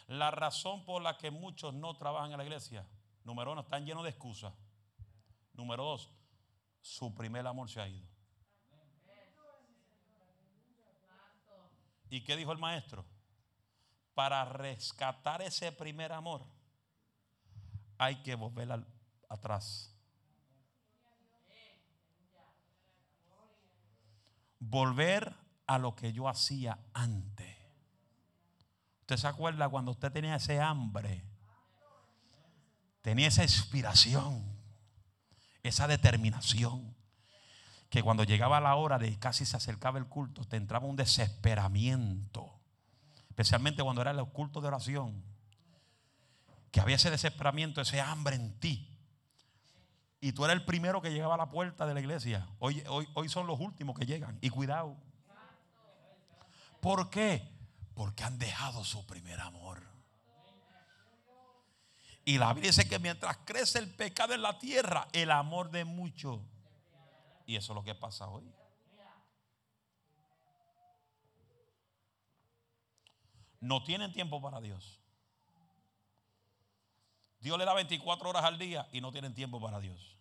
La 0.08 0.32
razón 0.32 0.86
por 0.86 1.02
la 1.02 1.18
que 1.18 1.30
muchos 1.30 1.74
no 1.74 1.96
trabajan 1.98 2.32
en 2.32 2.38
la 2.38 2.46
iglesia, 2.46 2.88
número 3.26 3.52
uno, 3.52 3.62
están 3.62 3.86
llenos 3.86 4.04
de 4.04 4.12
excusas. 4.12 4.54
Número 5.54 5.84
dos, 5.84 6.10
su 6.82 7.14
primer 7.14 7.46
amor 7.46 7.70
se 7.70 7.82
ha 7.82 7.88
ido. 7.90 8.08
¿Y 12.10 12.24
qué 12.24 12.38
dijo 12.38 12.54
el 12.54 12.58
maestro? 12.58 13.06
Para 14.14 14.46
rescatar 14.46 15.42
ese 15.42 15.74
primer 15.74 16.14
amor 16.14 16.46
hay 17.98 18.24
que 18.24 18.36
volver 18.36 18.86
atrás. 19.28 19.94
Volver 24.60 25.36
a 25.68 25.78
lo 25.78 25.96
que 25.96 26.14
yo 26.14 26.28
hacía 26.28 26.78
antes. 26.94 27.56
¿Usted 29.02 29.18
se 29.18 29.28
acuerda 29.28 29.70
cuando 29.70 29.92
usted 29.92 30.12
tenía 30.12 30.36
ese 30.36 30.60
hambre? 30.60 31.24
Tenía 33.02 33.28
esa 33.28 33.44
inspiración 33.44 34.60
esa 35.64 35.88
determinación, 35.88 36.96
que 37.90 38.04
cuando 38.04 38.24
llegaba 38.24 38.60
la 38.60 38.76
hora 38.76 39.00
de 39.00 39.18
casi 39.18 39.46
se 39.46 39.58
acercaba 39.58 39.98
el 40.00 40.06
culto, 40.06 40.46
te 40.46 40.58
entraba 40.58 40.88
un 40.88 40.96
desesperamiento, 40.96 42.60
especialmente 43.30 43.84
cuando 43.84 44.02
era 44.02 44.12
el 44.12 44.24
culto 44.28 44.62
de 44.62 44.68
oración, 44.68 45.24
que 46.72 46.80
había 46.80 46.98
ese 46.98 47.10
desesperamiento, 47.10 47.82
ese 47.82 48.00
hambre 48.00 48.36
en 48.36 48.60
ti. 48.60 48.99
Y 50.22 50.34
tú 50.34 50.44
eras 50.44 50.58
el 50.58 50.66
primero 50.66 51.02
que 51.02 51.12
llegaba 51.12 51.36
a 51.36 51.38
la 51.38 51.50
puerta 51.50 51.86
de 51.86 51.94
la 51.94 52.02
iglesia. 52.02 52.48
Hoy, 52.60 52.84
hoy, 52.88 53.08
hoy 53.14 53.30
son 53.30 53.48
los 53.48 53.60
últimos 53.60 53.98
que 53.98 54.06
llegan. 54.06 54.38
Y 54.42 54.50
cuidado. 54.50 54.98
¿Por 56.82 57.10
qué? 57.10 57.48
Porque 57.94 58.24
han 58.24 58.38
dejado 58.38 58.84
su 58.84 59.06
primer 59.06 59.40
amor. 59.40 59.82
Y 62.26 62.38
la 62.38 62.54
Biblia 62.54 62.70
dice 62.70 62.88
que 62.88 63.00
mientras 63.00 63.38
crece 63.46 63.80
el 63.80 63.90
pecado 63.96 64.34
en 64.34 64.42
la 64.42 64.60
tierra, 64.60 65.08
el 65.14 65.32
amor 65.32 65.72
de 65.72 65.86
muchos. 65.86 66.40
Y 67.46 67.56
eso 67.56 67.74
es 67.74 67.76
lo 67.76 67.84
que 67.84 67.96
pasa 67.96 68.28
hoy. 68.28 68.54
No 73.62 73.84
tienen 73.84 74.14
tiempo 74.14 74.42
para 74.42 74.62
Dios. 74.62 74.99
Dios 77.40 77.58
le 77.58 77.66
da 77.66 77.74
24 77.74 78.30
horas 78.30 78.44
al 78.44 78.58
día 78.58 78.88
y 78.92 79.02
no 79.02 79.12
tienen 79.12 79.34
tiempo 79.34 79.62
para 79.62 79.80
Dios. 79.80 80.18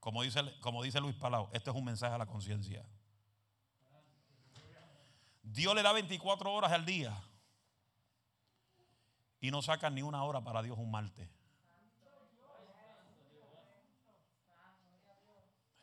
Como 0.00 0.22
dice, 0.22 1.00
Luis 1.00 1.16
Palau, 1.16 1.50
esto 1.52 1.70
es 1.70 1.76
un 1.76 1.84
mensaje 1.84 2.14
a 2.14 2.18
la 2.18 2.26
conciencia. 2.26 2.84
Dios 5.42 5.74
le 5.74 5.82
da 5.82 5.92
24 5.92 6.52
horas 6.52 6.72
al 6.72 6.86
día 6.86 7.20
y 9.40 9.50
no 9.50 9.60
sacan 9.60 9.94
ni 9.94 10.02
una 10.02 10.22
hora 10.24 10.40
para 10.42 10.62
Dios 10.62 10.78
un 10.78 10.90
martes. 10.90 11.28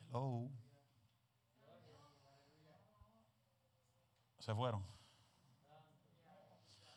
Hello. 0.08 0.48
Se 4.38 4.54
fueron. 4.54 4.95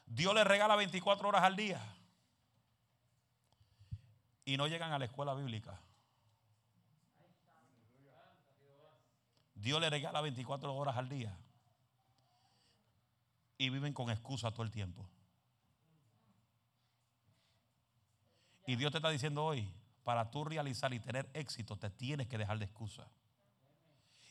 Dios 0.09 0.33
les 0.33 0.45
regala 0.45 0.75
24 0.75 1.29
horas 1.29 1.43
al 1.43 1.55
día 1.55 1.79
y 4.43 4.57
no 4.57 4.67
llegan 4.67 4.91
a 4.91 4.97
la 4.97 5.05
escuela 5.05 5.35
bíblica. 5.35 5.79
Dios 9.53 9.79
les 9.79 9.91
regala 9.91 10.21
24 10.21 10.73
horas 10.73 10.97
al 10.97 11.09
día 11.09 11.37
y 13.59 13.69
viven 13.69 13.93
con 13.93 14.09
excusa 14.09 14.51
todo 14.51 14.63
el 14.63 14.71
tiempo. 14.71 15.07
Y 18.65 18.77
Dios 18.77 18.91
te 18.91 18.97
está 18.97 19.09
diciendo 19.11 19.45
hoy, 19.45 19.71
para 20.03 20.31
tú 20.31 20.43
realizar 20.43 20.91
y 20.91 20.99
tener 20.99 21.29
éxito, 21.33 21.77
te 21.77 21.91
tienes 21.91 22.27
que 22.27 22.39
dejar 22.39 22.57
de 22.57 22.65
excusa. 22.65 23.07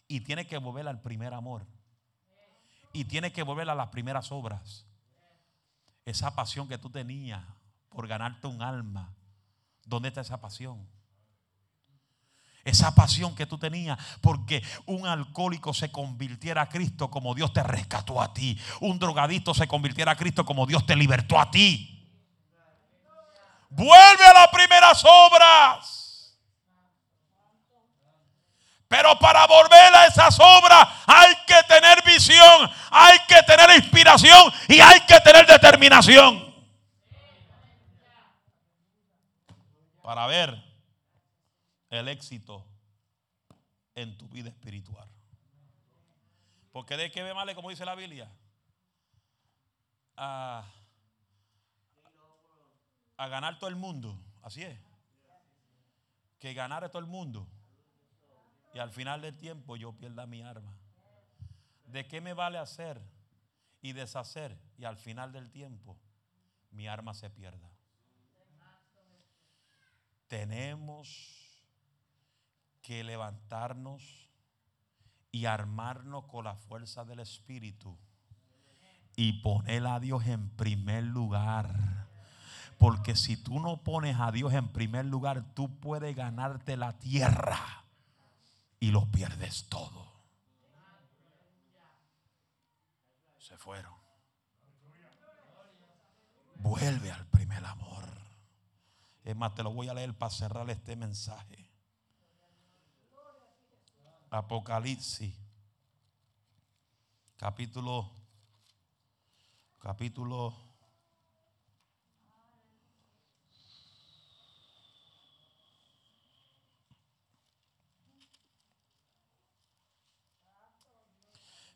Y 0.09 0.23
tienes 0.23 0.49
que 0.49 0.59
volver 0.59 0.89
al 0.89 1.01
primer 1.01 1.35
amor. 1.35 1.65
Y 2.93 3.05
tienes 3.05 3.33
que 3.33 3.45
volver 3.45 3.71
a 3.71 3.77
las 3.77 3.89
primeras 3.91 4.33
obras. 4.33 4.88
Esa 6.09 6.35
pasión 6.35 6.67
que 6.67 6.79
tú 6.79 6.89
tenías 6.89 7.45
por 7.91 8.09
ganarte 8.09 8.47
un 8.47 8.63
alma. 8.63 9.13
¿Dónde 9.85 10.09
está 10.09 10.23
esa 10.23 10.41
pasión? 10.41 10.89
Esa 12.65 12.95
pasión 12.95 13.35
que 13.35 13.45
tú 13.45 13.59
tenías 13.59 13.99
porque 14.23 14.63
un 14.87 15.07
alcohólico 15.07 15.75
se 15.75 15.93
convirtiera 15.93 16.63
a 16.63 16.69
Cristo 16.71 17.11
como 17.11 17.35
Dios 17.35 17.53
te 17.53 17.63
rescató 17.63 18.23
a 18.23 18.33
ti. 18.33 18.59
Un 18.81 18.99
drogadito 18.99 19.53
se 19.53 19.69
convirtiera 19.69 20.13
a 20.13 20.17
Cristo 20.17 20.47
como 20.47 20.65
Dios 20.65 20.87
te 20.87 20.97
libertó 20.97 21.39
a 21.39 21.51
ti. 21.51 21.95
Vuelve 23.69 24.25
a 24.25 24.33
las 24.33 24.49
primeras 24.49 25.05
obras. 25.05 26.08
Pero 28.89 29.19
para 29.19 29.47
volver 29.47 29.95
a 29.95 30.07
esas 30.07 30.39
obras 30.41 30.89
hay 31.07 31.35
que 31.47 31.63
tener 31.69 32.03
visión, 32.05 32.71
hay 32.91 33.19
que 33.29 33.43
tener 33.43 33.77
inspiración 33.77 34.51
y 34.67 34.81
hay 34.81 35.01
que 35.01 35.21
tener 35.21 35.47
determinación. 35.47 36.49
Para 40.03 40.27
ver 40.27 40.65
el 41.91 42.09
éxito 42.09 42.65
en 43.95 44.17
tu 44.17 44.27
vida 44.29 44.49
espiritual. 44.49 45.07
Porque 46.73 46.97
de 46.97 47.11
qué 47.11 47.23
ve 47.23 47.35
mal, 47.35 47.55
como 47.55 47.69
dice 47.69 47.85
la 47.85 47.95
Biblia, 47.95 48.31
a, 50.17 50.65
a 53.19 53.29
ganar 53.29 53.59
todo 53.59 53.69
el 53.69 53.77
mundo. 53.77 54.19
Así 54.43 54.63
es. 54.63 54.79
Que 56.39 56.55
ganar 56.55 56.85
a 56.85 56.89
todo 56.89 57.01
el 57.01 57.09
mundo 57.09 57.47
y 58.75 58.79
al 58.79 58.91
final 58.91 59.23
del 59.23 59.37
tiempo 59.37 59.77
yo 59.77 59.93
pierda 59.93 60.27
mi 60.27 60.43
arma. 60.43 60.75
¿De 61.87 62.07
qué 62.07 62.21
me 62.21 62.35
vale 62.35 62.59
hacer 62.59 63.01
y 63.81 63.93
deshacer 63.93 64.59
y 64.77 64.85
al 64.85 64.97
final 64.97 65.33
del 65.33 65.51
tiempo 65.51 65.99
mi 66.71 66.87
arma 66.87 67.15
se 67.15 67.31
pierda? 67.31 67.71
Tenemos 70.27 71.65
que 72.83 73.03
levantarnos 73.03 74.31
y 75.33 75.47
armarnos 75.47 76.27
con 76.27 76.45
la 76.45 76.57
fuerza 76.57 77.05
del 77.05 77.21
Espíritu 77.21 77.97
y 79.17 79.41
poner 79.41 79.87
a 79.87 79.99
Dios 79.99 80.27
en 80.27 80.51
primer 80.51 81.05
lugar. 81.05 82.07
Porque 82.77 83.17
si 83.17 83.37
tú 83.37 83.59
no 83.59 83.83
pones 83.83 84.21
a 84.21 84.31
Dios 84.31 84.53
en 84.53 84.69
primer 84.69 85.07
lugar, 85.07 85.55
tú 85.55 85.81
puedes 85.81 86.15
ganarte 86.15 86.77
la 86.77 86.99
tierra 86.99 87.88
y 88.81 88.91
lo 88.91 89.07
pierdes 89.11 89.69
todo. 89.69 90.07
Se 93.39 93.57
fueron. 93.57 93.95
Vuelve 96.57 97.11
al 97.11 97.27
primer 97.27 97.65
amor. 97.65 98.05
Es 99.25 99.37
más, 99.37 99.55
te 99.55 99.63
lo 99.63 99.73
voy 99.73 99.89
a 99.89 99.95
leer 99.95 100.17
para 100.17 100.31
cerrar 100.31 100.69
este 100.71 100.97
mensaje. 100.97 101.71
Apocalipsis, 104.31 105.35
capítulo, 107.37 108.11
capítulo 109.79 110.68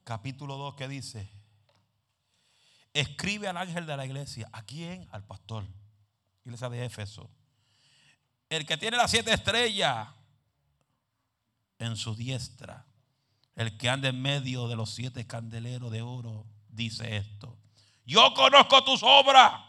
capítulo 0.05 0.57
2 0.57 0.75
que 0.75 0.89
dice, 0.89 1.31
escribe 2.93 3.49
al 3.49 3.57
ángel 3.57 3.87
de 3.87 3.97
la 3.97 4.05
iglesia. 4.05 4.49
¿A 4.53 4.63
quién? 4.63 5.09
Al 5.13 5.25
pastor. 5.25 5.65
Iglesia 6.45 6.69
de 6.69 6.85
Éfeso. 6.85 7.31
El 8.49 8.67
que 8.67 8.77
tiene 8.77 8.97
las 8.97 9.11
siete 9.11 9.33
estrellas 9.33 10.09
en 11.79 11.97
su 11.97 12.15
diestra. 12.15 12.87
El 13.55 13.77
que 13.77 13.89
anda 13.89 14.09
en 14.09 14.21
medio 14.21 14.69
de 14.69 14.77
los 14.77 14.91
siete 14.91 15.27
candeleros 15.27 15.91
de 15.91 16.03
oro 16.03 16.47
dice 16.69 17.17
esto. 17.17 17.59
Yo 18.05 18.35
conozco 18.35 18.83
tus 18.85 19.03
obras 19.03 19.61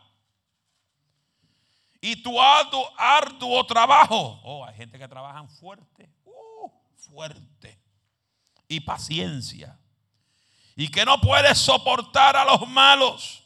y 2.02 2.22
tu 2.22 2.40
arduo, 2.42 3.66
trabajo. 3.66 4.42
Oh, 4.44 4.66
hay 4.66 4.76
gente 4.76 4.98
que 4.98 5.08
trabaja 5.08 5.46
fuerte, 5.48 6.10
uh, 6.26 6.70
fuerte. 6.98 7.80
Y 8.68 8.80
paciencia 8.80 9.80
y 10.76 10.90
que 10.90 11.06
no 11.06 11.22
puedes 11.22 11.58
soportar 11.60 12.36
a 12.36 12.46
los 12.46 12.68
malos. 12.68 13.44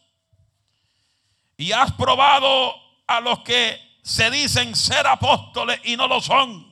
Y 1.58 1.72
has 1.72 1.92
probado 1.94 2.76
a 3.08 3.20
los 3.20 3.40
que 3.40 3.82
se 4.02 4.32
dicen 4.32 4.76
ser 4.76 5.06
apóstoles 5.06 5.80
y 5.84 5.98
no 5.98 6.08
lo 6.08 6.22
son. 6.22 6.66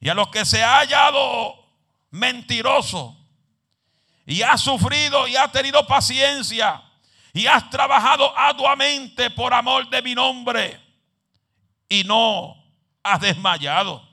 Y 0.00 0.08
a 0.08 0.14
los 0.14 0.28
que 0.28 0.44
se 0.44 0.62
ha 0.62 0.78
hallado 0.78 1.54
mentiroso. 2.10 3.16
Y 4.26 4.42
has 4.42 4.60
sufrido 4.60 5.26
y 5.26 5.36
has 5.36 5.50
tenido 5.52 5.86
paciencia. 5.86 6.82
Y 7.32 7.46
has 7.46 7.70
trabajado 7.70 8.36
arduamente 8.36 9.30
por 9.30 9.54
amor 9.54 9.88
de 9.88 10.02
mi 10.02 10.14
nombre. 10.14 10.80
Y 11.88 12.04
no 12.04 12.62
has 13.02 13.20
desmayado. 13.20 14.06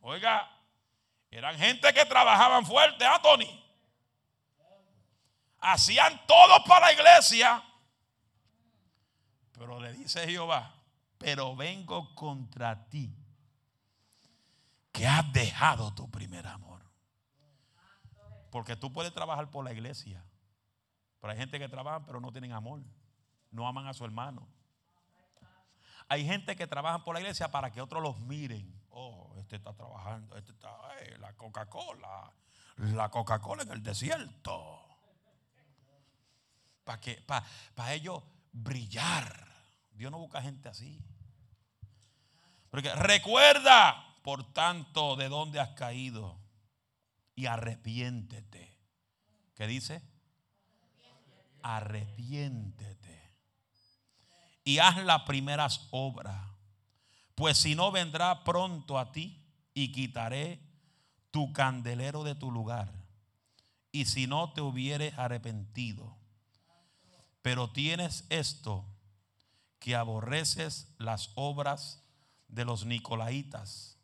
Oiga, 0.00 0.50
eran 1.30 1.58
gente 1.58 1.92
que 1.94 2.04
trabajaban 2.04 2.66
fuerte, 2.66 3.06
¿ah, 3.06 3.20
Tony? 3.22 3.63
Hacían 5.64 6.20
todo 6.26 6.62
para 6.64 6.86
la 6.86 6.92
iglesia. 6.92 7.62
Pero 9.52 9.80
le 9.80 9.92
dice 9.92 10.26
Jehová, 10.26 10.74
pero 11.18 11.56
vengo 11.56 12.14
contra 12.14 12.88
ti, 12.88 13.16
que 14.92 15.06
has 15.06 15.32
dejado 15.32 15.94
tu 15.94 16.10
primer 16.10 16.46
amor. 16.46 16.82
Porque 18.50 18.76
tú 18.76 18.92
puedes 18.92 19.12
trabajar 19.12 19.50
por 19.50 19.64
la 19.64 19.72
iglesia, 19.72 20.24
pero 21.20 21.32
hay 21.32 21.38
gente 21.38 21.58
que 21.58 21.68
trabaja 21.68 22.04
pero 22.04 22.20
no 22.20 22.30
tienen 22.30 22.52
amor, 22.52 22.82
no 23.50 23.66
aman 23.66 23.86
a 23.86 23.94
su 23.94 24.04
hermano. 24.04 24.46
Hay 26.08 26.26
gente 26.26 26.54
que 26.54 26.66
trabaja 26.66 27.02
por 27.02 27.14
la 27.14 27.20
iglesia 27.20 27.50
para 27.50 27.72
que 27.72 27.80
otros 27.80 28.02
los 28.02 28.20
miren. 28.20 28.82
Oh, 28.90 29.34
este 29.38 29.56
está 29.56 29.72
trabajando, 29.72 30.36
este 30.36 30.52
está, 30.52 30.70
eh, 31.00 31.16
la 31.18 31.32
Coca-Cola, 31.32 32.30
la 32.76 33.08
Coca-Cola 33.08 33.62
en 33.62 33.70
el 33.72 33.82
desierto 33.82 34.93
para 36.84 37.00
que 37.00 37.24
ellos 37.90 38.22
brillar. 38.52 39.48
Dios 39.92 40.10
no 40.10 40.18
busca 40.18 40.42
gente 40.42 40.68
así. 40.68 41.00
Porque 42.70 42.94
recuerda, 42.94 44.16
por 44.22 44.52
tanto, 44.52 45.16
de 45.16 45.28
dónde 45.28 45.60
has 45.60 45.70
caído 45.70 46.38
y 47.34 47.46
arrepiéntete. 47.46 48.76
¿Qué 49.54 49.66
dice? 49.66 50.02
Arrepiéntete. 51.62 53.32
Y 54.64 54.78
haz 54.78 55.02
las 55.04 55.22
primeras 55.22 55.88
obras. 55.90 56.50
Pues 57.34 57.58
si 57.58 57.74
no 57.74 57.92
vendrá 57.92 58.44
pronto 58.44 58.98
a 58.98 59.12
ti 59.12 59.44
y 59.72 59.92
quitaré 59.92 60.60
tu 61.30 61.52
candelero 61.52 62.24
de 62.24 62.34
tu 62.34 62.50
lugar. 62.50 62.92
Y 63.92 64.06
si 64.06 64.26
no 64.26 64.52
te 64.52 64.60
hubieres 64.60 65.16
arrepentido 65.18 66.16
pero 67.44 67.68
tienes 67.68 68.24
esto, 68.30 68.86
que 69.78 69.94
aborreces 69.94 70.94
las 70.96 71.30
obras 71.34 72.02
de 72.48 72.64
los 72.64 72.86
nicolaitas, 72.86 73.98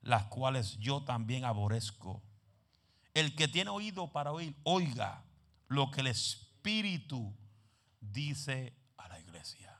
las 0.00 0.24
cuales 0.28 0.78
yo 0.78 1.02
también 1.02 1.44
aborrezco. 1.44 2.22
El 3.12 3.36
que 3.36 3.48
tiene 3.48 3.68
oído 3.68 4.10
para 4.12 4.32
oír, 4.32 4.56
oiga 4.62 5.22
lo 5.68 5.90
que 5.90 6.00
el 6.00 6.06
Espíritu 6.06 7.36
dice 8.00 8.74
a 8.96 9.08
la 9.08 9.20
iglesia. 9.20 9.78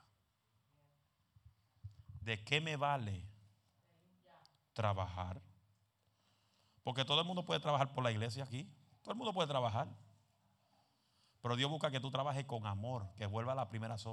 ¿De 2.20 2.44
qué 2.44 2.60
me 2.60 2.76
vale 2.76 3.24
trabajar? 4.74 5.40
Porque 6.82 7.06
todo 7.06 7.22
el 7.22 7.26
mundo 7.26 7.46
puede 7.46 7.60
trabajar 7.60 7.94
por 7.94 8.04
la 8.04 8.12
iglesia 8.12 8.44
aquí. 8.44 8.70
Todo 9.00 9.12
el 9.12 9.16
mundo 9.16 9.32
puede 9.32 9.48
trabajar. 9.48 9.88
Pero 11.46 11.54
Dios 11.54 11.70
busca 11.70 11.92
que 11.92 12.00
tú 12.00 12.10
trabajes 12.10 12.44
con 12.44 12.66
amor, 12.66 13.08
que 13.14 13.24
vuelva 13.24 13.52
a 13.52 13.54
las 13.54 13.68
primeras. 13.68 14.04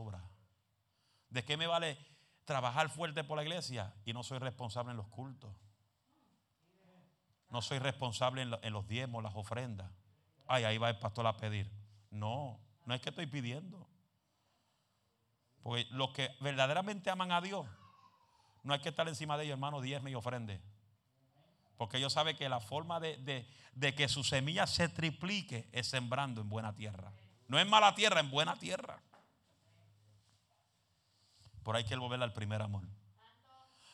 ¿De 1.29 1.43
qué 1.43 1.57
me 1.57 1.65
vale 1.65 1.97
trabajar 2.45 2.89
fuerte 2.89 3.23
por 3.23 3.37
la 3.37 3.41
iglesia 3.41 3.91
y 4.05 4.13
no 4.13 4.21
soy 4.21 4.37
responsable 4.37 4.91
en 4.91 4.97
los 4.97 5.07
cultos? 5.07 5.51
No 7.49 7.63
soy 7.63 7.79
responsable 7.79 8.43
en, 8.43 8.71
los 8.71 8.87
diezmos, 8.87 9.23
las 9.23 9.33
ofrendas. 9.33 9.89
Ay, 10.45 10.63
ahí 10.63 10.77
va 10.77 10.91
el 10.91 10.99
pastor 10.99 11.25
a 11.25 11.35
pedir. 11.35 11.71
No, 12.11 12.59
no 12.85 12.93
es 12.93 13.01
que 13.01 13.09
estoy 13.09 13.25
pidiendo. 13.25 13.89
Porque 15.63 15.87
los 15.89 16.11
que 16.11 16.29
verdaderamente 16.39 17.09
aman 17.09 17.31
a 17.31 17.41
Dios, 17.41 17.65
no 18.61 18.75
hay 18.75 18.79
que 18.79 18.89
estar 18.89 19.07
encima 19.07 19.39
de 19.39 19.45
ellos, 19.45 19.53
hermano, 19.53 19.81
diezme 19.81 20.11
y 20.11 20.13
ofrende. 20.13 20.61
Porque 21.77 21.97
ellos 21.97 22.13
saben 22.13 22.37
que 22.37 22.47
la 22.47 22.59
forma 22.59 22.99
de 22.99 23.47
que 23.97 24.07
su 24.07 24.23
semilla 24.23 24.67
se 24.67 24.87
triplique 24.87 25.67
es 25.71 25.87
sembrando 25.87 26.39
en 26.39 26.49
buena 26.49 26.75
tierra. 26.75 27.11
No 27.53 27.59
es 27.59 27.67
mala 27.67 27.93
tierra, 27.93 28.19
en 28.19 28.31
buena 28.31 28.55
tierra. 28.55 28.99
Por 31.61 31.75
ahí 31.75 31.83
que 31.83 31.95
volver 31.95 32.23
al 32.23 32.33
primer 32.33 32.63
amor. 32.63 32.81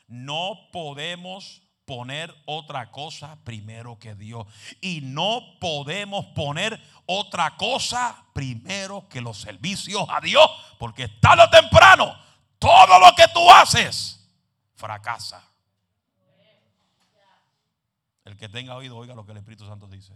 No 0.07 0.69
podemos 0.71 1.61
poner 1.83 2.33
otra 2.45 2.89
cosa 2.89 3.37
primero 3.43 3.99
que 3.99 4.15
Dios. 4.15 4.47
Y 4.79 5.01
no 5.01 5.57
podemos 5.59 6.27
poner 6.27 6.81
otra 7.05 7.57
cosa 7.57 8.27
primero 8.31 9.09
que 9.09 9.19
los 9.19 9.41
servicios 9.41 10.05
a 10.07 10.21
Dios. 10.21 10.49
Porque 10.77 11.09
tarde 11.09 11.43
o 11.43 11.49
temprano, 11.49 12.17
todo 12.59 12.97
lo 12.97 13.13
que 13.13 13.27
tú 13.33 13.51
haces 13.51 14.25
fracasa. 14.75 15.45
El 18.23 18.37
que 18.37 18.47
tenga 18.47 18.77
oído, 18.77 18.95
oiga 18.95 19.15
lo 19.15 19.25
que 19.25 19.33
el 19.33 19.39
Espíritu 19.39 19.67
Santo 19.67 19.85
dice. 19.85 20.13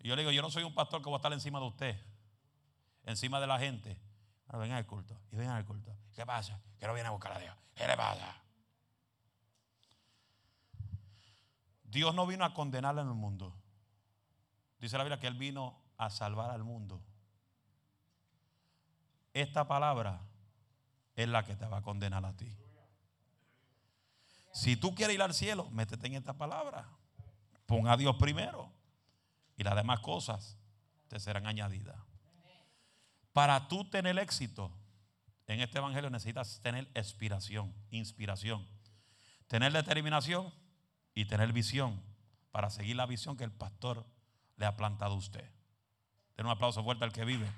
Y 0.00 0.08
yo 0.08 0.16
le 0.16 0.22
digo, 0.22 0.32
yo 0.32 0.42
no 0.42 0.50
soy 0.50 0.62
un 0.62 0.74
pastor 0.74 1.00
que 1.00 1.06
voy 1.06 1.14
a 1.14 1.18
estar 1.18 1.32
encima 1.32 1.58
de 1.58 1.66
usted, 1.66 2.00
encima 3.04 3.40
de 3.40 3.46
la 3.46 3.58
gente. 3.58 4.00
Vengan 4.50 4.78
al 4.78 4.86
culto, 4.86 5.20
y 5.30 5.36
vengan 5.36 5.56
al 5.56 5.64
culto. 5.64 5.94
¿Qué 6.14 6.24
pasa? 6.24 6.58
Que 6.78 6.86
no 6.86 6.94
viene 6.94 7.08
a 7.08 7.12
buscar 7.12 7.32
a 7.32 7.38
Dios. 7.38 7.54
¿Qué 7.74 7.86
le 7.86 7.96
pasa? 7.96 8.34
Dios 11.84 12.14
no 12.14 12.26
vino 12.26 12.44
a 12.44 12.54
condenar 12.54 12.96
en 12.98 13.08
el 13.08 13.14
mundo. 13.14 13.54
Dice 14.78 14.96
la 14.96 15.04
Biblia 15.04 15.20
que 15.20 15.26
Él 15.26 15.34
vino 15.34 15.78
a 15.98 16.08
salvar 16.08 16.50
al 16.50 16.64
mundo. 16.64 17.02
Esta 19.34 19.68
palabra 19.68 20.20
es 21.14 21.28
la 21.28 21.44
que 21.44 21.56
te 21.56 21.66
va 21.66 21.78
a 21.78 21.82
condenar 21.82 22.24
a 22.24 22.36
ti. 22.36 22.56
Si 24.52 24.76
tú 24.76 24.94
quieres 24.94 25.14
ir 25.14 25.22
al 25.22 25.34
cielo, 25.34 25.68
métete 25.70 26.06
en 26.06 26.14
esta 26.14 26.32
palabra. 26.32 26.88
Pon 27.66 27.86
a 27.86 27.96
Dios 27.96 28.16
primero. 28.16 28.72
Y 29.58 29.64
las 29.64 29.74
demás 29.74 30.00
cosas 30.00 30.56
te 31.08 31.20
serán 31.20 31.46
añadidas. 31.46 31.96
Para 33.34 33.68
tú 33.68 33.84
tener 33.90 34.18
éxito 34.18 34.72
en 35.46 35.60
este 35.60 35.78
evangelio 35.78 36.10
necesitas 36.10 36.60
tener 36.62 36.88
inspiración, 36.94 37.74
inspiración, 37.90 38.66
tener 39.46 39.72
determinación 39.72 40.52
y 41.14 41.24
tener 41.24 41.52
visión 41.52 42.00
para 42.50 42.70
seguir 42.70 42.96
la 42.96 43.06
visión 43.06 43.36
que 43.36 43.44
el 43.44 43.52
pastor 43.52 44.06
le 44.56 44.66
ha 44.66 44.76
plantado 44.76 45.14
a 45.14 45.18
usted. 45.18 45.50
Den 46.36 46.46
un 46.46 46.52
aplauso 46.52 46.84
fuerte 46.84 47.04
al 47.04 47.12
que 47.12 47.24
vive. 47.24 47.48